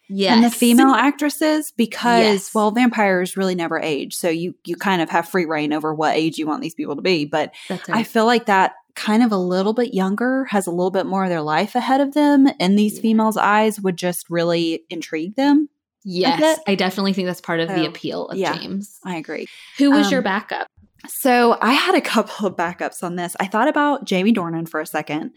Yes, 0.07 0.35
And 0.35 0.43
the 0.43 0.51
female 0.51 0.93
actresses 0.93 1.71
because 1.75 2.19
Yes. 2.19 2.53
well, 2.53 2.71
vampires 2.71 3.35
really 3.37 3.55
never 3.55 3.79
age. 3.79 4.15
So 4.15 4.29
you 4.29 4.53
you 4.63 4.75
kind 4.75 5.01
of 5.01 5.09
have 5.09 5.27
free 5.27 5.45
reign 5.45 5.73
over 5.73 5.93
what 5.93 6.15
age 6.15 6.37
you 6.37 6.45
want 6.45 6.61
these 6.61 6.75
people 6.75 6.95
to 6.95 7.01
be. 7.01 7.25
But 7.25 7.53
That's 7.69 7.89
I 7.89 8.03
feel 8.03 8.25
like 8.25 8.45
that 8.45 8.73
kind 8.95 9.23
of 9.23 9.31
a 9.31 9.37
little 9.37 9.73
bit 9.73 9.93
younger 9.93 10.45
has 10.45 10.67
a 10.67 10.71
little 10.71 10.91
bit 10.91 11.05
more 11.05 11.23
of 11.23 11.29
their 11.29 11.41
life 11.41 11.75
ahead 11.75 12.01
of 12.01 12.13
them. 12.13 12.47
And 12.59 12.77
these 12.77 12.95
Yeah. 12.95 13.01
females' 13.01 13.37
eyes 13.37 13.81
would 13.81 13.97
just 13.97 14.29
really 14.29 14.83
intrigue 14.89 15.35
them. 15.35 15.69
Yes. 16.05 16.59
I 16.67 16.75
definitely 16.75 17.13
think 17.13 17.27
that's 17.27 17.41
part 17.41 17.59
of 17.59 17.67
the 17.69 17.85
appeal 17.85 18.27
of 18.29 18.37
yeah. 18.37 18.55
James. 18.57 18.99
I 19.03 19.17
agree. 19.17 19.47
Who 19.77 19.91
was 19.91 20.07
Um, 20.07 20.11
your 20.13 20.21
backup? 20.21 20.67
So 21.07 21.57
I 21.61 21.73
had 21.73 21.95
a 21.95 22.01
couple 22.01 22.47
of 22.47 22.55
backups 22.55 23.03
on 23.03 23.15
this. 23.15 23.35
I 23.39 23.47
thought 23.47 23.67
about 23.67 24.05
Jamie 24.05 24.33
Dornan 24.33 24.67
for 24.67 24.79
a 24.79 24.85
second, 24.85 25.31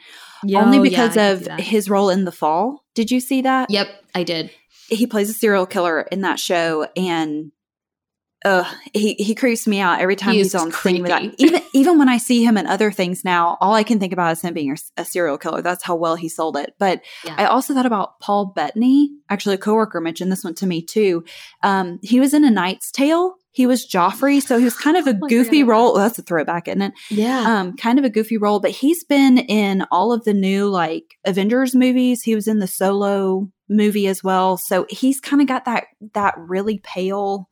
Oh, 0.45 0.57
only 0.57 0.79
because 0.81 1.17
I 1.17 1.37
can 1.37 1.53
of 1.59 1.61
his 1.61 1.91
role 1.91 2.11
in 2.11 2.25
The 2.25 2.33
Fall. 2.33 2.85
Did 2.95 3.11
you 3.11 3.21
see 3.21 3.43
that? 3.43 3.71
Yep, 3.71 3.89
I 4.15 4.23
did. 4.23 4.51
He 4.89 5.07
plays 5.07 5.29
a 5.29 5.35
serial 5.35 5.67
killer 5.67 6.03
in 6.03 6.23
that 6.23 6.39
show, 6.39 6.87
and 6.97 7.53
uh, 8.45 8.65
he 8.95 9.15
he 9.15 9.35
creeps 9.35 9.67
me 9.67 9.81
out 9.81 10.01
every 10.01 10.15
time 10.17 10.33
He 10.33 10.39
he's 10.39 10.55
on 10.55 10.71
screen. 10.71 11.03
With 11.03 11.11
that. 11.11 11.35
Even 11.39 11.61
even 11.73 11.99
when 11.99 12.09
I 12.09 12.19
see 12.19 12.45
him 12.45 12.57
in 12.57 12.67
other 12.67 12.93
things 12.93 13.25
now, 13.25 13.57
all 13.61 13.75
I 13.75 13.83
can 13.83 13.99
think 13.99 14.13
about 14.13 14.33
is 14.33 14.43
him 14.43 14.55
being 14.55 14.77
a, 14.97 15.05
serial 15.05 15.39
killer. 15.39 15.61
That's 15.63 15.83
how 15.85 15.97
well 15.97 16.15
he 16.15 16.29
sold 16.29 16.57
it. 16.57 16.75
But 16.79 17.03
Yeah. 17.25 17.35
I 17.37 17.47
also 17.47 17.75
thought 17.75 17.87
about 17.87 18.21
Paul 18.21 18.53
Bettany. 18.55 19.11
Actually, 19.29 19.57
a 19.57 19.59
coworker 19.59 20.01
mentioned 20.01 20.31
this 20.31 20.45
one 20.45 20.55
to 20.57 20.67
me 20.67 20.83
too. 20.83 21.25
Um, 21.63 21.99
he 22.03 22.21
was 22.21 22.33
in 22.33 22.45
A 22.45 22.51
Knight's 22.51 22.93
Tale. 22.93 23.35
He 23.51 23.67
was 23.67 23.85
Geoffrey, 23.85 24.39
so 24.39 24.57
he 24.57 24.65
was 24.65 24.77
kind 24.77 24.97
of 24.97 25.09
a 25.09 25.19
Oh, 25.23 25.27
goofy 25.27 25.63
about 25.63 25.71
role. 25.73 25.95
That's 25.95 26.19
a 26.19 26.23
throwback, 26.23 26.69
isn't 26.69 26.81
it? 26.83 26.93
Yeah, 27.11 27.41
um, 27.41 27.77
kind 27.77 27.99
of 27.99 28.05
a 28.05 28.11
goofy 28.11 28.37
role, 28.37 28.61
but 28.61 28.71
he's 28.71 29.03
been 29.03 29.39
in 29.39 29.85
all 29.91 30.13
of 30.13 30.23
the 30.25 30.35
new 30.35 30.69
like 30.69 31.17
Avengers 31.25 31.75
movies. 31.75 32.23
He 32.23 32.37
was 32.37 32.47
in 32.47 32.61
the 32.61 32.69
Solo 32.69 33.51
movie 33.69 34.07
as 34.07 34.23
well, 34.23 34.59
so 34.59 34.87
he's 34.89 35.19
kind 35.19 35.43
of 35.43 35.49
got 35.49 35.65
that 35.65 35.87
that 36.15 36.35
really 36.39 36.79
pale. 36.79 37.49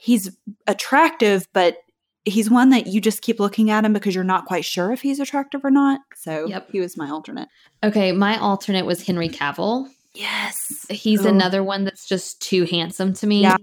He's 0.00 0.36
attractive, 0.66 1.46
but 1.52 1.76
he's 2.24 2.50
one 2.50 2.70
that 2.70 2.86
you 2.86 3.00
just 3.00 3.22
keep 3.22 3.38
looking 3.40 3.70
at 3.70 3.84
him 3.84 3.92
because 3.92 4.14
you're 4.14 4.24
not 4.24 4.46
quite 4.46 4.64
sure 4.64 4.92
if 4.92 5.02
he's 5.02 5.20
attractive 5.20 5.64
or 5.64 5.70
not. 5.70 6.00
So 6.14 6.46
Yep. 6.46 6.70
he 6.72 6.80
was 6.80 6.96
my 6.96 7.10
alternate. 7.10 7.48
okay. 7.82 8.12
My 8.12 8.38
alternate 8.38 8.86
was 8.86 9.06
Henry 9.06 9.28
Cavill. 9.28 9.88
Yes, 10.14 10.56
He's 10.90 11.24
Oh. 11.24 11.28
another 11.28 11.62
one 11.62 11.84
that's 11.84 12.06
just 12.08 12.42
too 12.42 12.64
handsome 12.64 13.12
to 13.14 13.26
me. 13.28 13.42
Yeah. 13.42 13.56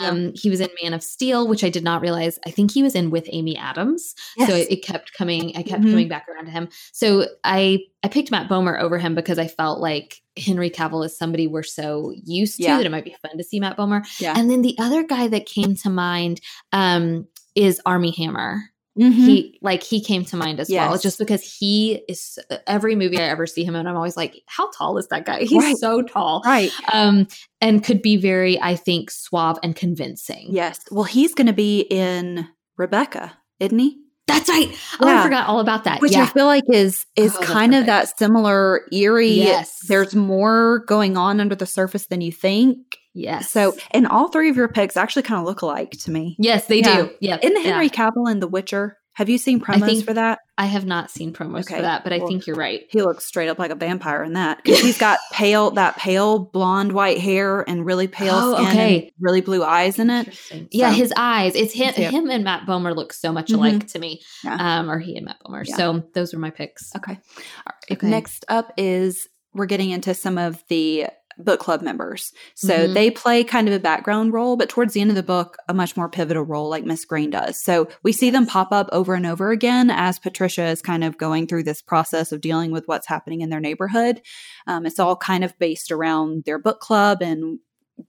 Um, 0.00 0.32
He 0.34 0.50
was 0.50 0.60
in 0.60 0.68
Man 0.82 0.92
of 0.94 1.02
Steel, 1.02 1.46
which 1.46 1.62
I 1.62 1.68
did 1.70 1.84
not 1.84 2.02
realize. 2.02 2.40
I 2.44 2.50
think 2.50 2.72
he 2.72 2.82
was 2.82 2.96
in 2.96 3.10
with 3.10 3.28
Amy 3.30 3.56
Adams. 3.56 4.14
So 4.46 4.52
it, 4.54 4.66
it 4.70 4.84
kept 4.84 5.12
coming. 5.12 5.56
I 5.56 5.62
kept 5.62 5.82
Mhm. 5.82 5.90
coming 5.90 6.08
back 6.08 6.26
around 6.28 6.46
to 6.46 6.50
him. 6.50 6.68
So 6.92 7.26
I 7.44 7.80
I 8.02 8.08
picked 8.08 8.30
Matt 8.32 8.48
Bomer 8.48 8.80
over 8.80 8.98
him 8.98 9.14
because 9.14 9.38
I 9.38 9.46
felt 9.48 9.80
like 9.80 10.20
Henry 10.36 10.70
Cavill 10.70 11.04
is 11.04 11.16
somebody 11.16 11.46
we're 11.46 11.62
so 11.62 12.12
used 12.24 12.56
to 12.56 12.62
Yeah. 12.64 12.76
that 12.78 12.86
it 12.86 12.90
might 12.90 13.04
be 13.04 13.16
fun 13.22 13.36
to 13.38 13.44
see 13.44 13.58
Matt 13.60 13.76
Bomer. 13.76 14.04
Yeah. 14.20 14.34
And 14.36 14.50
then 14.50 14.62
the 14.62 14.76
other 14.78 15.02
guy 15.04 15.28
that 15.28 15.46
came 15.46 15.74
to 15.76 15.90
mind 15.90 16.40
um, 16.72 17.26
is 17.54 17.80
Armie 17.86 18.12
Hammer. 18.16 18.70
Mhm. 18.98 19.12
He 19.12 19.58
like 19.62 19.82
he 19.82 20.00
came 20.00 20.24
to 20.26 20.36
mind 20.36 20.58
as 20.60 20.70
well, 20.70 20.96
just 20.98 21.18
because 21.18 21.42
he 21.42 22.02
is 22.08 22.38
every 22.66 22.96
movie 22.96 23.18
I 23.18 23.24
ever 23.24 23.46
see 23.46 23.62
him 23.64 23.76
in. 23.76 23.86
I'm 23.86 23.96
always 23.96 24.16
like, 24.16 24.42
how 24.46 24.70
tall 24.70 24.96
is 24.98 25.06
that 25.08 25.26
guy? 25.26 25.40
He's 25.44 25.52
Right. 25.62 25.76
so 25.76 26.02
tall, 26.02 26.42
right. 26.46 26.70
um, 26.92 27.26
and 27.60 27.84
could 27.84 28.00
be 28.02 28.16
very, 28.16 28.60
I 28.60 28.74
think, 28.76 29.10
suave 29.10 29.58
and 29.62 29.76
convincing. 29.76 30.48
Yes. 30.50 30.80
Well, 30.90 31.04
he's 31.04 31.34
going 31.34 31.46
to 31.48 31.52
be 31.52 31.80
in 31.80 32.48
Rebecca, 32.76 33.36
isn't 33.60 33.78
he? 33.78 33.98
that's 34.28 34.48
right. 34.48 34.68
Oh, 35.00 35.06
Yeah. 35.06 35.20
I 35.20 35.22
forgot 35.22 35.46
all 35.48 35.60
about 35.60 35.84
that. 35.84 36.00
which 36.00 36.16
I 36.16 36.26
feel 36.26 36.46
like 36.46 36.64
is 36.68 37.06
is 37.14 37.36
Oh, 37.36 37.42
kind 37.42 37.76
of 37.76 37.86
that 37.86 38.18
similar 38.18 38.80
eerie. 38.92 39.28
Yes. 39.28 39.78
There's 39.86 40.16
more 40.16 40.80
going 40.88 41.16
on 41.16 41.40
under 41.40 41.54
the 41.54 41.64
surface 41.66 42.08
than 42.08 42.20
you 42.20 42.32
think. 42.32 42.96
Yes. 43.16 43.50
So, 43.50 43.74
and 43.90 44.06
all 44.06 44.28
three 44.28 44.50
of 44.50 44.56
your 44.56 44.68
picks 44.68 44.96
actually 44.96 45.22
kind 45.22 45.40
of 45.40 45.46
look 45.46 45.62
alike 45.62 45.92
to 46.02 46.10
me. 46.10 46.36
yes, 46.38 46.66
they 46.66 46.80
Yeah. 46.80 47.02
do. 47.02 47.10
Yeah, 47.20 47.38
Isn't 47.42 47.56
yeah. 47.64 47.70
Henry 47.72 47.90
Cavill 47.90 48.30
and 48.30 48.40
The 48.42 48.48
Witcher? 48.48 48.96
Have 49.14 49.30
you 49.30 49.38
seen 49.38 49.60
promos 49.60 49.86
think- 49.86 50.04
for 50.04 50.12
that? 50.12 50.40
I 50.58 50.66
have 50.66 50.84
not 50.84 51.10
seen 51.10 51.32
promos 51.32 51.60
Okay, 51.60 51.76
for 51.76 51.82
that, 51.82 52.04
but 52.04 52.12
I 52.12 52.18
think 52.20 52.46
you're 52.46 52.56
right. 52.56 52.82
He 52.90 53.00
looks 53.00 53.24
straight 53.24 53.48
up 53.48 53.58
like 53.58 53.70
a 53.70 53.74
vampire 53.74 54.22
in 54.22 54.34
that 54.34 54.62
because 54.62 54.80
he's 54.80 54.98
got 54.98 55.18
pale, 55.32 55.70
that 55.72 55.96
pale 55.96 56.38
blonde 56.38 56.92
white 56.92 57.18
hair 57.18 57.62
and 57.66 57.86
really 57.86 58.08
pale 58.08 58.34
Oh, 58.34 58.54
skin, 58.56 58.66
okay. 58.68 59.02
and 59.04 59.10
really 59.18 59.40
blue 59.40 59.64
eyes 59.64 59.98
in 59.98 60.10
it. 60.10 60.18
Interesting. 60.26 60.68
Yeah, 60.70 60.92
his 60.92 61.14
eyes. 61.16 61.54
It's 61.54 61.72
him. 61.72 61.94
Yeah. 61.96 62.10
Him 62.10 62.28
and 62.30 62.44
Matt 62.44 62.66
Bomer 62.66 62.94
look 62.94 63.14
so 63.14 63.32
much 63.32 63.48
Mhm. 63.48 63.54
alike 63.54 63.86
to 63.88 63.98
me. 63.98 64.20
Yeah. 64.44 64.80
Um, 64.80 64.90
or 64.90 64.98
he 64.98 65.16
and 65.16 65.24
Matt 65.24 65.36
Bomer. 65.46 65.64
Yeah. 65.66 65.76
So 65.76 66.02
those 66.14 66.34
were 66.34 66.40
my 66.40 66.50
picks. 66.50 66.94
Okay. 66.94 67.12
All 67.12 67.18
right. 67.66 67.92
Okay. 67.96 68.06
Next 68.08 68.44
up 68.48 68.72
is 68.76 69.26
we're 69.54 69.64
getting 69.66 69.90
into 69.90 70.12
some 70.12 70.36
of 70.36 70.62
the 70.68 71.06
book 71.38 71.60
club 71.60 71.82
members. 71.82 72.32
So 72.54 72.88
Mhm. 72.88 72.94
they 72.94 73.10
play 73.10 73.44
kind 73.44 73.68
of 73.68 73.74
a 73.74 73.78
background 73.78 74.32
role, 74.32 74.56
but 74.56 74.68
towards 74.68 74.94
the 74.94 75.00
end 75.00 75.10
of 75.10 75.16
the 75.16 75.22
book, 75.22 75.56
a 75.68 75.74
much 75.74 75.96
more 75.96 76.08
pivotal 76.08 76.44
role 76.44 76.68
like 76.68 76.84
Miss 76.84 77.04
Green 77.04 77.30
does. 77.30 77.62
So 77.62 77.88
we 78.02 78.12
see 78.12 78.30
them 78.30 78.46
pop 78.46 78.72
up 78.72 78.88
over 78.92 79.14
and 79.14 79.26
over 79.26 79.50
again 79.50 79.90
as 79.90 80.18
Patricia 80.18 80.64
is 80.66 80.80
kind 80.80 81.04
of 81.04 81.18
going 81.18 81.46
through 81.46 81.64
this 81.64 81.82
process 81.82 82.32
of 82.32 82.40
dealing 82.40 82.70
with 82.70 82.86
what's 82.86 83.06
happening 83.06 83.40
in 83.40 83.50
their 83.50 83.60
neighborhood. 83.60 84.22
Um, 84.66 84.86
it's 84.86 84.98
all 84.98 85.16
kind 85.16 85.44
of 85.44 85.58
based 85.58 85.90
around 85.90 86.44
their 86.44 86.58
book 86.58 86.80
club 86.80 87.22
and 87.22 87.58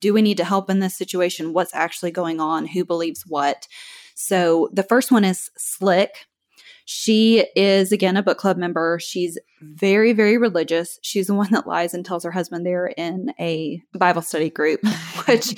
do 0.02 0.14
we 0.14 0.22
need 0.22 0.38
to 0.38 0.44
help 0.44 0.70
in 0.70 0.80
this 0.80 0.98
situation? 0.98 1.54
What's 1.54 1.74
actually 1.74 2.12
going 2.12 2.42
on? 2.42 2.66
Who 2.68 2.84
believes 2.84 3.24
what? 3.26 3.68
So 4.16 4.70
the 4.74 4.84
first 4.84 5.12
one 5.12 5.24
is 5.24 5.50
Slick. 5.58 6.27
She 6.90 7.46
is 7.54 7.92
again 7.92 8.16
a 8.16 8.24
book 8.24 8.38
club 8.38 8.56
member. 8.56 8.98
She's 9.02 9.38
very, 9.62 10.14
very 10.14 10.38
religious. 10.38 11.00
She's 11.02 11.28
the 11.28 11.34
one 11.34 11.52
that 11.52 11.68
lies 11.68 11.94
and 11.94 12.06
tells 12.06 12.24
her 12.24 12.32
husband 12.32 12.66
they're 12.66 12.88
in 12.88 13.34
a 13.42 13.82
Bible 13.94 14.22
study 14.22 14.50
group, 14.50 14.80
which 15.28 15.54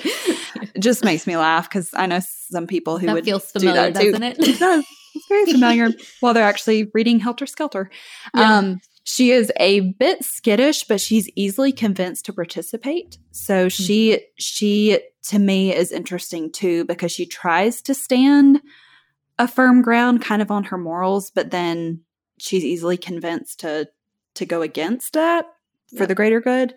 just 0.80 1.04
makes 1.04 1.28
me 1.28 1.36
laugh 1.36 1.68
because 1.70 1.90
I 1.94 2.06
know 2.06 2.18
some 2.48 2.66
people 2.66 2.98
who 2.98 3.06
that 3.06 3.14
would 3.14 3.24
feels 3.24 3.44
do 3.52 3.60
familiar, 3.60 3.92
that 3.92 4.00
too. 4.00 4.10
doesn't 4.10 4.22
It 4.24 4.38
it? 4.40 4.58
does. 4.58 4.84
It's 5.14 5.26
very 5.28 5.44
familiar 5.52 5.90
while 6.18 6.34
they're 6.34 6.42
actually 6.42 6.90
reading 6.94 7.20
Helter 7.20 7.46
Skelter. 7.46 7.90
Yeah. 8.34 8.58
Um, 8.58 8.80
she 9.04 9.30
is 9.30 9.52
a 9.58 9.80
bit 9.80 10.24
skittish, 10.24 10.82
but 10.84 11.00
she's 11.00 11.28
easily 11.36 11.70
convinced 11.70 12.24
to 12.24 12.32
participate. 12.32 13.18
So 13.30 13.68
she 13.68 14.20
she 14.36 14.98
to 15.28 15.38
me 15.38 15.72
is 15.74 15.92
interesting 15.92 16.50
too 16.50 16.84
because 16.86 17.12
she 17.12 17.24
tries 17.26 17.82
to 17.82 17.94
stand 17.94 18.60
a 19.44 19.48
firm 19.48 19.82
ground 19.82 20.22
kind 20.22 20.42
of 20.42 20.50
on 20.50 20.64
her 20.64 20.78
morals, 20.78 21.30
but 21.30 21.50
then 21.50 22.02
she's 22.38 22.64
easily 22.64 22.96
convinced 22.96 23.60
to 23.60 23.88
to 24.36 24.46
go 24.46 24.62
against 24.62 25.14
that. 25.14 25.46
for 25.90 26.02
Yep. 26.02 26.08
the 26.08 26.14
greater 26.14 26.40
good. 26.40 26.74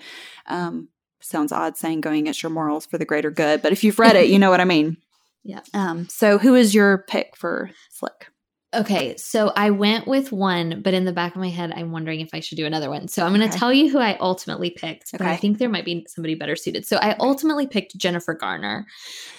Um, 0.47 0.89
sounds 1.21 1.51
odd 1.51 1.77
saying 1.77 2.01
going 2.01 2.21
against 2.21 2.41
your 2.41 2.49
morals 2.49 2.85
for 2.87 2.97
the 2.97 3.05
greater 3.05 3.29
good, 3.31 3.61
but 3.61 3.71
if 3.71 3.83
you've 3.83 3.99
read 3.99 4.15
it, 4.15 4.27
you 4.29 4.39
know 4.39 4.49
what 4.49 4.59
I 4.61 4.65
mean. 4.65 4.97
Yeah. 5.45 5.59
Um, 5.73 6.07
so 6.07 6.37
who 6.37 6.55
is 6.55 6.73
your 6.73 6.99
pick 7.09 7.35
for 7.35 7.69
Slick? 7.89 8.27
Okay, 8.73 9.15
so 9.17 9.51
I 9.55 9.69
went 9.69 10.07
with 10.07 10.31
one, 10.31 10.81
but 10.81 10.93
in 10.93 11.05
the 11.05 11.11
back 11.11 11.35
of 11.35 11.41
my 11.41 11.49
head, 11.49 11.71
I'm 11.75 11.91
wondering 11.91 12.21
if 12.21 12.29
I 12.33 12.39
should 12.39 12.57
do 12.57 12.65
another 12.65 12.89
one. 12.89 13.07
So 13.07 13.23
I'm 13.25 13.29
going 13.31 13.41
to 13.41 13.47
Okay. 13.47 13.57
tell 13.57 13.71
you 13.71 13.89
who 13.89 13.99
I 13.99 14.17
ultimately 14.19 14.69
picked, 14.71 15.11
but 15.11 15.21
I 15.21 15.35
think 15.35 15.57
there 15.59 15.69
might 15.69 15.85
be 15.85 16.05
somebody 16.09 16.35
better 16.35 16.55
suited. 16.55 16.85
So 16.85 16.97
I 16.97 17.15
ultimately 17.19 17.67
picked 17.67 17.97
Jennifer 17.97 18.33
Garner 18.33 18.87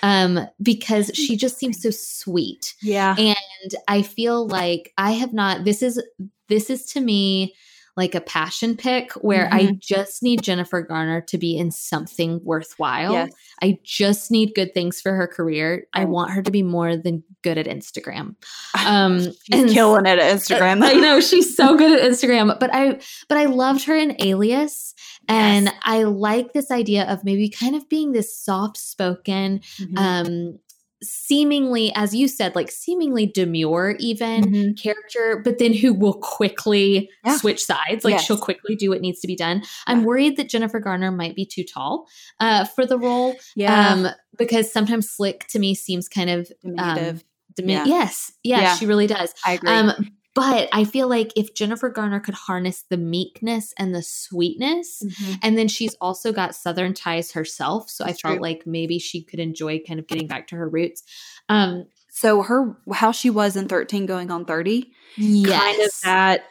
um, 0.03 0.47
because 0.63 1.11
she 1.15 1.37
just 1.37 1.59
seems 1.59 1.83
so 1.83 1.91
sweet. 1.91 2.75
Yeah. 2.83 3.17
and 3.19 3.75
i 3.89 4.03
feel 4.03 4.47
like 4.47 4.93
i 4.99 5.13
have 5.13 5.33
not 5.33 5.65
this 5.65 5.83
is 5.83 6.03
this 6.49 6.69
is 6.71 6.85
to 6.87 7.01
me 7.01 7.55
like 7.97 8.15
a 8.15 8.21
passion 8.21 8.77
pick 8.77 9.13
where 9.15 9.49
i 9.53 9.63
Mm-hmm. 9.65 9.75
just 9.81 10.23
need 10.23 10.43
jennifer 10.43 10.83
garner 10.83 11.21
to 11.23 11.39
be 11.39 11.57
in 11.57 11.71
something 11.71 12.41
worthwhile 12.43 13.13
Yes. 13.13 13.33
i 13.63 13.79
just 13.85 14.31
need 14.31 14.55
good 14.55 14.75
things 14.75 15.01
for 15.01 15.15
her 15.15 15.27
career 15.27 15.87
i 15.95 16.05
want 16.05 16.33
her 16.33 16.43
to 16.43 16.51
be 16.51 16.63
more 16.63 16.97
than 16.97 17.23
good 17.43 17.57
at 17.59 17.67
instagram 17.67 18.35
um 18.87 19.21
She's 19.21 19.35
and- 19.53 19.71
killing 19.71 20.07
it 20.07 20.19
at 20.19 20.35
Instagram. 20.37 20.83
I 20.83 20.95
know 20.95 21.21
she's 21.29 21.57
so 21.57 21.77
good 21.77 21.99
at 21.99 22.11
Instagram, 22.11 22.59
but 22.59 22.71
I 22.75 23.01
but 23.29 23.39
I 23.39 23.45
loved 23.45 23.85
her 23.85 23.95
in 23.97 24.17
Alias 24.21 24.95
and 25.29 25.67
Yes. 25.67 25.75
I 25.83 26.03
like 26.05 26.53
this 26.53 26.71
idea 26.71 27.05
of 27.05 27.25
maybe 27.25 27.49
kind 27.49 27.75
of 27.77 27.89
being 27.89 28.13
this 28.13 28.37
soft 28.39 28.77
spoken 28.77 29.61
Mhm. 29.81 29.99
um 29.99 30.59
seemingly 31.05 31.93
as 31.95 32.15
you 32.15 32.27
said 32.29 32.55
like 32.55 32.71
seemingly 32.71 33.27
demure 33.27 33.97
even 34.01 34.43
Mhm. 34.45 34.83
character 34.83 35.41
but 35.45 35.59
then 35.59 35.73
who 35.73 35.93
will 35.95 36.15
quickly 36.15 37.11
Yeah. 37.25 37.37
switch 37.37 37.65
sides 37.65 38.05
like 38.05 38.13
Yes. 38.13 38.25
she'll 38.25 38.39
quickly 38.39 38.75
do 38.77 38.91
what 38.91 39.01
needs 39.01 39.21
to 39.21 39.27
be 39.27 39.37
done 39.37 39.63
i'm 39.87 40.05
worried 40.05 40.37
that 40.37 40.49
jennifer 40.49 40.81
garner 40.81 41.11
might 41.13 41.35
be 41.37 41.47
too 41.47 41.65
tall 41.65 42.07
uh, 42.41 42.65
for 42.65 42.87
the 42.87 42.99
role 42.99 43.37
Yeah. 43.57 43.93
um 43.93 44.09
because 44.39 44.73
sometimes 44.73 45.09
slick 45.11 45.47
to 45.49 45.59
me 45.59 45.75
seems 45.75 46.09
kind 46.09 46.31
of 46.31 46.51
Diminutive. 46.65 47.25
dimi- 47.61 47.71
Yeah. 47.71 47.85
yes 47.85 48.33
yes 48.43 48.61
Yeah. 48.63 48.77
she 48.77 48.87
really 48.87 49.07
does 49.07 49.33
I 49.45 49.53
agree. 49.53 49.71
um 49.71 49.93
but 50.35 50.69
i 50.73 50.85
feel 50.85 51.09
like 51.09 51.33
if 51.37 51.55
jennifer 51.55 51.89
garner 51.89 52.21
could 52.21 52.35
harness 52.35 52.85
the 52.91 52.97
meekness 52.97 53.73
and 53.79 53.95
the 53.95 54.03
sweetness 54.03 55.03
Mhm. 55.05 55.39
and 55.43 55.59
then 55.59 55.69
she's 55.69 55.95
also 56.01 56.33
got 56.33 56.55
Southern 56.55 56.95
ties 56.95 57.33
herself. 57.33 57.89
So 57.91 58.05
That's 58.05 58.19
I 58.19 58.29
felt 58.29 58.35
true. 58.37 58.43
like 58.43 58.67
maybe 58.67 58.99
she 58.99 59.23
could 59.23 59.39
enjoy 59.41 59.81
kind 59.87 59.99
of 60.01 60.07
getting 60.07 60.27
back 60.27 60.49
to 60.49 60.57
her 60.57 60.69
roots. 60.69 61.03
Um, 61.49 61.87
So 62.11 62.43
her 62.43 62.77
how 62.93 63.11
she 63.13 63.29
was 63.31 63.57
in 63.57 63.67
13 63.69 64.07
going 64.07 64.31
on 64.31 64.45
30, 64.45 64.93
yes. 65.17 65.61
kind 65.61 65.81
of 65.83 65.91
that 66.05 66.45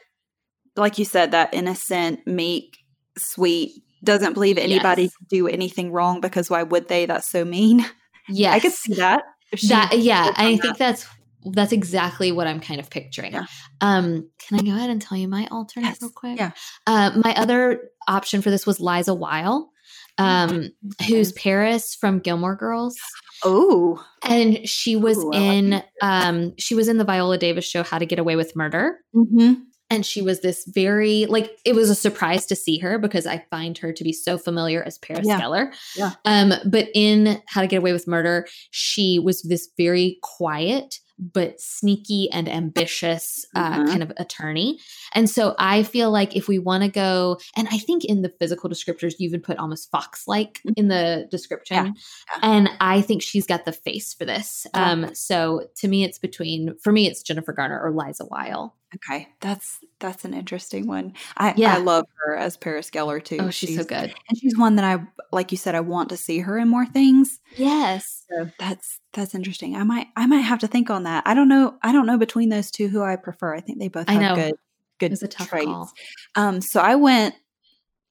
like 0.75 0.97
you 0.97 1.05
said 1.05 1.31
that 1.31 1.53
innocent, 1.53 2.25
meek, 2.27 2.77
sweet, 3.17 3.83
doesn't 4.03 4.33
believe 4.33 4.57
anybody 4.57 5.03
Yes. 5.03 5.15
could 5.15 5.27
do 5.29 5.47
anything 5.47 5.91
wrong 5.91 6.19
because 6.19 6.49
why 6.49 6.63
would 6.63 6.87
they? 6.89 7.05
That's 7.05 7.29
so 7.29 7.45
mean. 7.45 7.85
yeah 8.29 8.51
I 8.55 8.59
could 8.59 8.71
see 8.73 8.95
that. 8.95 9.23
That. 9.69 9.99
Yeah. 9.99 10.31
I 10.35 10.57
think 10.57 10.77
that's 10.77 11.05
that's 11.51 11.71
exactly 11.71 12.31
what 12.31 12.47
I'm 12.47 12.59
kind 12.59 12.79
of 12.79 12.89
picturing. 12.89 13.33
Yeah. 13.33 13.45
Um, 13.81 14.29
can 14.47 14.59
I 14.59 14.63
go 14.63 14.71
ahead 14.75 14.89
and 14.89 15.01
tell 15.01 15.17
you 15.17 15.27
my 15.27 15.47
alternate 15.51 15.87
Yes. 15.87 16.01
real 16.01 16.11
quick? 16.11 16.37
Yeah. 16.37 16.51
Uh, 16.87 17.11
my 17.23 17.33
other 17.35 17.89
option 18.07 18.41
for 18.41 18.49
this 18.49 18.65
was 18.65 18.79
Liza 18.79 19.13
Weil, 19.13 19.69
um, 20.17 20.69
who's 21.07 21.31
Paris 21.33 21.95
from 21.95 22.19
Gilmore 22.19 22.55
Girls. 22.55 22.95
Oh, 23.43 24.03
And 24.27 24.67
she 24.69 24.95
was 24.95 25.17
Ooh, 25.17 25.31
I 25.33 25.37
like 25.37 25.53
in 25.53 25.83
um 26.01 26.53
she 26.57 26.75
was 26.75 26.87
in 26.87 26.97
the 26.97 27.03
Viola 27.03 27.37
Davis 27.37 27.65
show 27.65 27.83
How 27.83 27.97
to 27.97 28.05
Get 28.05 28.19
Away 28.19 28.35
with 28.37 28.55
Murder. 28.55 28.99
mm-hmm. 29.13 29.53
and 29.89 30.05
she 30.05 30.21
was 30.21 30.39
this 30.39 30.63
very 30.73 31.25
like 31.25 31.51
it 31.65 31.75
was 31.75 31.89
a 31.89 31.95
surprise 31.95 32.45
to 32.45 32.55
see 32.55 32.77
her 32.77 32.97
because 32.97 33.27
I 33.27 33.43
find 33.51 33.77
her 33.79 33.91
to 33.91 34.03
be 34.03 34.13
so 34.13 34.37
familiar 34.37 34.81
as 34.81 34.97
Paris 34.97 35.27
Yeah. 35.27 35.41
Geller. 35.41 35.73
Yeah. 35.97 36.11
Um, 36.23 36.53
but 36.65 36.87
in 36.95 37.41
How 37.47 37.59
to 37.61 37.67
Get 37.67 37.77
Away 37.79 37.91
with 37.91 38.07
Murder, 38.07 38.47
she 38.71 39.19
was 39.19 39.41
this 39.41 39.67
very 39.77 40.19
quiet 40.23 40.99
but 41.31 41.61
sneaky 41.61 42.29
and 42.31 42.49
ambitious 42.49 43.45
uh, 43.55 43.79
Mhm. 43.79 43.87
kind 43.87 44.03
of 44.03 44.11
attorney. 44.17 44.79
And 45.13 45.29
so 45.29 45.55
I 45.57 45.83
feel 45.83 46.11
like 46.11 46.35
if 46.35 46.47
we 46.47 46.59
want 46.59 46.83
to 46.83 46.89
go, 46.89 47.39
and 47.55 47.67
I 47.71 47.77
think 47.77 48.03
in 48.03 48.21
the 48.21 48.33
physical 48.39 48.69
descriptors, 48.69 49.13
you 49.19 49.27
even 49.27 49.41
put 49.41 49.57
almost 49.57 49.89
fox 49.91 50.27
like 50.27 50.59
in 50.75 50.87
the 50.87 51.27
description. 51.31 51.77
Mm-hmm. 51.77 52.39
Yeah. 52.43 52.49
And 52.51 52.69
I 52.79 53.01
think 53.01 53.21
she's 53.21 53.45
got 53.45 53.65
the 53.65 53.71
face 53.71 54.13
for 54.13 54.25
this. 54.25 54.67
Yeah. 54.73 54.91
Um, 54.91 55.15
so 55.15 55.67
to 55.77 55.87
me, 55.87 56.03
it's 56.03 56.19
between, 56.19 56.75
for 56.81 56.91
me, 56.91 57.07
it's 57.07 57.21
Jennifer 57.21 57.53
Garner 57.53 57.79
or 57.79 57.91
Liza 57.91 58.25
Weil. 58.25 58.75
Okay, 58.95 59.27
that's 59.41 59.79
that's 59.99 60.25
an 60.25 60.33
interesting 60.33 60.87
one. 60.87 61.13
I 61.37 61.53
Yeah. 61.57 61.75
I 61.75 61.77
love 61.77 62.05
her 62.25 62.35
as 62.35 62.57
Paris 62.57 62.89
Geller 62.89 63.23
too. 63.23 63.37
Oh, 63.39 63.49
she's, 63.49 63.75
so 63.77 63.83
good. 63.83 64.13
and 64.29 64.37
she's 64.37 64.57
one 64.57 64.75
that 64.75 64.85
I 64.85 65.03
like. 65.31 65.51
You 65.51 65.57
said 65.57 65.75
I 65.75 65.79
want 65.79 66.09
to 66.09 66.17
see 66.17 66.39
her 66.39 66.57
in 66.57 66.67
more 66.69 66.85
things. 66.85 67.39
Yes. 67.55 68.25
So 68.29 68.49
that's 68.59 68.99
that's 69.13 69.33
interesting. 69.35 69.75
I 69.75 69.83
might 69.83 70.07
I 70.15 70.25
might 70.27 70.41
have 70.41 70.59
to 70.59 70.67
think 70.67 70.89
on 70.89 71.03
that. 71.03 71.23
I 71.25 71.33
don't 71.33 71.47
know. 71.49 71.75
I 71.81 71.91
don't 71.91 72.05
know 72.05 72.17
between 72.17 72.49
those 72.49 72.69
two 72.71 72.87
who 72.87 73.01
I 73.01 73.15
prefer. 73.15 73.55
I 73.55 73.61
think 73.61 73.79
they 73.79 73.87
both 73.87 74.09
have 74.09 74.35
good 74.35 74.53
good 74.99 75.11
was 75.11 75.23
a 75.23 75.27
tough 75.27 75.49
traits. 75.49 75.65
call. 75.65 75.91
Um, 76.35 76.61
so 76.61 76.79
I 76.79 76.95
went 76.95 77.35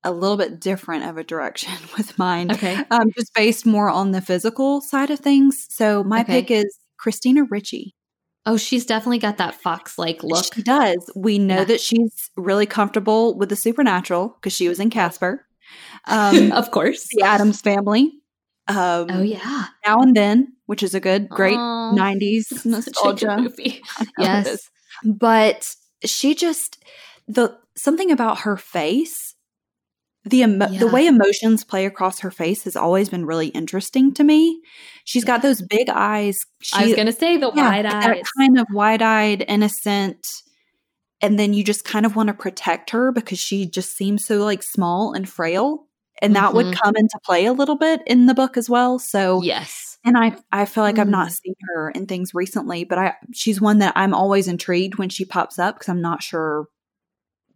a 0.04 0.10
little 0.10 0.36
bit 0.36 0.58
different 0.60 1.04
of 1.04 1.16
a 1.16 1.22
direction 1.24 1.72
with 1.96 2.18
mine. 2.18 2.50
Okay. 2.50 2.76
Um, 2.90 3.10
just 3.16 3.32
based 3.34 3.64
more 3.66 3.88
on 3.88 4.10
the 4.10 4.20
physical 4.20 4.80
side 4.80 5.10
of 5.10 5.20
things. 5.20 5.66
So 5.70 6.02
my 6.02 6.22
Okay. 6.22 6.42
pick 6.42 6.50
is 6.50 6.76
Christina 6.98 7.44
Ricci. 7.44 7.94
Oh, 8.44 8.56
she's 8.56 8.84
definitely 8.86 9.18
got 9.18 9.36
that 9.38 9.54
fox 9.54 9.98
like 9.98 10.22
look. 10.24 10.52
She 10.54 10.62
does. 10.62 11.08
We 11.14 11.38
know 11.38 11.58
Yeah. 11.58 11.64
that 11.64 11.80
she's 11.80 12.30
really 12.36 12.66
comfortable 12.66 13.36
with 13.38 13.48
the 13.50 13.56
supernatural 13.56 14.30
because 14.40 14.52
she 14.52 14.68
was 14.68 14.80
in 14.80 14.90
Casper, 14.90 15.46
um, 16.08 16.50
of 16.52 16.70
course. 16.72 17.06
the 17.12 17.22
Addams 17.22 17.60
Family. 17.60 18.12
Um, 18.68 19.06
Oh 19.10 19.22
yeah. 19.22 19.66
Now 19.86 20.00
and 20.00 20.14
then, 20.16 20.54
which 20.66 20.82
is 20.82 20.94
a 20.94 21.00
good, 21.00 21.28
great 21.28 21.56
Aw, 21.58 21.94
'90s 21.94 22.42
such 22.46 22.58
a 22.58 22.62
good 22.62 22.70
nostalgia. 22.72 23.36
movie. 23.38 23.82
I 23.98 24.04
know 24.04 24.08
it 24.38 24.46
Yes. 24.46 24.70
but 25.04 25.74
she 26.04 26.34
just 26.34 26.82
the 27.28 27.56
something 27.76 28.10
about 28.10 28.40
her 28.40 28.56
face. 28.56 29.31
The 30.24 30.42
emo- 30.42 30.68
the 30.68 30.86
way 30.86 31.06
emotions 31.06 31.64
play 31.64 31.84
across 31.84 32.20
her 32.20 32.30
face 32.30 32.62
has 32.64 32.76
always 32.76 33.08
been 33.08 33.26
really 33.26 33.48
interesting 33.48 34.14
to 34.14 34.22
me. 34.22 34.60
She's 35.04 35.24
got 35.24 35.42
those 35.42 35.60
big 35.62 35.88
eyes. 35.88 36.38
She, 36.60 36.76
I 36.76 36.86
was 36.86 36.94
gonna 36.94 37.10
say 37.12 37.36
the 37.38 37.50
yeah, 37.54 37.68
wide 37.70 37.84
that 37.86 38.04
eyes. 38.10 38.22
kind 38.38 38.58
of 38.58 38.66
wide-eyed, 38.72 39.44
innocent, 39.48 40.24
and 41.20 41.38
then 41.40 41.52
you 41.54 41.64
just 41.64 41.84
kind 41.84 42.06
of 42.06 42.14
want 42.14 42.28
to 42.28 42.34
protect 42.34 42.90
her 42.90 43.10
because 43.10 43.40
she 43.40 43.66
just 43.68 43.96
seems 43.96 44.24
so 44.24 44.38
like 44.44 44.62
small 44.62 45.12
and 45.12 45.28
frail, 45.28 45.86
and 46.20 46.36
that 46.36 46.54
would 46.54 46.66
Mhm. 46.66 46.76
come 46.80 46.94
into 46.96 47.18
play 47.24 47.46
a 47.46 47.52
little 47.52 47.76
bit 47.76 48.00
in 48.06 48.26
the 48.26 48.34
book 48.34 48.56
as 48.56 48.70
well. 48.70 49.00
So, 49.00 49.42
Yes. 49.42 49.98
and 50.04 50.16
I 50.16 50.36
I 50.52 50.66
feel 50.66 50.84
like 50.84 51.00
I've 51.00 51.08
Mm. 51.08 51.18
not 51.18 51.32
seen 51.32 51.54
her 51.74 51.90
in 51.90 52.06
things 52.06 52.30
recently, 52.32 52.84
but 52.84 52.96
I 52.98 53.14
she's 53.34 53.60
one 53.60 53.78
that 53.80 53.94
I'm 53.96 54.14
always 54.14 54.46
intrigued 54.46 54.98
when 54.98 55.08
she 55.08 55.24
pops 55.24 55.58
up 55.58 55.76
because 55.80 55.88
I'm 55.88 56.00
not 56.00 56.22
sure 56.22 56.66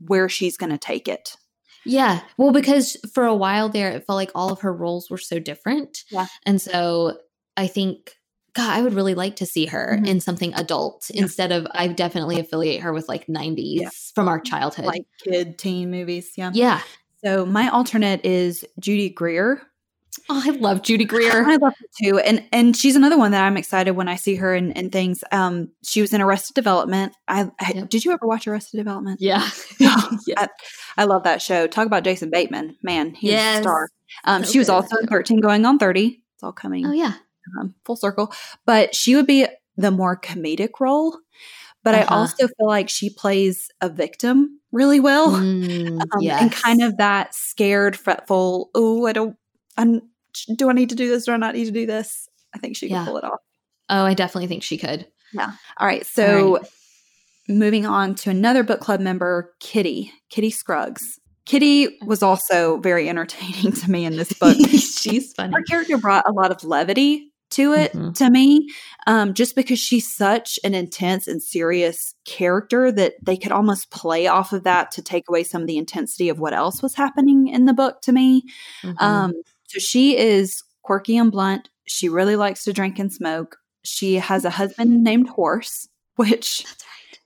where 0.00 0.28
she's 0.28 0.56
going 0.56 0.70
to 0.70 0.78
take 0.78 1.06
it. 1.08 1.36
Yeah. 1.86 2.20
Well, 2.36 2.52
because 2.52 2.96
for 3.14 3.24
a 3.24 3.34
while 3.34 3.68
there, 3.68 3.90
it 3.90 4.04
felt 4.06 4.16
like 4.16 4.30
all 4.34 4.52
of 4.52 4.60
her 4.60 4.72
roles 4.72 5.08
were 5.10 5.18
so 5.18 5.38
different. 5.38 6.04
Yeah. 6.10 6.26
And 6.44 6.60
so 6.60 7.18
I 7.56 7.66
think, 7.66 8.16
God, 8.54 8.70
I 8.70 8.82
would 8.82 8.94
really 8.94 9.14
like 9.14 9.36
to 9.36 9.46
see 9.46 9.66
her 9.66 9.98
Mhm. 10.00 10.06
in 10.06 10.20
something 10.20 10.52
adult 10.54 11.10
Yeah. 11.12 11.22
instead 11.22 11.52
of, 11.52 11.66
I 11.72 11.88
definitely 11.88 12.38
affiliate 12.40 12.82
her 12.82 12.92
with 12.92 13.08
like 13.08 13.28
90s 13.28 13.80
Yeah. 13.82 13.90
from 14.14 14.28
our 14.28 14.40
childhood. 14.40 14.86
Like 14.86 15.06
kid 15.22 15.58
teen 15.58 15.90
movies, 15.90 16.32
yeah. 16.36 16.50
yeah. 16.54 16.80
So 17.24 17.46
my 17.46 17.68
alternate 17.68 18.24
is 18.24 18.64
Judy 18.78 19.08
Greer. 19.08 19.62
Oh, 20.28 20.42
I 20.44 20.50
love 20.50 20.82
Judy 20.82 21.04
Greer. 21.04 21.44
I 21.46 21.56
love 21.56 21.74
her 21.78 21.86
too, 22.02 22.18
and 22.18 22.44
and 22.52 22.76
she's 22.76 22.96
another 22.96 23.18
one 23.18 23.30
that 23.32 23.44
I'm 23.44 23.56
excited 23.56 23.92
when 23.92 24.08
I 24.08 24.16
see 24.16 24.34
her 24.36 24.54
in, 24.54 24.72
in 24.72 24.90
things. 24.90 25.22
Um, 25.30 25.70
she 25.84 26.00
was 26.00 26.12
in 26.12 26.20
Arrested 26.20 26.54
Development. 26.54 27.12
I, 27.28 27.50
I 27.60 27.72
Yep. 27.74 27.90
did 27.90 28.04
you 28.04 28.12
ever 28.12 28.26
watch 28.26 28.46
Arrested 28.48 28.78
Development? 28.78 29.20
yeah. 29.20 29.48
Oh, 29.82 30.18
yeah. 30.26 30.34
I, 30.38 30.48
I 30.96 31.04
love 31.04 31.24
that 31.24 31.42
show. 31.42 31.66
Talk 31.66 31.86
about 31.86 32.02
Jason 32.04 32.30
Bateman, 32.30 32.76
man, 32.82 33.14
he's 33.14 33.32
Yes. 33.32 33.58
a 33.58 33.62
star. 33.62 33.88
Um, 34.24 34.42
So 34.44 34.52
she 34.52 34.58
was 34.58 34.68
also 34.70 34.96
in 34.96 35.06
13 35.06 35.40
going 35.40 35.64
on 35.66 35.78
30. 35.78 36.22
It's 36.34 36.42
all 36.42 36.52
coming 36.52 36.86
Oh, 36.86 36.92
yeah. 36.92 37.12
um, 37.60 37.74
full 37.84 37.96
circle, 37.96 38.32
but 38.64 38.94
she 38.94 39.14
would 39.16 39.26
be 39.26 39.46
the 39.76 39.90
more 39.90 40.18
comedic 40.18 40.80
role. 40.80 41.18
But 41.84 41.94
I 41.94 42.02
Uh-huh. 42.02 42.16
also 42.16 42.46
feel 42.48 42.66
like 42.66 42.88
she 42.88 43.10
plays 43.10 43.68
a 43.80 43.88
victim 43.88 44.60
really 44.72 44.98
well. 44.98 45.30
Mm, 45.32 46.00
um, 46.12 46.20
yes. 46.20 46.40
and 46.42 46.50
kind 46.52 46.82
of 46.82 46.96
that 46.96 47.34
scared, 47.34 47.96
fretful. 47.96 48.70
Oh, 48.74 49.06
I 49.06 49.12
don't. 49.12 49.36
I'm. 49.76 50.02
Do 50.54 50.68
I 50.68 50.72
need 50.72 50.90
to 50.90 50.94
do 50.94 51.08
this? 51.08 51.24
Do 51.24 51.32
I 51.32 51.36
not 51.36 51.54
need 51.54 51.64
to 51.64 51.70
do 51.70 51.86
this? 51.86 52.28
I 52.54 52.58
think 52.58 52.76
she 52.76 52.88
can 52.88 52.96
Yeah. 52.96 53.04
pull 53.04 53.16
it 53.16 53.24
off. 53.24 53.40
Oh, 53.88 54.04
I 54.04 54.14
definitely 54.14 54.48
think 54.48 54.62
she 54.62 54.76
could. 54.76 55.06
Yeah. 55.32 55.52
All 55.78 55.86
right. 55.86 56.04
So, 56.04 56.56
right. 56.56 56.66
moving 57.48 57.86
on 57.86 58.14
to 58.16 58.30
another 58.30 58.62
book 58.62 58.80
club 58.80 59.00
member, 59.00 59.54
Kitty. 59.60 60.12
Kitty 60.30 60.50
Scruggs. 60.50 61.18
Kitty 61.46 61.96
was 62.04 62.22
also 62.22 62.78
very 62.78 63.08
entertaining 63.08 63.72
to 63.72 63.90
me 63.90 64.04
in 64.04 64.16
this 64.16 64.32
book. 64.40 64.56
She's 64.56 65.32
funny. 65.32 65.54
Her 65.54 65.62
character 65.62 65.96
brought 65.96 66.28
a 66.28 66.32
lot 66.32 66.50
of 66.50 66.64
levity 66.64 67.32
to 67.50 67.72
it 67.72 67.92
mm-hmm. 67.92 68.12
to 68.12 68.28
me, 68.28 68.68
um, 69.06 69.32
just 69.32 69.54
because 69.54 69.78
she's 69.78 70.12
such 70.12 70.58
an 70.64 70.74
intense 70.74 71.28
and 71.28 71.40
serious 71.40 72.14
character 72.24 72.90
that 72.90 73.14
they 73.22 73.36
could 73.36 73.52
almost 73.52 73.90
play 73.90 74.26
off 74.26 74.52
of 74.52 74.64
that 74.64 74.90
to 74.90 75.02
take 75.02 75.28
away 75.28 75.44
some 75.44 75.62
of 75.62 75.68
the 75.68 75.78
intensity 75.78 76.28
of 76.28 76.40
what 76.40 76.52
else 76.52 76.82
was 76.82 76.94
happening 76.94 77.46
in 77.46 77.66
the 77.66 77.72
book 77.72 78.00
to 78.02 78.12
me. 78.12 78.42
Mm-hmm. 78.82 79.04
Um, 79.04 79.32
so 79.68 79.78
she 79.78 80.16
is 80.16 80.62
quirky 80.82 81.16
and 81.16 81.30
blunt. 81.30 81.68
She 81.86 82.08
really 82.08 82.36
likes 82.36 82.64
to 82.64 82.72
drink 82.72 82.98
and 82.98 83.12
smoke. 83.12 83.58
She 83.84 84.16
has 84.16 84.44
a 84.44 84.50
husband 84.50 85.02
named 85.04 85.28
Horse, 85.28 85.88
which 86.16 86.64
that's 86.64 86.84
right. 86.84 87.20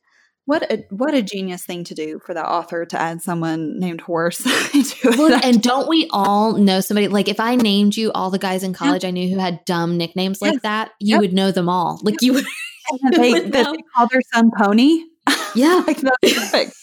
What 0.47 0.70
a 0.70 0.84
what 0.91 1.14
a 1.14 1.22
genius 1.22 1.64
thing 1.64 1.84
to 1.84 1.95
do 1.95 2.18
for 2.24 2.34
the 2.34 2.45
author 2.45 2.84
to 2.84 3.01
add 3.01 3.22
someone 3.22 3.78
named 3.78 4.01
Horse. 4.01 4.45
well, 5.05 5.41
and 5.45 5.62
don't 5.62 5.88
we 5.88 6.09
all 6.11 6.55
know 6.55 6.80
somebody 6.80 7.09
like 7.09 7.28
if 7.28 7.38
I 7.38 7.55
named 7.57 7.97
you 7.97 8.11
all 8.12 8.30
the 8.30 8.38
guys 8.38 8.62
in 8.62 8.72
college 8.72 9.05
I 9.05 9.11
knew 9.11 9.28
who 9.28 9.38
had 9.38 9.64
dumb 9.64 9.97
nicknames 9.97 10.43
like 10.43 10.62
that, 10.62 10.91
you 10.99 11.14
yep. 11.14 11.20
would 11.20 11.32
know 11.32 11.53
them 11.53 11.68
all. 11.68 12.01
Like 12.03 12.20
you 12.20 12.34
would. 12.34 12.45
they, 13.12 13.32
would 13.32 13.53
they 13.53 13.62
call 13.95 14.09
their 14.09 14.22
son 14.34 14.51
Pony. 14.59 15.05
Yeah, 15.55 15.84
like 15.86 15.99
that's 15.99 16.34
perfect. 16.34 16.74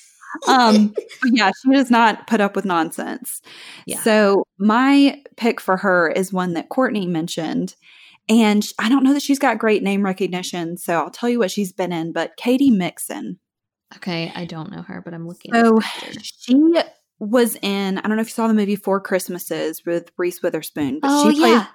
Um 0.47 0.93
yeah 1.25 1.51
she 1.61 1.71
does 1.71 1.89
not 1.89 2.27
put 2.27 2.41
up 2.41 2.55
with 2.55 2.65
nonsense. 2.65 3.41
Yeah. 3.85 3.99
so 4.01 4.43
my 4.57 5.21
pick 5.35 5.59
for 5.59 5.77
her 5.77 6.09
is 6.09 6.33
one 6.33 6.53
that 6.53 6.69
courtney 6.69 7.07
mentioned 7.07 7.75
and 8.29 8.67
i 8.79 8.89
don't 8.89 9.03
know 9.03 9.13
that 9.13 9.21
she's 9.21 9.39
got 9.39 9.57
great 9.57 9.83
name 9.83 10.03
recognition 10.03 10.77
so 10.77 10.95
i'll 10.95 11.09
tell 11.09 11.29
you 11.29 11.39
what 11.39 11.51
she's 11.51 11.71
been 11.71 11.91
in 11.91 12.11
but 12.11 12.35
Katy 12.37 12.71
mixon. 12.71 13.39
Okay 13.95 14.31
i 14.35 14.45
don't 14.45 14.71
know 14.71 14.81
her 14.81 15.01
but 15.03 15.13
i'm 15.13 15.27
looking 15.27 15.53
so 15.53 15.79
she 16.21 16.73
was 17.19 17.55
in 17.61 17.97
i 17.97 18.01
don't 18.01 18.17
know 18.17 18.21
if 18.21 18.27
you 18.27 18.33
saw 18.33 18.47
the 18.47 18.53
movie 18.53 18.75
four 18.75 18.99
christmases 18.99 19.85
with 19.85 20.11
reese 20.17 20.41
witherspoon 20.41 20.99
but 20.99 21.09
oh, 21.11 21.31
she 21.31 21.39
plays 21.39 21.53
yeah 21.53 21.67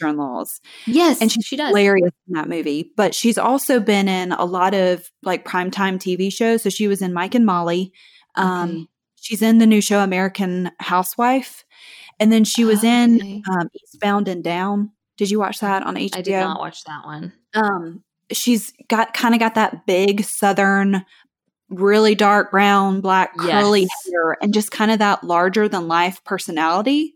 sister-in-laws. 0.00 0.60
Yes, 0.86 1.20
and 1.20 1.30
she's 1.30 1.44
she 1.44 1.56
does. 1.56 1.68
hilarious 1.68 2.12
in 2.28 2.34
that 2.34 2.48
movie. 2.48 2.92
But 2.96 3.14
she's 3.14 3.38
also 3.38 3.80
been 3.80 4.08
in 4.08 4.32
a 4.32 4.44
lot 4.44 4.74
of 4.74 5.10
like 5.22 5.44
primetime 5.44 5.96
TV 5.96 6.32
shows. 6.32 6.62
So 6.62 6.70
she 6.70 6.88
was 6.88 7.02
in 7.02 7.12
Mike 7.12 7.34
and 7.34 7.46
Molly. 7.46 7.92
Um, 8.34 8.70
okay. 8.70 8.86
She's 9.16 9.42
in 9.42 9.58
the 9.58 9.66
new 9.66 9.80
show 9.80 10.00
American 10.00 10.70
Housewife, 10.80 11.64
and 12.18 12.32
then 12.32 12.44
she 12.44 12.64
was 12.64 12.82
in 12.82 13.42
um, 13.50 13.68
Eastbound 13.82 14.28
and 14.28 14.42
Down. 14.42 14.92
Did 15.18 15.30
you 15.30 15.38
watch 15.38 15.60
that 15.60 15.84
on 15.84 15.96
HBO? 15.96 16.16
I 16.16 16.22
did 16.22 16.40
not 16.40 16.60
watch 16.60 16.84
that 16.84 17.04
one. 17.04 17.32
Um, 17.52 18.02
she's 18.32 18.72
got 18.88 19.12
kind 19.12 19.34
of 19.34 19.40
got 19.40 19.56
that 19.56 19.84
big 19.84 20.24
Southern 20.24 21.04
really 21.68 22.14
dark 22.14 22.50
brown, 22.50 23.00
black, 23.02 23.36
curly 23.36 23.82
yes. 23.82 23.90
hair, 24.10 24.36
and 24.40 24.54
just 24.54 24.70
kind 24.70 24.90
of 24.90 24.98
that 25.00 25.22
larger 25.22 25.68
than 25.68 25.86
life 25.86 26.24
personality. 26.24 27.14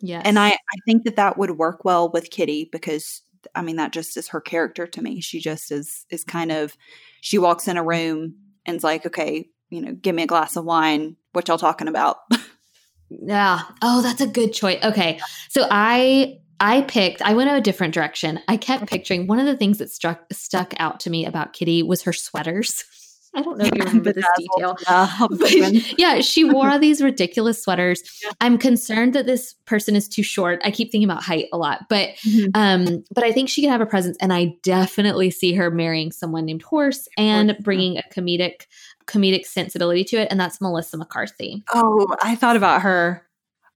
Yeah. 0.00 0.22
And 0.24 0.38
I, 0.38 0.48
I 0.50 0.78
think 0.84 1.04
that 1.04 1.16
that 1.16 1.38
would 1.38 1.52
work 1.52 1.84
well 1.84 2.10
with 2.10 2.30
Kitty 2.30 2.68
because 2.70 3.22
I 3.54 3.62
mean 3.62 3.76
that 3.76 3.92
just 3.92 4.16
is 4.16 4.28
her 4.28 4.40
character 4.40 4.86
to 4.86 5.02
me. 5.02 5.20
She 5.20 5.40
just 5.40 5.70
is 5.70 6.04
is 6.10 6.24
kind 6.24 6.52
of 6.52 6.76
she 7.20 7.38
walks 7.38 7.68
in 7.68 7.76
a 7.76 7.84
room 7.84 8.34
and 8.66 8.74
and's 8.74 8.84
like, 8.84 9.06
okay, 9.06 9.48
you 9.70 9.80
know, 9.80 9.92
give 9.92 10.14
me 10.14 10.22
a 10.22 10.26
glass 10.26 10.56
of 10.56 10.64
wine. 10.64 11.16
What 11.32 11.48
y'all 11.48 11.58
talking 11.58 11.88
about? 11.88 12.18
yeah. 13.10 13.62
Oh, 13.82 14.02
that's 14.02 14.20
a 14.20 14.26
good 14.26 14.52
choice. 14.52 14.82
Okay. 14.82 15.20
So 15.48 15.66
I 15.70 16.38
I 16.60 16.82
picked 16.82 17.22
I 17.22 17.34
went 17.34 17.50
a 17.50 17.60
different 17.60 17.94
direction. 17.94 18.40
I 18.48 18.56
kept 18.56 18.86
picturing 18.86 19.26
one 19.26 19.38
of 19.38 19.46
the 19.46 19.56
things 19.56 19.78
that 19.78 19.90
struck 19.90 20.24
stuck 20.32 20.74
out 20.78 21.00
to 21.00 21.10
me 21.10 21.26
about 21.26 21.52
Kitty 21.52 21.82
was 21.82 22.02
her 22.02 22.12
sweaters. 22.12 22.84
I 23.36 23.42
don't 23.42 23.58
know 23.58 23.66
if 23.66 23.74
you 23.74 23.84
remember 23.84 24.12
this 24.12 24.26
detail. 24.36 24.76
but 25.30 25.52
yeah, 25.98 26.20
she 26.20 26.44
wore 26.44 26.70
all 26.70 26.78
these 26.78 27.02
ridiculous 27.02 27.62
sweaters. 27.62 28.02
Yeah. 28.24 28.30
I'm 28.40 28.56
concerned 28.56 29.14
that 29.14 29.26
this 29.26 29.54
person 29.66 29.94
is 29.94 30.08
too 30.08 30.22
short. 30.22 30.60
I 30.64 30.70
keep 30.70 30.90
thinking 30.90 31.08
about 31.08 31.22
height 31.22 31.48
a 31.52 31.58
lot, 31.58 31.86
but 31.90 32.10
mm-hmm. 32.26 32.48
um, 32.54 33.04
but 33.14 33.24
I 33.24 33.32
think 33.32 33.50
she 33.50 33.60
can 33.60 33.70
have 33.70 33.82
a 33.82 33.86
presence, 33.86 34.16
and 34.20 34.32
I 34.32 34.56
definitely 34.62 35.30
see 35.30 35.52
her 35.52 35.70
marrying 35.70 36.12
someone 36.12 36.46
named 36.46 36.62
Horse 36.62 37.08
and 37.18 37.56
bringing 37.60 37.98
a 37.98 38.02
comedic 38.12 38.66
comedic 39.06 39.44
sensibility 39.44 40.02
to 40.04 40.16
it, 40.16 40.28
and 40.30 40.40
that's 40.40 40.60
Melissa 40.60 40.96
McCarthy. 40.96 41.62
Oh, 41.74 42.16
I 42.22 42.36
thought 42.36 42.56
about 42.56 42.82
her. 42.82 43.25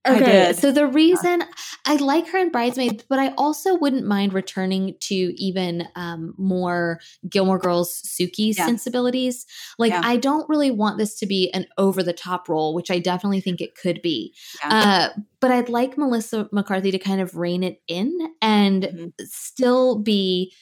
Okay. 0.07 0.53
So 0.53 0.71
the 0.71 0.87
reason 0.87 1.41
yeah. 1.41 1.47
I 1.85 1.95
like 1.95 2.27
her 2.29 2.39
in 2.39 2.49
Bridesmaids, 2.49 3.05
but 3.07 3.19
I 3.19 3.33
also 3.37 3.75
wouldn't 3.75 4.05
mind 4.05 4.33
returning 4.33 4.95
to 5.01 5.15
even 5.15 5.87
um, 5.95 6.33
more 6.37 6.99
Gilmore 7.29 7.59
Girls 7.59 8.01
Sookie 8.01 8.55
yeah. 8.57 8.65
sensibilities. 8.65 9.45
Like, 9.77 9.91
yeah. 9.91 10.01
I 10.03 10.17
don't 10.17 10.49
really 10.49 10.71
want 10.71 10.97
this 10.97 11.19
to 11.19 11.27
be 11.27 11.51
an 11.53 11.67
over 11.77 12.01
the 12.01 12.13
top 12.13 12.49
role, 12.49 12.73
which 12.73 12.89
I 12.89 12.97
definitely 12.97 13.41
think 13.41 13.61
it 13.61 13.75
could 13.75 14.01
be. 14.01 14.33
Uh, 14.63 15.09
but 15.39 15.51
I'd 15.51 15.69
like 15.69 15.97
Melissa 15.97 16.49
McCarthy 16.51 16.91
to 16.91 16.99
kind 16.99 17.21
of 17.21 17.35
rein 17.35 17.63
it 17.63 17.81
in 17.87 18.17
and 18.41 18.83
mm-hmm. 18.83 19.07
still 19.25 19.99
be 19.99 20.53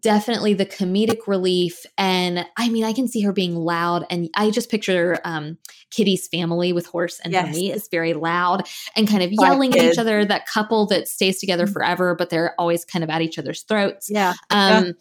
definitely 0.00 0.54
the 0.54 0.66
comedic 0.66 1.26
relief 1.26 1.84
and 1.96 2.44
i 2.56 2.68
mean 2.68 2.84
i 2.84 2.92
can 2.92 3.08
see 3.08 3.20
her 3.20 3.32
being 3.32 3.56
loud 3.56 4.04
and 4.10 4.28
i 4.34 4.50
just 4.50 4.70
picture 4.70 5.18
um, 5.24 5.58
kitty's 5.90 6.28
family 6.28 6.72
with 6.72 6.86
horse 6.86 7.20
and 7.20 7.32
yes. 7.32 7.54
me 7.54 7.72
is 7.72 7.88
very 7.90 8.14
loud 8.14 8.66
and 8.96 9.08
kind 9.08 9.22
of 9.22 9.32
yelling 9.32 9.76
at 9.76 9.84
each 9.84 9.98
other 9.98 10.24
that 10.24 10.46
couple 10.46 10.86
that 10.86 11.08
stays 11.08 11.40
together 11.40 11.64
mm-hmm. 11.64 11.72
forever 11.72 12.14
but 12.14 12.30
they're 12.30 12.54
always 12.58 12.84
kind 12.84 13.02
of 13.02 13.10
at 13.10 13.22
each 13.22 13.38
other's 13.38 13.62
throats 13.62 14.08
yeah 14.10 14.34
um 14.50 14.86
yeah. 14.86 14.92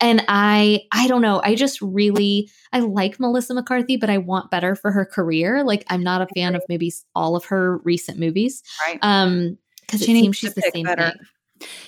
and 0.00 0.24
i 0.28 0.80
i 0.92 1.08
don't 1.08 1.22
know 1.22 1.40
i 1.42 1.54
just 1.54 1.80
really 1.80 2.48
i 2.72 2.80
like 2.80 3.18
melissa 3.18 3.54
mccarthy 3.54 3.96
but 3.96 4.10
i 4.10 4.18
want 4.18 4.50
better 4.50 4.76
for 4.76 4.92
her 4.92 5.04
career 5.04 5.64
like 5.64 5.84
i'm 5.88 6.02
not 6.02 6.22
a 6.22 6.26
fan 6.34 6.54
of 6.54 6.62
maybe 6.68 6.92
all 7.14 7.34
of 7.34 7.44
her 7.46 7.78
recent 7.78 8.18
movies 8.18 8.62
right 8.86 8.98
um 9.02 9.58
because 9.80 10.00
she 10.00 10.20
seems 10.20 10.36
she's 10.36 10.54
the 10.54 10.70
same 10.72 10.84
better. 10.84 11.10
thing 11.10 11.18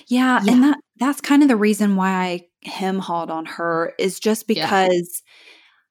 yeah, 0.07 0.41
yeah, 0.43 0.53
and 0.53 0.63
that 0.63 0.77
that's 0.97 1.21
kind 1.21 1.43
of 1.43 1.49
the 1.49 1.55
reason 1.55 1.95
why 1.95 2.09
I 2.09 2.46
him 2.61 2.99
hauled 2.99 3.29
on 3.29 3.45
her 3.45 3.93
is 3.97 4.19
just 4.19 4.47
because 4.47 5.23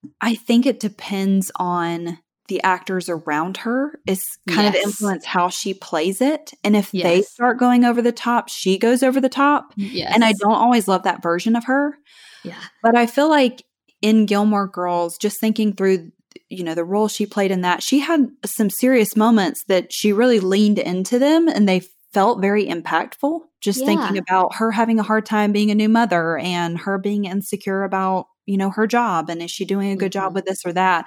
yeah. 0.03 0.11
I 0.21 0.35
think 0.35 0.67
it 0.67 0.81
depends 0.81 1.51
on 1.57 2.19
the 2.49 2.63
actors 2.63 3.09
around 3.09 3.59
her 3.59 3.99
is 4.07 4.39
kind 4.49 4.73
yes. 4.73 4.77
of 4.77 4.89
influence 4.89 5.25
how 5.25 5.49
she 5.49 5.75
plays 5.75 6.21
it. 6.21 6.53
And 6.63 6.77
if 6.77 6.95
yes. 6.95 7.05
they 7.05 7.23
start 7.23 7.59
going 7.59 7.85
over 7.85 8.01
the 8.01 8.13
top, 8.13 8.49
she 8.49 8.79
goes 8.79 9.03
over 9.03 9.21
the 9.21 9.29
top. 9.29 9.73
Yes. 9.77 10.13
And 10.15 10.25
I 10.25 10.33
don't 10.33 10.53
always 10.53 10.87
love 10.87 11.03
that 11.05 11.23
version 11.23 11.57
of 11.57 11.65
her. 11.65 11.99
Yeah. 12.45 12.61
But 12.83 12.97
I 12.97 13.07
feel 13.07 13.29
like 13.29 13.65
in 14.01 14.27
Gilmore 14.27 14.69
Girls, 14.69 15.19
just 15.19 15.41
thinking 15.41 15.73
through, 15.73 16.13
you 16.49 16.63
know, 16.63 16.75
the 16.75 16.85
role 16.85 17.09
she 17.09 17.27
played 17.27 17.51
in 17.51 17.63
that, 17.63 17.83
she 17.83 17.99
had 17.99 18.29
some 18.45 18.71
serious 18.71 19.17
moments 19.17 19.65
that 19.65 19.93
she 19.93 20.13
really 20.13 20.39
leaned 20.39 20.79
into 20.79 21.19
them 21.19 21.49
and 21.49 21.69
they 21.69 21.83
felt 22.13 22.41
very 22.41 22.67
impactful. 22.67 23.41
Just 23.67 23.81
yeah. 23.81 23.87
thinking 23.87 24.17
about 24.17 24.55
her 24.55 24.71
having 24.71 25.01
a 25.01 25.03
hard 25.03 25.27
time 25.27 25.51
being 25.51 25.73
a 25.73 25.75
new 25.75 25.89
mother 25.89 26.39
and 26.39 26.79
her 26.79 26.99
being 26.99 27.25
insecure 27.25 27.83
about, 27.83 28.27
you 28.47 28.57
know, 28.57 28.71
her 28.71 28.87
job 28.87 29.29
and 29.29 29.43
is 29.43 29.51
she 29.51 29.65
doing 29.65 29.91
a 29.91 29.97
good 29.97 30.13
mm-hmm. 30.13 30.25
job 30.25 30.35
with 30.37 30.45
this 30.45 30.65
or 30.65 30.73
that. 30.73 31.07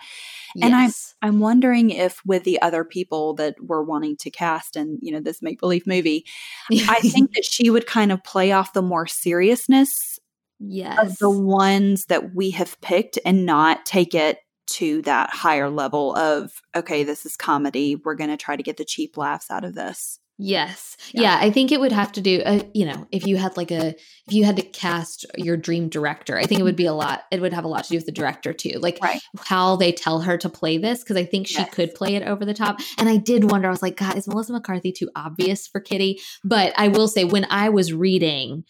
Yes. 0.55 0.65
And 0.65 0.75
I'm 0.75 0.91
I'm 1.21 1.39
wondering 1.39 1.89
if 1.89 2.21
with 2.25 2.43
the 2.43 2.61
other 2.61 2.83
people 2.83 3.33
that 3.35 3.55
we're 3.61 3.81
wanting 3.81 4.17
to 4.17 4.29
cast 4.29 4.75
in, 4.75 4.99
you 5.01 5.13
know, 5.13 5.21
this 5.21 5.41
make 5.41 5.61
believe 5.61 5.87
movie, 5.87 6.25
I 6.69 6.99
think 7.01 7.33
that 7.33 7.45
she 7.45 7.69
would 7.69 7.87
kind 7.87 8.11
of 8.11 8.21
play 8.25 8.51
off 8.51 8.73
the 8.73 8.81
more 8.81 9.07
seriousness 9.07 10.19
yes. 10.59 10.99
of 10.99 11.17
the 11.19 11.29
ones 11.29 12.05
that 12.05 12.35
we 12.35 12.51
have 12.51 12.79
picked 12.81 13.17
and 13.23 13.45
not 13.45 13.85
take 13.85 14.13
it 14.13 14.39
to 14.71 15.01
that 15.03 15.29
higher 15.31 15.69
level 15.69 16.13
of 16.15 16.51
okay, 16.75 17.03
this 17.03 17.25
is 17.25 17.35
comedy. 17.37 17.95
We're 17.95 18.15
going 18.15 18.29
to 18.29 18.37
try 18.37 18.55
to 18.55 18.63
get 18.63 18.77
the 18.77 18.85
cheap 18.85 19.17
laughs 19.17 19.49
out 19.49 19.63
of 19.63 19.75
this. 19.75 20.19
Yes. 20.41 20.95
Yeah. 21.11 21.21
yeah. 21.23 21.37
I 21.41 21.51
think 21.51 21.73
it 21.73 21.81
would 21.81 21.91
have 21.91 22.13
to 22.13 22.21
do, 22.21 22.41
uh, 22.45 22.63
you 22.73 22.85
know, 22.85 23.07
if 23.11 23.27
you 23.27 23.35
had 23.35 23.57
like 23.57 23.71
a, 23.71 23.89
if 23.89 24.33
you 24.33 24.45
had 24.45 24.55
to 24.55 24.61
cast 24.63 25.25
your 25.37 25.57
dream 25.57 25.89
director, 25.89 26.37
I 26.37 26.45
think 26.45 26.61
it 26.61 26.63
would 26.63 26.77
be 26.77 26.85
a 26.85 26.93
lot, 26.93 27.23
it 27.29 27.41
would 27.41 27.51
have 27.51 27.65
a 27.65 27.67
lot 27.67 27.83
to 27.83 27.89
do 27.89 27.97
with 27.97 28.05
the 28.05 28.13
director 28.13 28.53
too. 28.53 28.79
Like 28.79 28.99
right. 29.03 29.21
how 29.37 29.75
they 29.75 29.91
tell 29.91 30.21
her 30.21 30.37
to 30.37 30.47
play 30.47 30.77
this. 30.77 31.03
Cause 31.03 31.17
I 31.17 31.25
think 31.25 31.47
she 31.47 31.55
yes. 31.55 31.73
could 31.73 31.93
play 31.93 32.15
it 32.15 32.23
over 32.23 32.45
the 32.45 32.53
top. 32.53 32.79
And 32.97 33.09
I 33.09 33.17
did 33.17 33.51
wonder, 33.51 33.67
I 33.67 33.71
was 33.71 33.81
like, 33.81 33.97
God, 33.97 34.17
is 34.17 34.29
Melissa 34.29 34.53
McCarthy 34.53 34.93
too 34.93 35.09
obvious 35.13 35.67
for 35.67 35.81
Kitty? 35.81 36.21
But 36.45 36.73
I 36.77 36.87
will 36.87 37.09
say, 37.09 37.25
when 37.25 37.45
I 37.49 37.67
was 37.67 37.91
reading 37.91 38.63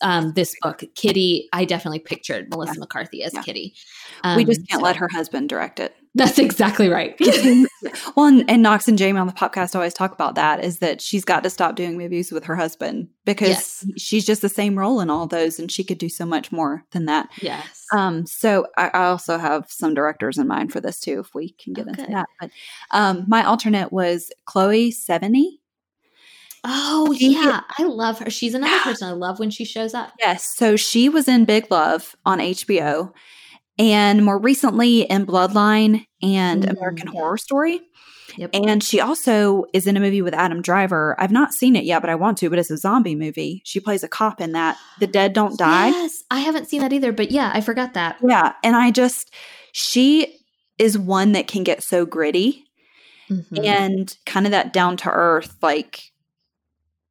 um, 0.00 0.32
this 0.34 0.54
book, 0.62 0.84
Kitty, 0.94 1.48
I 1.52 1.64
definitely 1.64 1.98
pictured 1.98 2.50
Melissa 2.50 2.74
yeah. 2.74 2.80
McCarthy 2.80 3.22
as 3.24 3.34
yeah. 3.34 3.42
Kitty. 3.42 3.74
Um, 4.22 4.36
we 4.36 4.44
just 4.44 4.66
can't 4.68 4.80
so. 4.80 4.84
let 4.84 4.96
her 4.96 5.08
husband 5.12 5.48
direct 5.48 5.80
it. 5.80 5.94
That's 6.16 6.38
exactly 6.38 6.88
right. 6.88 7.14
well, 8.16 8.26
and, 8.26 8.48
and, 8.48 8.62
Knox 8.62 8.88
and 8.88 8.96
Jamie 8.96 9.18
on 9.18 9.26
the 9.26 9.34
podcast 9.34 9.74
always 9.74 9.92
talk 9.92 10.12
about 10.12 10.34
that 10.36 10.64
is 10.64 10.78
that 10.78 11.02
she's 11.02 11.26
got 11.26 11.42
to 11.42 11.50
stop 11.50 11.76
doing 11.76 11.98
movies 11.98 12.32
with 12.32 12.44
her 12.44 12.56
husband 12.56 13.08
because 13.26 13.48
yes. 13.48 13.86
she's 13.98 14.24
just 14.24 14.40
the 14.40 14.48
same 14.48 14.78
role 14.78 15.00
in 15.00 15.10
all 15.10 15.26
those 15.26 15.58
and 15.58 15.70
she 15.70 15.84
could 15.84 15.98
do 15.98 16.08
so 16.08 16.24
much 16.24 16.50
more 16.50 16.84
than 16.92 17.04
that. 17.04 17.28
Yes. 17.42 17.84
Um, 17.92 18.26
so 18.26 18.66
I, 18.78 18.88
I 18.94 19.04
also 19.04 19.36
have 19.36 19.66
some 19.68 19.92
directors 19.92 20.38
in 20.38 20.48
mind 20.48 20.72
for 20.72 20.80
this 20.80 21.00
too, 21.00 21.20
if 21.20 21.34
we 21.34 21.52
can 21.52 21.74
get 21.74 21.86
okay. 21.86 22.00
into 22.00 22.12
that. 22.12 22.28
But 22.40 22.50
um, 22.92 23.24
my 23.28 23.44
alternate 23.44 23.92
was 23.92 24.32
Chloe 24.46 24.92
Sevigny. 24.92 25.58
Oh 26.64 27.14
she, 27.16 27.34
yeah, 27.34 27.60
I 27.78 27.84
love 27.84 28.18
her. 28.20 28.30
She's 28.30 28.54
another 28.54 28.78
person 28.80 29.08
I 29.08 29.12
love 29.12 29.38
when 29.38 29.50
she 29.50 29.64
shows 29.64 29.94
up. 29.94 30.12
Yes, 30.18 30.56
so 30.56 30.74
she 30.76 31.08
was 31.08 31.28
in 31.28 31.44
Big 31.44 31.70
Love 31.70 32.16
on 32.24 32.40
HBO, 32.40 33.12
and 33.78 34.24
more 34.24 34.38
recently 34.38 35.02
in 35.02 35.26
Bloodline 35.26 36.06
and 36.22 36.64
Mm, 36.64 36.70
American. 36.76 37.06
Horror 37.08 37.36
Story. 37.38 37.80
Yep. 38.38 38.50
And 38.54 38.82
she 38.82 39.00
also 39.00 39.64
is 39.72 39.86
in 39.86 39.96
a 39.96 40.00
movie 40.00 40.20
with 40.20 40.34
Adam 40.34 40.60
Driver. 40.60 41.14
I've 41.18 41.30
not 41.30 41.52
seen 41.54 41.74
it 41.76 41.84
yet, 41.84 42.00
but 42.02 42.10
I 42.10 42.16
want 42.16 42.36
to, 42.38 42.50
but 42.50 42.58
it's 42.58 42.70
a 42.70 42.76
zombie 42.76 43.14
movie. 43.14 43.62
She 43.64 43.80
plays 43.80 44.02
a 44.02 44.08
cop 44.08 44.40
in 44.40 44.52
that. 44.52 44.76
The 45.00 45.06
Dead 45.06 45.32
Don't 45.32 45.58
Die. 45.58 45.88
Yes, 45.88 46.22
I 46.30 46.40
haven't 46.40 46.68
seen 46.68 46.80
that 46.82 46.92
either, 46.92 47.12
but 47.12 47.30
yeah, 47.30 47.50
I 47.54 47.60
forgot 47.60 47.94
that. 47.94 48.16
Yeah. 48.26 48.52
And 48.62 48.74
I 48.76 48.90
just, 48.90 49.32
she 49.72 50.38
is 50.78 50.98
one 50.98 51.32
that 51.32 51.46
can 51.48 51.62
get 51.64 51.82
so 51.82 52.04
gritty 52.04 52.64
Mhm. 53.30 53.64
and 53.64 54.16
kind 54.26 54.44
of 54.46 54.52
that 54.52 54.72
down 54.72 54.96
to 54.98 55.10
earth. 55.10 55.56
Like, 55.62 56.02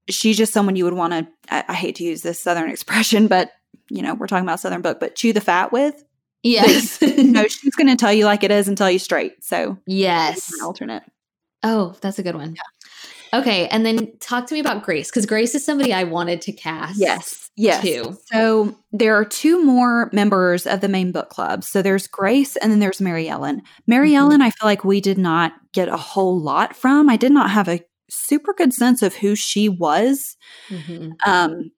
she's 0.10 0.38
just 0.38 0.54
someone 0.54 0.76
you 0.76 0.84
would 0.86 0.94
want 0.94 1.14
to, 1.14 1.28
I, 1.50 1.64
I 1.70 1.74
hate 1.74 1.96
to 1.96 2.04
use 2.04 2.22
this 2.22 2.40
Southern 2.40 2.70
expression, 2.72 3.28
but, 3.28 3.52
you 3.90 4.02
know, 4.02 4.14
we're 4.14 4.28
talking 4.28 4.46
about 4.46 4.60
Southern 4.60 4.82
book, 4.82 5.00
but 5.00 5.16
chew 5.16 5.34
the 5.34 5.42
fat 5.42 5.72
with. 5.72 6.04
Yes, 6.46 7.02
No, 7.18 7.48
she's 7.48 7.76
going 7.76 7.88
to 7.88 7.96
tell 7.96 8.14
you 8.14 8.26
like 8.26 8.44
it 8.44 8.52
is 8.52 8.68
and 8.68 8.78
tell 8.78 8.90
you 8.92 9.00
straight. 9.00 9.44
So, 9.44 9.78
yes. 9.86 10.52
alternate. 10.64 11.04
Oh, 11.64 11.96
that's 12.02 12.20
a 12.20 12.24
good 12.24 12.36
one. 12.36 12.56
Okay, 13.34 13.68
and 13.68 13.86
then 13.86 14.16
talk 14.20 14.46
to 14.48 14.54
me 14.54 14.60
about 14.62 14.84
Grace 14.84 15.10
because 15.10 15.26
Grace 15.26 15.56
is 15.56 15.66
somebody 15.66 15.92
I 15.92 16.04
wanted 16.04 16.40
to 16.42 16.54
cast. 16.54 16.98
Yes. 17.00 17.50
Yes. 17.58 17.82
too. 17.82 18.18
So 18.32 18.78
there 18.92 19.16
are 19.16 19.26
two 19.26 19.64
more 19.64 20.10
members 20.14 20.66
of 20.68 20.82
the 20.82 20.88
main 20.88 21.12
book 21.12 21.30
club. 21.30 21.64
So 21.64 21.82
there's 21.82 22.08
Grace 22.08 22.56
and 22.58 22.72
then 22.72 22.80
there's 22.80 23.02
Mary 23.02 23.28
Ellen. 23.28 23.62
Mary 23.88 24.12
Mhm. 24.12 24.18
Ellen, 24.18 24.42
I 24.42 24.52
feel 24.52 24.66
like 24.68 24.84
we 24.86 25.02
did 25.02 25.18
not 25.18 25.54
get 25.74 25.88
a 25.90 25.98
whole 25.98 26.40
lot 26.40 26.76
from. 26.76 27.10
I 27.10 27.18
did 27.18 27.32
not 27.32 27.50
have 27.50 27.68
a 27.68 27.82
super 28.10 28.54
good 28.54 28.74
sense 28.74 29.02
of 29.02 29.16
who 29.16 29.36
she 29.36 29.68
was. 29.70 30.38
Mhm. 30.70 31.14
Um, 31.26 31.72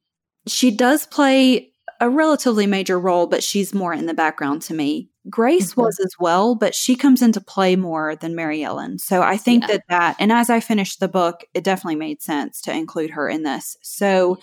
she 0.47 0.69
does 0.71 1.05
play 1.07 1.71
a 1.99 2.09
relatively 2.09 2.67
major 2.67 2.99
role, 2.99 3.27
but 3.27 3.43
she's 3.43 3.73
more 3.73 3.93
in 3.93 4.05
the 4.05 4.13
background 4.13 4.61
to 4.63 4.73
me. 4.73 5.09
Grace 5.29 5.73
Mhm. 5.73 5.83
was 5.83 5.99
as 5.99 6.13
well, 6.19 6.55
but 6.55 6.73
she 6.73 6.95
comes 6.95 7.21
into 7.21 7.41
play 7.41 7.75
more 7.75 8.15
than 8.15 8.35
Mary 8.35 8.63
Ellen. 8.63 8.97
So 8.97 9.21
I 9.21 9.37
think 9.37 9.63
Yeah. 9.63 9.67
that 9.67 9.83
that, 9.89 10.15
and 10.19 10.31
as 10.31 10.49
I 10.49 10.59
finished 10.59 10.99
the 10.99 11.07
book, 11.07 11.43
it 11.53 11.63
definitely 11.63 11.97
made 11.97 12.21
sense 12.21 12.61
to 12.61 12.71
include 12.71 13.11
her 13.11 13.27
in 13.27 13.43
this. 13.43 13.77
So 13.81 14.37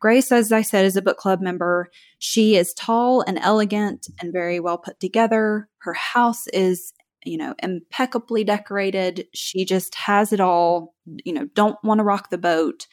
Grace, 0.00 0.32
as 0.32 0.50
I 0.50 0.62
said, 0.62 0.84
is 0.84 0.96
a 0.96 1.02
book 1.02 1.16
club 1.18 1.40
member. 1.40 1.88
She 2.18 2.56
is 2.56 2.74
tall 2.74 3.20
and 3.20 3.38
elegant 3.40 4.08
and 4.20 4.32
very 4.32 4.58
well 4.58 4.78
put 4.78 4.98
together. 4.98 5.68
Her 5.78 5.92
house 5.92 6.48
is, 6.48 6.92
you 7.24 7.36
know, 7.38 7.54
impeccably 7.62 8.42
decorated. 8.42 9.28
She 9.32 9.64
just 9.64 9.94
has 9.94 10.32
it 10.32 10.40
all, 10.40 10.94
you 11.24 11.32
know, 11.32 11.46
don't 11.54 11.76
want 11.84 11.98
to 11.98 12.04
rock 12.04 12.30
the 12.30 12.38
boat, 12.38 12.88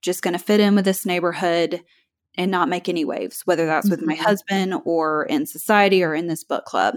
just 0.00 0.22
going 0.22 0.32
to 0.32 0.38
fit 0.38 0.60
in 0.60 0.74
with 0.74 0.84
this 0.86 1.04
neighborhood 1.04 1.82
and 2.36 2.50
not 2.50 2.68
make 2.68 2.88
any 2.88 3.04
waves, 3.04 3.42
whether 3.46 3.66
that's 3.66 3.88
with 3.90 4.02
my 4.02 4.14
Mhm. 4.16 4.18
husband 4.24 4.74
or 4.84 5.24
in 5.24 5.46
society 5.46 6.02
or 6.02 6.14
in 6.14 6.26
this 6.26 6.44
book 6.44 6.64
club. 6.64 6.96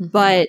Mhm. 0.00 0.12
But 0.12 0.48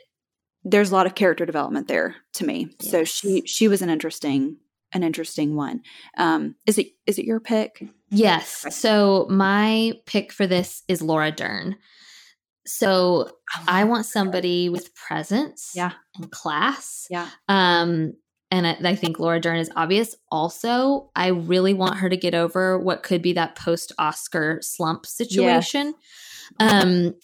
there's 0.64 0.92
a 0.92 0.94
lot 0.96 1.06
of 1.06 1.16
character 1.16 1.46
development 1.46 1.88
there 1.88 2.16
to 2.34 2.46
me. 2.46 2.70
So 2.82 3.04
she 3.04 3.44
she 3.46 3.68
was 3.68 3.82
an 3.82 3.90
interesting 3.90 4.58
an 4.92 5.04
interesting 5.04 5.56
one. 5.56 5.82
Um, 6.18 6.56
is 6.66 6.78
it 6.80 6.88
is 7.06 7.20
it 7.20 7.26
your 7.26 7.40
pick? 7.40 7.84
yes. 8.10 8.66
So 8.76 9.28
my 9.30 9.94
pick 10.06 10.32
for 10.34 10.48
this 10.48 10.84
is 10.88 11.02
Laura 11.02 11.32
Dern. 11.32 11.78
So 12.66 13.32
I 13.68 13.84
want 13.86 14.06
somebody 14.06 14.70
with 14.70 14.94
presence 14.96 15.72
Yeah. 15.76 15.94
and 16.16 16.30
class. 16.32 17.08
Yeah. 17.10 17.30
Um, 17.48 18.14
and 18.52 18.66
I, 18.66 18.78
I 18.84 18.96
think 18.96 19.20
Laura 19.20 19.40
Dern 19.40 19.58
is 19.58 19.72
obvious. 19.76 20.16
Also, 20.32 21.12
I 21.16 21.28
really 21.28 21.74
want 21.74 21.98
her 21.98 22.10
to 22.10 22.18
get 22.18 22.34
over 22.34 22.80
what 22.80 23.04
could 23.04 23.22
be 23.22 23.34
that 23.34 23.56
post 23.56 23.92
Oscar 24.00 24.60
slump 24.62 25.06
situation. 25.06 25.94
Um, 26.60 27.16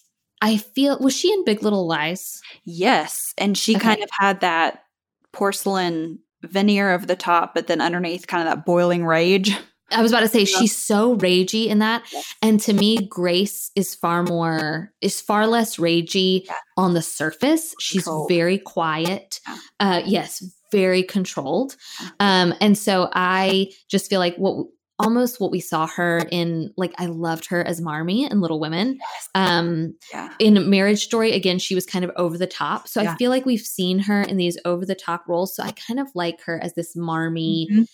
I 0.42 0.58
feel 0.58 1.00
was 1.00 1.16
she 1.16 1.32
in 1.34 1.46
Big 1.46 1.64
Little 1.64 1.88
Lies? 1.88 2.42
Yes, 2.64 3.34
and 3.38 3.58
she 3.58 3.76
kind 3.76 4.04
of 4.04 4.10
had 4.12 4.42
that 4.42 4.84
porcelain 5.32 6.20
veneer 6.44 6.94
of 6.94 7.08
the 7.08 7.16
top, 7.16 7.56
but 7.56 7.68
then 7.68 7.82
underneath, 7.82 8.28
kind 8.28 8.48
of 8.48 8.54
that 8.54 8.66
boiling 8.66 9.06
rage. 9.06 9.58
I 9.92 10.02
was 10.02 10.12
about 10.12 10.22
to 10.22 10.28
say 10.28 10.46
she's 10.46 10.76
so 10.76 11.16
ragey 11.16 11.68
in 11.68 11.80
that. 11.80 12.04
And 12.42 12.60
to 12.62 12.74
me, 12.74 13.06
Grace 13.08 13.72
is 13.76 13.94
far 13.94 14.24
more 14.24 14.92
is 15.02 15.22
far 15.22 15.48
less 15.48 15.78
ragey 15.78 16.48
on 16.76 16.94
the 16.94 17.02
surface. 17.02 17.76
She's 17.80 18.04
Controlled. 18.04 18.30
very 18.30 18.58
quiet. 18.58 19.40
Uh 19.80 20.02
yes, 20.06 20.44
very 20.76 21.04
controlled. 21.04 21.76
Um 22.20 22.54
and 22.62 22.78
so 22.78 23.10
I 23.14 23.72
just 23.90 24.10
feel 24.10 24.20
like 24.20 24.36
what 24.38 24.68
almost 24.98 25.40
what 25.42 25.52
we 25.52 25.60
saw 25.60 25.86
her 25.88 26.26
in 26.32 26.72
like 26.78 26.94
I 26.98 27.08
loved 27.08 27.48
her 27.48 27.62
as 27.66 27.82
Marmee 27.82 28.30
in 28.32 28.40
Little 28.42 28.60
Women. 28.60 28.98
Yes. 29.00 29.30
Um 29.36 29.96
Yeah. 30.14 30.30
in 30.40 30.70
Marriage 30.70 31.04
Story 31.04 31.32
again 31.34 31.60
she 31.60 31.76
was 31.76 31.86
kind 31.86 32.06
of 32.06 32.12
over 32.16 32.38
the 32.38 32.48
top. 32.48 32.88
So 32.88 33.02
Yeah. 33.02 33.14
I 33.14 33.16
feel 33.18 33.30
like 33.32 33.46
we've 33.46 33.60
seen 33.78 34.00
her 34.00 34.22
in 34.22 34.38
these 34.38 34.58
over 34.66 34.86
the 34.86 34.96
top 34.96 35.24
roles. 35.28 35.56
So 35.56 35.64
I 35.64 35.72
kind 35.72 36.00
of 36.00 36.08
like 36.16 36.42
her 36.46 36.62
as 36.64 36.74
this 36.76 36.96
Marmee 36.96 37.68
Mhm. 37.72 37.88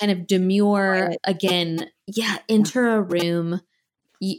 kind 0.00 0.12
of 0.12 0.26
demure 0.26 1.12
again 1.24 1.86
yeah 2.06 2.36
enter 2.48 2.88
a 2.96 3.02
room 3.02 3.60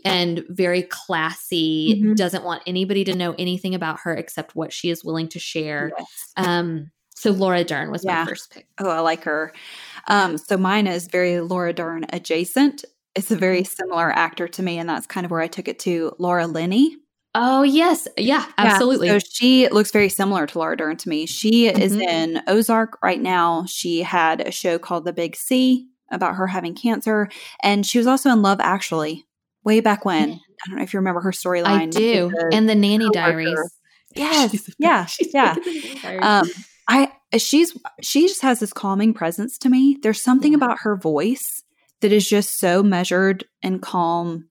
and 0.06 0.44
very 0.50 0.82
classy 0.84 2.02
Mhm. 2.02 2.16
doesn't 2.16 2.44
want 2.44 2.64
anybody 2.66 3.04
to 3.04 3.14
know 3.16 3.34
anything 3.38 3.76
about 3.76 4.00
her 4.04 4.14
except 4.16 4.56
what 4.56 4.72
she 4.74 4.90
is 4.90 5.04
willing 5.04 5.28
to 5.30 5.40
share 5.40 5.92
Yes. 5.98 6.08
um 6.38 6.92
so 7.16 7.32
laura 7.32 7.64
dern 7.64 7.92
was 7.92 8.04
Yeah. 8.04 8.24
my 8.24 8.30
first 8.30 8.52
pick 8.52 8.68
Oh, 8.80 8.90
I 8.90 9.00
like 9.00 9.24
her. 9.24 9.54
Um, 10.08 10.38
so 10.38 10.58
mine 10.58 10.88
is 10.88 11.08
very 11.08 11.40
Laura 11.40 11.72
Dern 11.74 12.06
adjacent. 12.10 12.84
It's 13.16 13.32
a 13.32 13.36
very 13.38 13.64
similar 13.64 14.12
actor 14.12 14.48
to 14.50 14.64
me, 14.64 14.78
and 14.80 14.90
that's 14.90 15.06
kind 15.08 15.24
of 15.26 15.32
where 15.32 15.40
I 15.40 15.48
took 15.48 15.68
it 15.68 15.80
to. 15.80 16.14
Laura 16.20 16.48
Linney. 16.48 16.98
oh 17.36 17.64
yes 17.64 18.08
yeah 18.18 18.46
absolutely 18.60 19.08
So 19.10 19.18
she 19.20 19.68
looks 19.70 19.90
very 19.92 20.10
similar 20.10 20.46
to 20.48 20.60
Laura 20.60 20.76
Dern 20.78 20.98
to 20.98 21.10
me. 21.10 21.26
She 21.26 21.68
is 21.68 21.96
Mhm. 21.96 22.02
in 22.08 22.42
Ozark 22.48 22.98
right 23.02 23.22
now. 23.22 23.66
She 23.68 24.02
had 24.04 24.42
a 24.42 24.52
show 24.52 24.78
called 24.78 25.06
The 25.06 25.14
Big 25.14 25.36
C 25.36 25.88
about 26.12 26.36
her 26.36 26.48
having 26.48 26.76
cancer, 26.76 27.30
and 27.64 27.86
she 27.86 27.98
was 27.98 28.06
also 28.08 28.30
in 28.32 28.42
Love 28.42 28.60
Actually 28.60 29.26
way 29.64 29.80
back 29.80 30.04
when. 30.06 30.30
Yeah. 30.30 30.36
I 30.36 30.70
don't 30.70 30.78
know 30.78 30.84
if 30.84 30.94
you 30.94 31.00
remember 31.00 31.22
her 31.22 31.32
storyline. 31.32 31.66
i 31.66 31.86
do 31.88 32.30
the- 32.30 32.50
and 32.54 32.68
the 32.70 32.76
nanny 32.76 33.06
coworker. 33.06 33.14
diaries 33.14 33.80
Yes, 34.16 34.52
She's- 34.52 34.70
yeah, 34.78 35.06
she's 35.14 35.34
yeah. 35.34 35.56
in 35.56 35.64
the 35.64 35.72
Nanny 35.72 36.00
Diaries. 36.02 36.22
um, 36.24 36.50
I 36.88 37.12
she's 37.38 37.78
she 38.02 38.28
just 38.28 38.42
has 38.42 38.60
this 38.60 38.74
calming 38.74 39.14
presence 39.14 39.58
to 39.60 39.70
me. 39.70 39.98
There's 40.02 40.22
something 40.22 40.52
Yeah. 40.54 40.58
about 40.58 40.78
her 40.82 40.96
voice 40.96 41.64
that 42.02 42.12
is 42.12 42.28
just 42.28 42.60
so 42.60 42.84
measured 42.84 43.46
and 43.62 43.82
calm. 43.82 44.50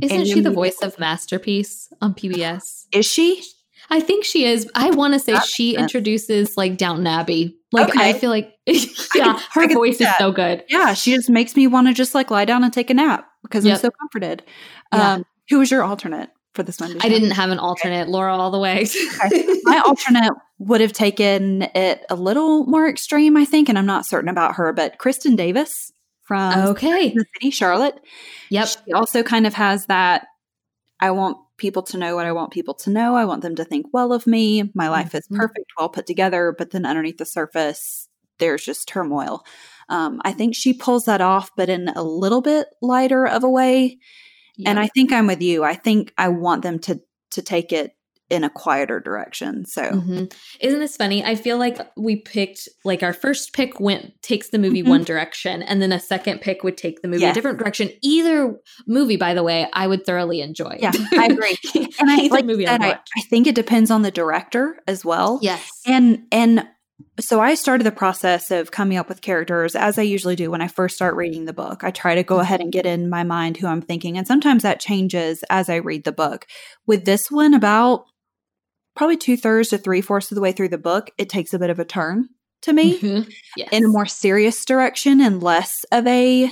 isn't 0.00 0.16
and 0.16 0.26
she 0.26 0.40
the 0.40 0.50
voice 0.50 0.80
of 0.82 0.98
masterpiece 0.98 1.88
on 2.00 2.14
pbs 2.14 2.86
Is 2.92 3.06
she? 3.06 3.42
I 3.90 4.00
think 4.00 4.24
she 4.24 4.46
is. 4.46 4.68
I 4.74 4.90
want 4.90 5.12
to 5.12 5.20
say 5.20 5.32
That 5.34 5.44
she 5.44 5.76
introduces 5.76 6.56
like 6.56 6.78
Downton 6.78 7.06
Abbey. 7.06 7.58
Like 7.70 7.94
I 7.98 8.14
feel 8.14 8.30
like, 8.30 8.54
yeah, 9.14 9.38
her 9.52 9.68
voice 9.68 10.00
is 10.00 10.08
so 10.16 10.32
good. 10.32 10.64
Yeah, 10.70 10.94
she 10.94 11.14
just 11.14 11.28
makes 11.28 11.54
me 11.54 11.66
want 11.66 11.88
to 11.88 11.92
just 11.92 12.14
like 12.14 12.30
lie 12.30 12.46
down 12.46 12.64
and 12.64 12.72
take 12.72 12.88
a 12.88 12.94
nap 12.94 13.28
because 13.42 13.64
Yep. 13.66 13.74
I'm 13.74 13.80
so 13.80 13.90
comforted. 13.90 14.42
Yeah. 14.92 15.12
Um, 15.14 15.24
who 15.50 15.58
was 15.58 15.70
your 15.70 15.82
alternate 15.82 16.30
for 16.54 16.62
this 16.62 16.80
one? 16.80 16.96
I 17.02 17.08
didn't 17.10 17.32
have 17.32 17.50
an 17.50 17.58
alternate, 17.58 18.08
Laura, 18.08 18.34
all 18.34 18.50
the 18.50 18.58
way. 18.58 18.86
My 19.64 19.82
alternate 19.84 20.32
would 20.58 20.80
have 20.80 20.92
taken 20.92 21.62
it 21.74 22.04
a 22.08 22.14
little 22.14 22.64
more 22.66 22.88
extreme, 22.88 23.36
I 23.36 23.44
think, 23.44 23.68
and 23.68 23.76
I'm 23.78 23.86
not 23.86 24.06
certain 24.06 24.28
about 24.28 24.54
her, 24.56 24.72
but 24.72 24.98
Kristin 24.98 25.36
Davis 25.36 25.92
from 26.22 26.68
okay. 26.68 27.10
the 27.10 27.24
city, 27.34 27.50
Charlotte. 27.50 27.98
Yep. 28.50 28.68
She 28.68 28.92
also 28.92 29.22
kind 29.22 29.46
of 29.46 29.54
has 29.54 29.86
that 29.86 30.26
I 31.00 31.10
want 31.10 31.36
people 31.58 31.82
to 31.82 31.98
know 31.98 32.16
what 32.16 32.26
I 32.26 32.32
want 32.32 32.52
people 32.52 32.74
to 32.74 32.90
know. 32.90 33.14
I 33.14 33.24
want 33.24 33.42
them 33.42 33.56
to 33.56 33.64
think 33.64 33.86
well 33.92 34.12
of 34.12 34.26
me. 34.26 34.70
My 34.74 34.88
life 34.88 35.14
is 35.14 35.26
Mhm. 35.28 35.36
perfect, 35.36 35.66
well 35.78 35.88
put 35.88 36.06
together, 36.06 36.54
but 36.56 36.70
then 36.70 36.86
underneath 36.86 37.18
the 37.18 37.26
surface, 37.26 38.08
there's 38.38 38.64
just 38.64 38.88
turmoil. 38.88 39.44
Um, 39.88 40.20
I 40.24 40.32
think 40.32 40.54
she 40.54 40.72
pulls 40.72 41.04
that 41.04 41.20
off, 41.20 41.50
but 41.56 41.68
in 41.68 41.88
a 41.88 42.02
little 42.02 42.40
bit 42.40 42.68
lighter 42.80 43.26
of 43.26 43.44
a 43.44 43.50
way. 43.50 43.98
And 44.64 44.78
I 44.78 44.86
think 44.88 45.12
I'm 45.12 45.26
with 45.26 45.42
you. 45.42 45.64
I 45.64 45.74
think 45.74 46.12
I 46.16 46.28
want 46.28 46.62
them 46.62 46.78
to 46.80 47.00
to 47.32 47.42
take 47.42 47.72
it 47.72 47.92
in 48.34 48.44
a 48.44 48.50
quieter 48.50 49.00
direction. 49.00 49.64
So 49.64 49.82
Mhm. 49.82 50.32
Isn't 50.60 50.80
this 50.80 50.96
funny? 50.96 51.24
I 51.24 51.34
feel 51.34 51.56
like 51.58 51.78
we 51.96 52.16
picked 52.16 52.68
like 52.84 53.02
our 53.02 53.12
first 53.14 53.52
pick 53.54 53.80
went 53.80 54.12
takes 54.22 54.50
the 54.50 54.58
movie 54.58 54.82
Mhm. 54.82 54.88
one 54.88 55.04
direction, 55.04 55.62
and 55.62 55.80
then 55.80 55.92
a 55.92 56.00
second 56.00 56.40
pick 56.40 56.62
would 56.64 56.76
take 56.76 57.00
the 57.02 57.08
movie 57.08 57.24
a 57.24 57.32
different 57.32 57.58
direction. 57.58 57.90
Either 58.02 58.56
movie, 58.86 59.16
by 59.16 59.32
the 59.34 59.42
way, 59.42 59.66
I 59.72 59.86
would 59.86 60.04
thoroughly 60.04 60.40
enjoy. 60.40 60.76
yeah, 60.80 60.92
I 61.12 61.26
agree. 61.26 61.56
And 61.98 62.10
I 62.10 62.26
like 62.26 62.44
movie 62.44 62.66
I'd 62.66 62.82
I. 62.82 62.98
I 63.16 63.20
think 63.30 63.46
it 63.46 63.54
depends 63.54 63.90
on 63.90 64.02
the 64.02 64.10
director 64.10 64.76
as 64.86 65.04
well. 65.04 65.38
Yes. 65.42 65.66
And 65.86 66.24
and 66.32 66.66
so 67.20 67.40
I 67.40 67.54
started 67.54 67.84
the 67.84 67.92
process 67.92 68.50
of 68.50 68.70
coming 68.70 68.98
up 68.98 69.08
with 69.08 69.20
characters 69.20 69.76
as 69.76 69.98
I 69.98 70.02
usually 70.02 70.34
do 70.36 70.50
when 70.50 70.60
I 70.60 70.68
first 70.68 70.96
start 70.96 71.14
reading 71.14 71.44
the 71.44 71.52
book. 71.52 71.82
I 71.84 71.90
try 71.90 72.14
to 72.16 72.22
go 72.24 72.40
ahead 72.40 72.60
and 72.60 72.72
get 72.72 72.86
in 72.86 73.08
my 73.08 73.22
mind 73.22 73.56
who 73.56 73.66
I'm 73.68 73.82
thinking, 73.82 74.16
and 74.18 74.26
sometimes 74.26 74.62
that 74.64 74.80
changes 74.80 75.44
as 75.50 75.68
I 75.68 75.76
read 75.76 76.04
the 76.04 76.12
book. 76.12 76.46
With 76.86 77.04
this 77.04 77.30
one, 77.30 77.54
about 77.54 78.04
probably 78.96 79.16
two 79.16 79.36
thirds 79.36 79.70
to 79.70 79.78
three 79.78 80.00
fourths 80.00 80.30
of 80.30 80.36
the 80.36 80.40
way 80.40 80.52
through 80.52 80.68
the 80.68 80.78
book, 80.78 81.10
it 81.18 81.28
takes 81.28 81.52
a 81.52 81.58
bit 81.58 81.70
of 81.70 81.78
a 81.78 81.84
turn 81.84 82.28
to 82.62 82.72
me 82.72 82.98
Mhm. 82.98 83.32
Yes. 83.56 83.68
in 83.72 83.84
a 83.84 83.88
more 83.88 84.06
serious 84.06 84.64
direction 84.64 85.20
and 85.20 85.42
less 85.42 85.84
of 85.92 86.06
a 86.06 86.50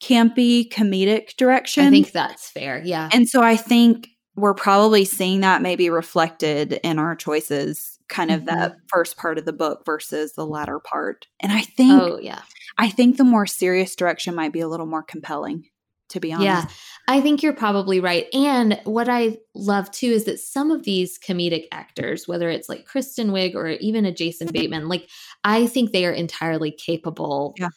campy 0.00 0.70
comedic 0.70 1.36
direction. 1.36 1.86
I 1.86 1.90
think 1.90 2.12
that's 2.12 2.48
fair. 2.48 2.80
Yeah. 2.84 3.10
And 3.12 3.28
so 3.28 3.42
I 3.42 3.56
think 3.56 4.08
we're 4.36 4.54
probably 4.54 5.04
seeing 5.04 5.40
that 5.40 5.62
maybe 5.62 5.90
reflected 5.90 6.80
in 6.82 6.98
our 6.98 7.14
choices 7.14 7.98
kind 8.08 8.30
of 8.30 8.40
mm-hmm. 8.42 8.58
that 8.58 8.76
first 8.88 9.16
part 9.16 9.38
of 9.38 9.44
the 9.44 9.52
book 9.52 9.82
versus 9.84 10.32
the 10.32 10.44
latter 10.44 10.80
part 10.80 11.26
and 11.38 11.52
i 11.52 11.60
think 11.60 11.92
oh 11.92 12.18
yeah 12.20 12.42
i 12.76 12.88
think 12.88 13.16
the 13.16 13.24
more 13.24 13.46
serious 13.46 13.94
direction 13.94 14.34
might 14.34 14.52
be 14.52 14.60
a 14.60 14.68
little 14.68 14.86
more 14.86 15.02
compelling 15.02 15.64
to 16.10 16.20
be 16.20 16.32
honest 16.32 16.44
yeah 16.44 16.64
i 17.08 17.20
think 17.20 17.42
you're 17.42 17.52
probably 17.52 18.00
right 18.00 18.26
and 18.34 18.80
what 18.84 19.08
i 19.08 19.36
love 19.54 19.90
too 19.90 20.08
is 20.08 20.24
that 20.24 20.38
some 20.38 20.70
of 20.70 20.84
these 20.84 21.18
comedic 21.18 21.64
actors 21.72 22.28
whether 22.28 22.50
it's 22.50 22.68
like 22.68 22.84
kristen 22.84 23.30
wiig 23.30 23.54
or 23.54 23.68
even 23.68 24.04
a 24.04 24.12
jason 24.12 24.48
bateman 24.52 24.88
like 24.88 25.08
i 25.44 25.66
think 25.66 25.92
they 25.92 26.04
are 26.04 26.12
entirely 26.12 26.70
capable 26.70 27.54
yeah. 27.58 27.68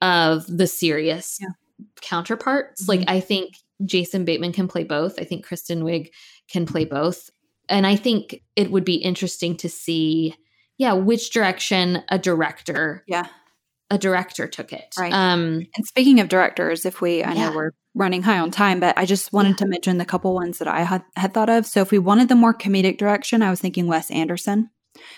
of 0.00 0.46
the 0.46 0.66
serious 0.66 1.38
yeah. 1.40 1.48
counterparts 2.00 2.82
mm-hmm. 2.82 3.00
like 3.00 3.10
i 3.10 3.18
think 3.18 3.54
Jason 3.84 4.24
Bateman 4.24 4.52
can 4.52 4.68
play 4.68 4.84
both. 4.84 5.18
I 5.20 5.24
think 5.24 5.44
Kristen 5.44 5.82
Wiig 5.82 6.10
can 6.50 6.66
play 6.66 6.84
both. 6.84 7.30
And 7.68 7.86
I 7.86 7.96
think 7.96 8.42
it 8.56 8.70
would 8.70 8.84
be 8.84 8.96
interesting 8.96 9.56
to 9.58 9.68
see, 9.68 10.34
yeah, 10.78 10.94
which 10.94 11.30
direction 11.30 12.02
a 12.08 12.18
director, 12.18 13.04
yeah, 13.06 13.26
a 13.90 13.98
director 13.98 14.46
took 14.46 14.72
it. 14.72 14.94
Right. 14.98 15.12
Um, 15.12 15.66
and 15.76 15.86
speaking 15.86 16.20
of 16.20 16.28
directors, 16.28 16.84
if 16.84 17.00
we, 17.00 17.22
I 17.22 17.32
yeah. 17.32 17.48
know 17.48 17.56
we're 17.56 17.70
running 17.94 18.22
high 18.22 18.38
on 18.38 18.50
time, 18.50 18.80
but 18.80 18.96
I 18.98 19.06
just 19.06 19.32
wanted 19.32 19.50
yeah. 19.50 19.56
to 19.56 19.66
mention 19.66 19.98
the 19.98 20.04
couple 20.04 20.34
ones 20.34 20.58
that 20.58 20.68
I 20.68 20.82
had, 20.82 21.02
had 21.16 21.34
thought 21.34 21.48
of. 21.48 21.66
So 21.66 21.80
if 21.80 21.90
we 21.90 21.98
wanted 21.98 22.28
the 22.28 22.34
more 22.34 22.54
comedic 22.54 22.98
direction, 22.98 23.42
I 23.42 23.50
was 23.50 23.60
thinking 23.60 23.86
Wes 23.86 24.10
Anderson. 24.10 24.70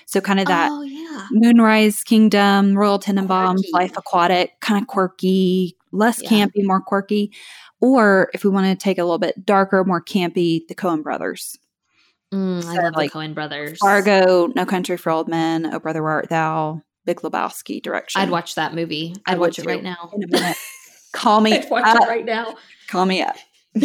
So 0.06 0.20
kind 0.20 0.40
of 0.40 0.46
that 0.46 0.70
oh, 0.70 0.82
yeah. 0.82 1.26
Moonrise 1.32 2.02
Kingdom, 2.02 2.76
Royal 2.76 2.98
Tenenbaums, 2.98 3.62
Life 3.72 3.96
Aquatic, 3.96 4.60
kind 4.60 4.80
of 4.80 4.86
quirky, 4.86 5.76
less 5.90 6.22
yeah. 6.22 6.28
campy, 6.30 6.64
more 6.64 6.80
quirky. 6.80 7.32
Or 7.80 8.30
if 8.34 8.44
we 8.44 8.50
want 8.50 8.66
to 8.66 8.76
take 8.76 8.98
a 8.98 9.04
little 9.04 9.18
bit 9.18 9.44
darker, 9.44 9.82
more 9.84 10.02
campy, 10.02 10.66
the 10.68 10.74
Coen 10.74 11.02
brothers. 11.02 11.58
Mm, 12.32 12.62
so 12.62 12.68
I 12.68 12.74
love 12.82 12.94
like 12.94 13.12
the 13.12 13.18
Coen 13.18 13.34
brothers. 13.34 13.78
Fargo, 13.78 14.48
No 14.54 14.66
Country 14.66 14.96
for 14.96 15.10
Old 15.10 15.28
Men, 15.28 15.66
Oh 15.72 15.80
Brother 15.80 16.02
Where 16.02 16.12
Art 16.12 16.28
Thou, 16.28 16.82
Big 17.04 17.20
Lebowski 17.20 17.82
direction. 17.82 18.20
I'd 18.20 18.30
watch 18.30 18.54
that 18.54 18.74
movie. 18.74 19.14
I'd 19.26 19.38
watch 19.38 19.58
it 19.58 19.66
right 19.66 19.82
now. 19.82 20.10
In 20.14 20.24
a 20.24 20.26
minute. 20.26 20.56
Call 21.12 21.40
me. 21.40 21.54
I'd 21.54 21.70
watch 21.70 21.84
up. 21.84 22.02
it 22.02 22.08
right 22.08 22.24
now. 22.24 22.56
Call 22.88 23.06
me 23.06 23.22
up. 23.22 23.36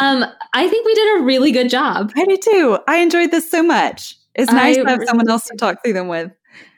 um, 0.00 0.24
I 0.54 0.68
think 0.68 0.86
we 0.86 0.94
did 0.94 1.20
a 1.20 1.24
really 1.24 1.52
good 1.52 1.68
job. 1.68 2.12
I 2.16 2.24
did 2.24 2.42
too. 2.42 2.78
I 2.86 2.98
enjoyed 2.98 3.30
this 3.30 3.50
so 3.50 3.62
much. 3.62 4.16
It's 4.34 4.52
nice 4.52 4.76
I 4.76 4.82
to 4.82 4.88
have 4.88 4.98
really 4.98 5.06
someone 5.06 5.28
else 5.28 5.46
to 5.46 5.56
talk 5.56 5.82
through 5.82 5.94
them 5.94 6.08
with. 6.08 6.30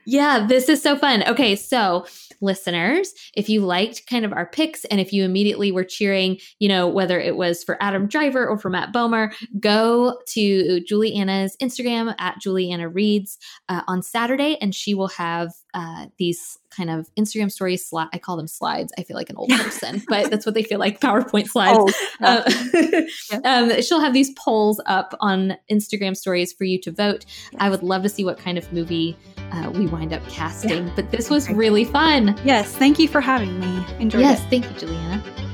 Yeah, 0.07 0.47
this 0.47 0.69
is 0.69 0.83
so 0.83 0.97
fun. 0.97 1.23
Okay, 1.27 1.55
so 1.57 2.07
listeners, 2.41 3.13
if 3.35 3.49
you 3.49 3.61
liked 3.61 4.07
kind 4.07 4.25
of 4.25 4.33
our 4.33 4.47
picks 4.47 4.85
and 4.87 5.01
if 5.01 5.13
you 5.13 5.25
immediately 5.25 5.73
were 5.73 5.85
cheering, 5.85 6.39
you 6.59 6.69
know, 6.69 6.89
whether 6.89 7.21
it 7.21 7.37
was 7.37 7.63
for 7.63 7.77
Adam 7.83 8.07
Driver 8.07 8.49
or 8.49 8.59
for 8.59 8.71
Matt 8.71 8.93
Bomer, 8.93 9.33
go 9.59 10.19
to 10.29 10.81
Juliana's 10.81 11.57
Instagram 11.59 12.15
at 12.19 12.41
Juliana 12.41 12.89
Reads 12.89 13.39
uh, 13.69 13.83
on 13.87 14.03
Saturday 14.03 14.57
and 14.61 14.75
she 14.75 14.95
will 14.95 15.09
have 15.09 15.53
uh, 15.75 16.07
these 16.19 16.59
kind 16.71 16.91
of 16.91 17.09
Instagram 17.19 17.51
stories. 17.51 17.89
Sli- 17.91 18.09
I 18.13 18.19
call 18.19 18.37
them 18.37 18.47
slides. 18.47 18.93
I 18.99 19.03
feel 19.03 19.17
like 19.17 19.31
an 19.31 19.37
old 19.37 19.51
person, 19.59 20.03
but 20.09 20.31
that's 20.31 20.47
what 20.47 20.55
they 20.55 20.63
feel 20.63 20.79
like 20.79 21.01
PowerPoint 21.01 21.49
slides. 21.49 21.95
Oh, 22.21 23.07
uh, 23.41 23.41
um, 23.45 23.83
she'll 23.83 24.01
have 24.01 24.13
these 24.13 24.31
polls 24.35 24.81
up 24.87 25.15
on 25.21 25.57
Instagram 25.71 26.17
stories 26.17 26.53
for 26.53 26.65
you 26.65 26.81
to 26.81 26.91
vote. 26.91 27.25
Yes. 27.53 27.61
I 27.61 27.71
would 27.71 27.83
love 27.83 28.03
to 28.03 28.09
see 28.09 28.25
what 28.25 28.39
kind 28.39 28.59
of 28.59 28.73
movie 28.73 29.17
uh, 29.53 29.71
we 29.75 29.87
wind 29.87 30.13
up 30.13 30.27
casting, 30.29 30.87
yeah. 30.87 30.93
but 30.95 31.11
this 31.11 31.31
was 31.31 31.51
really 31.51 31.85
fun. 31.85 32.39
Yes. 32.45 32.75
Thank 32.75 32.99
you 32.99 33.09
for 33.09 33.21
having 33.21 33.59
me. 33.61 33.85
Enjoyed 33.99 34.23
yes. 34.23 34.41
It. 34.45 34.51
Thank 34.51 34.65
you, 34.67 34.79
Juliana. 34.79 35.50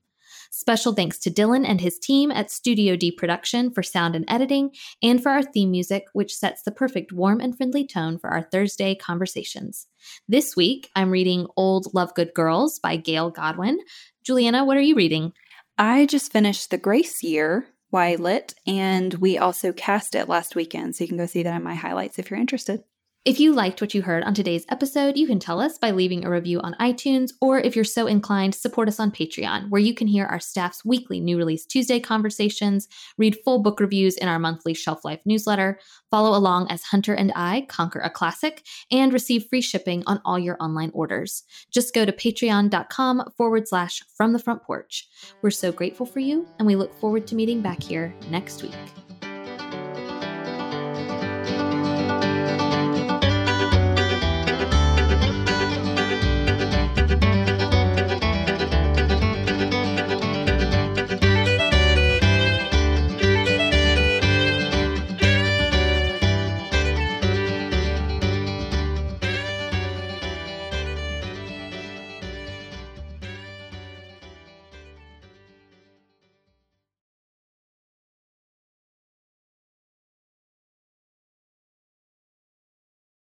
Special 0.52 0.94
thanks 0.94 1.20
to 1.20 1.30
Dylan 1.30 1.64
and 1.68 1.80
his 1.80 2.00
team 2.00 2.32
at 2.32 2.50
Studio 2.50 2.96
D 2.96 3.12
Production 3.12 3.72
for 3.72 3.84
sound 3.84 4.16
and 4.16 4.26
editing, 4.28 4.72
and 5.02 5.22
for 5.22 5.30
our 5.30 5.44
theme 5.44 5.72
music, 5.72 6.06
which 6.14 6.36
sets 6.36 6.64
the 6.64 6.72
perfect 6.72 7.12
warm 7.12 7.40
and 7.40 7.56
friendly 7.56 7.86
tone 7.86 8.18
for 8.18 8.30
our 8.32 8.42
Thursday 8.42 8.96
conversations. 8.96 9.88
This 10.28 10.56
week, 10.56 10.90
I'm 10.96 11.12
reading 11.12 11.48
Old 11.56 11.94
Lovegood 11.94 12.34
Girls 12.34 12.80
by 12.80 12.96
Gail 12.96 13.30
Godwin. 13.30 13.80
Juliana, 14.24 14.66
what 14.66 14.78
are 14.78 14.82
you 14.82 14.96
reading? 14.96 15.34
I 15.78 16.08
just 16.08 16.32
finished 16.32 16.72
The 16.72 16.78
Grace 16.78 17.24
Year 17.24 17.68
Y 17.92 18.16
Lit, 18.16 18.54
and 18.68 19.14
we 19.16 19.38
also 19.38 19.72
cast 19.72 20.16
it 20.16 20.30
last 20.30 20.56
weekend. 20.56 20.96
So 20.96 21.04
you 21.04 21.08
can 21.08 21.18
go 21.18 21.26
see 21.26 21.44
that 21.44 21.56
in 21.56 21.64
my 21.64 21.76
highlights 21.76 22.20
if 22.20 22.30
you're 22.30 22.40
interested. 22.40 22.84
If 23.26 23.38
you 23.38 23.52
liked 23.52 23.82
what 23.82 23.94
you 23.94 24.02
heard 24.02 24.24
on 24.24 24.34
today's 24.34 24.66
episode, 24.70 25.18
you 25.18 25.28
can 25.28 25.40
tell 25.40 25.60
us 25.60 25.78
by 25.78 25.92
leaving 25.92 26.24
a 26.24 26.30
review 26.30 26.62
on 26.62 26.74
iTunes, 26.80 27.32
or 27.42 27.60
if 27.60 27.76
you're 27.76 27.84
so 27.84 28.08
inclined, 28.08 28.56
support 28.56 28.88
us 28.88 28.98
on 28.98 29.12
Patreon, 29.12 29.70
where 29.70 29.82
you 29.82 29.94
can 29.94 30.08
hear 30.08 30.26
our 30.26 30.40
staff's 30.40 30.86
weekly 30.86 31.20
New 31.20 31.38
Release 31.38 31.66
Tuesday 31.66 32.00
conversations, 32.00 32.88
read 33.18 33.38
full 33.44 33.62
book 33.62 33.82
reviews 33.82 34.16
in 34.16 34.30
our 34.30 34.40
monthly 34.40 34.74
Shelf 34.74 35.04
Life 35.04 35.20
newsletter, 35.26 35.82
follow 36.10 36.36
along 36.36 36.72
as 36.72 36.84
Hunter 36.84 37.14
and 37.14 37.34
I 37.36 37.66
conquer 37.68 38.00
a 38.00 38.10
classic, 38.10 38.66
and 38.90 39.12
receive 39.12 39.48
free 39.50 39.62
shipping 39.62 40.02
on 40.08 40.22
all 40.24 40.40
your 40.40 40.56
online 40.62 40.92
orders. 40.94 41.44
Just 41.74 41.94
go 41.94 42.06
to 42.06 42.14
patreon.com 42.14 43.34
forward 43.36 43.68
slash 43.68 44.02
from 44.16 44.32
the 44.32 44.40
front 44.40 44.64
porch. 44.64 45.10
We're 45.42 45.52
so 45.52 45.74
grateful 45.74 46.06
for 46.06 46.22
you, 46.22 46.48
and 46.58 46.66
we 46.66 46.78
look 46.78 46.98
forward 47.02 47.28
to 47.28 47.36
meeting 47.36 47.60
back 47.60 47.84
here 47.84 48.16
next 48.30 48.64
week. 48.64 49.09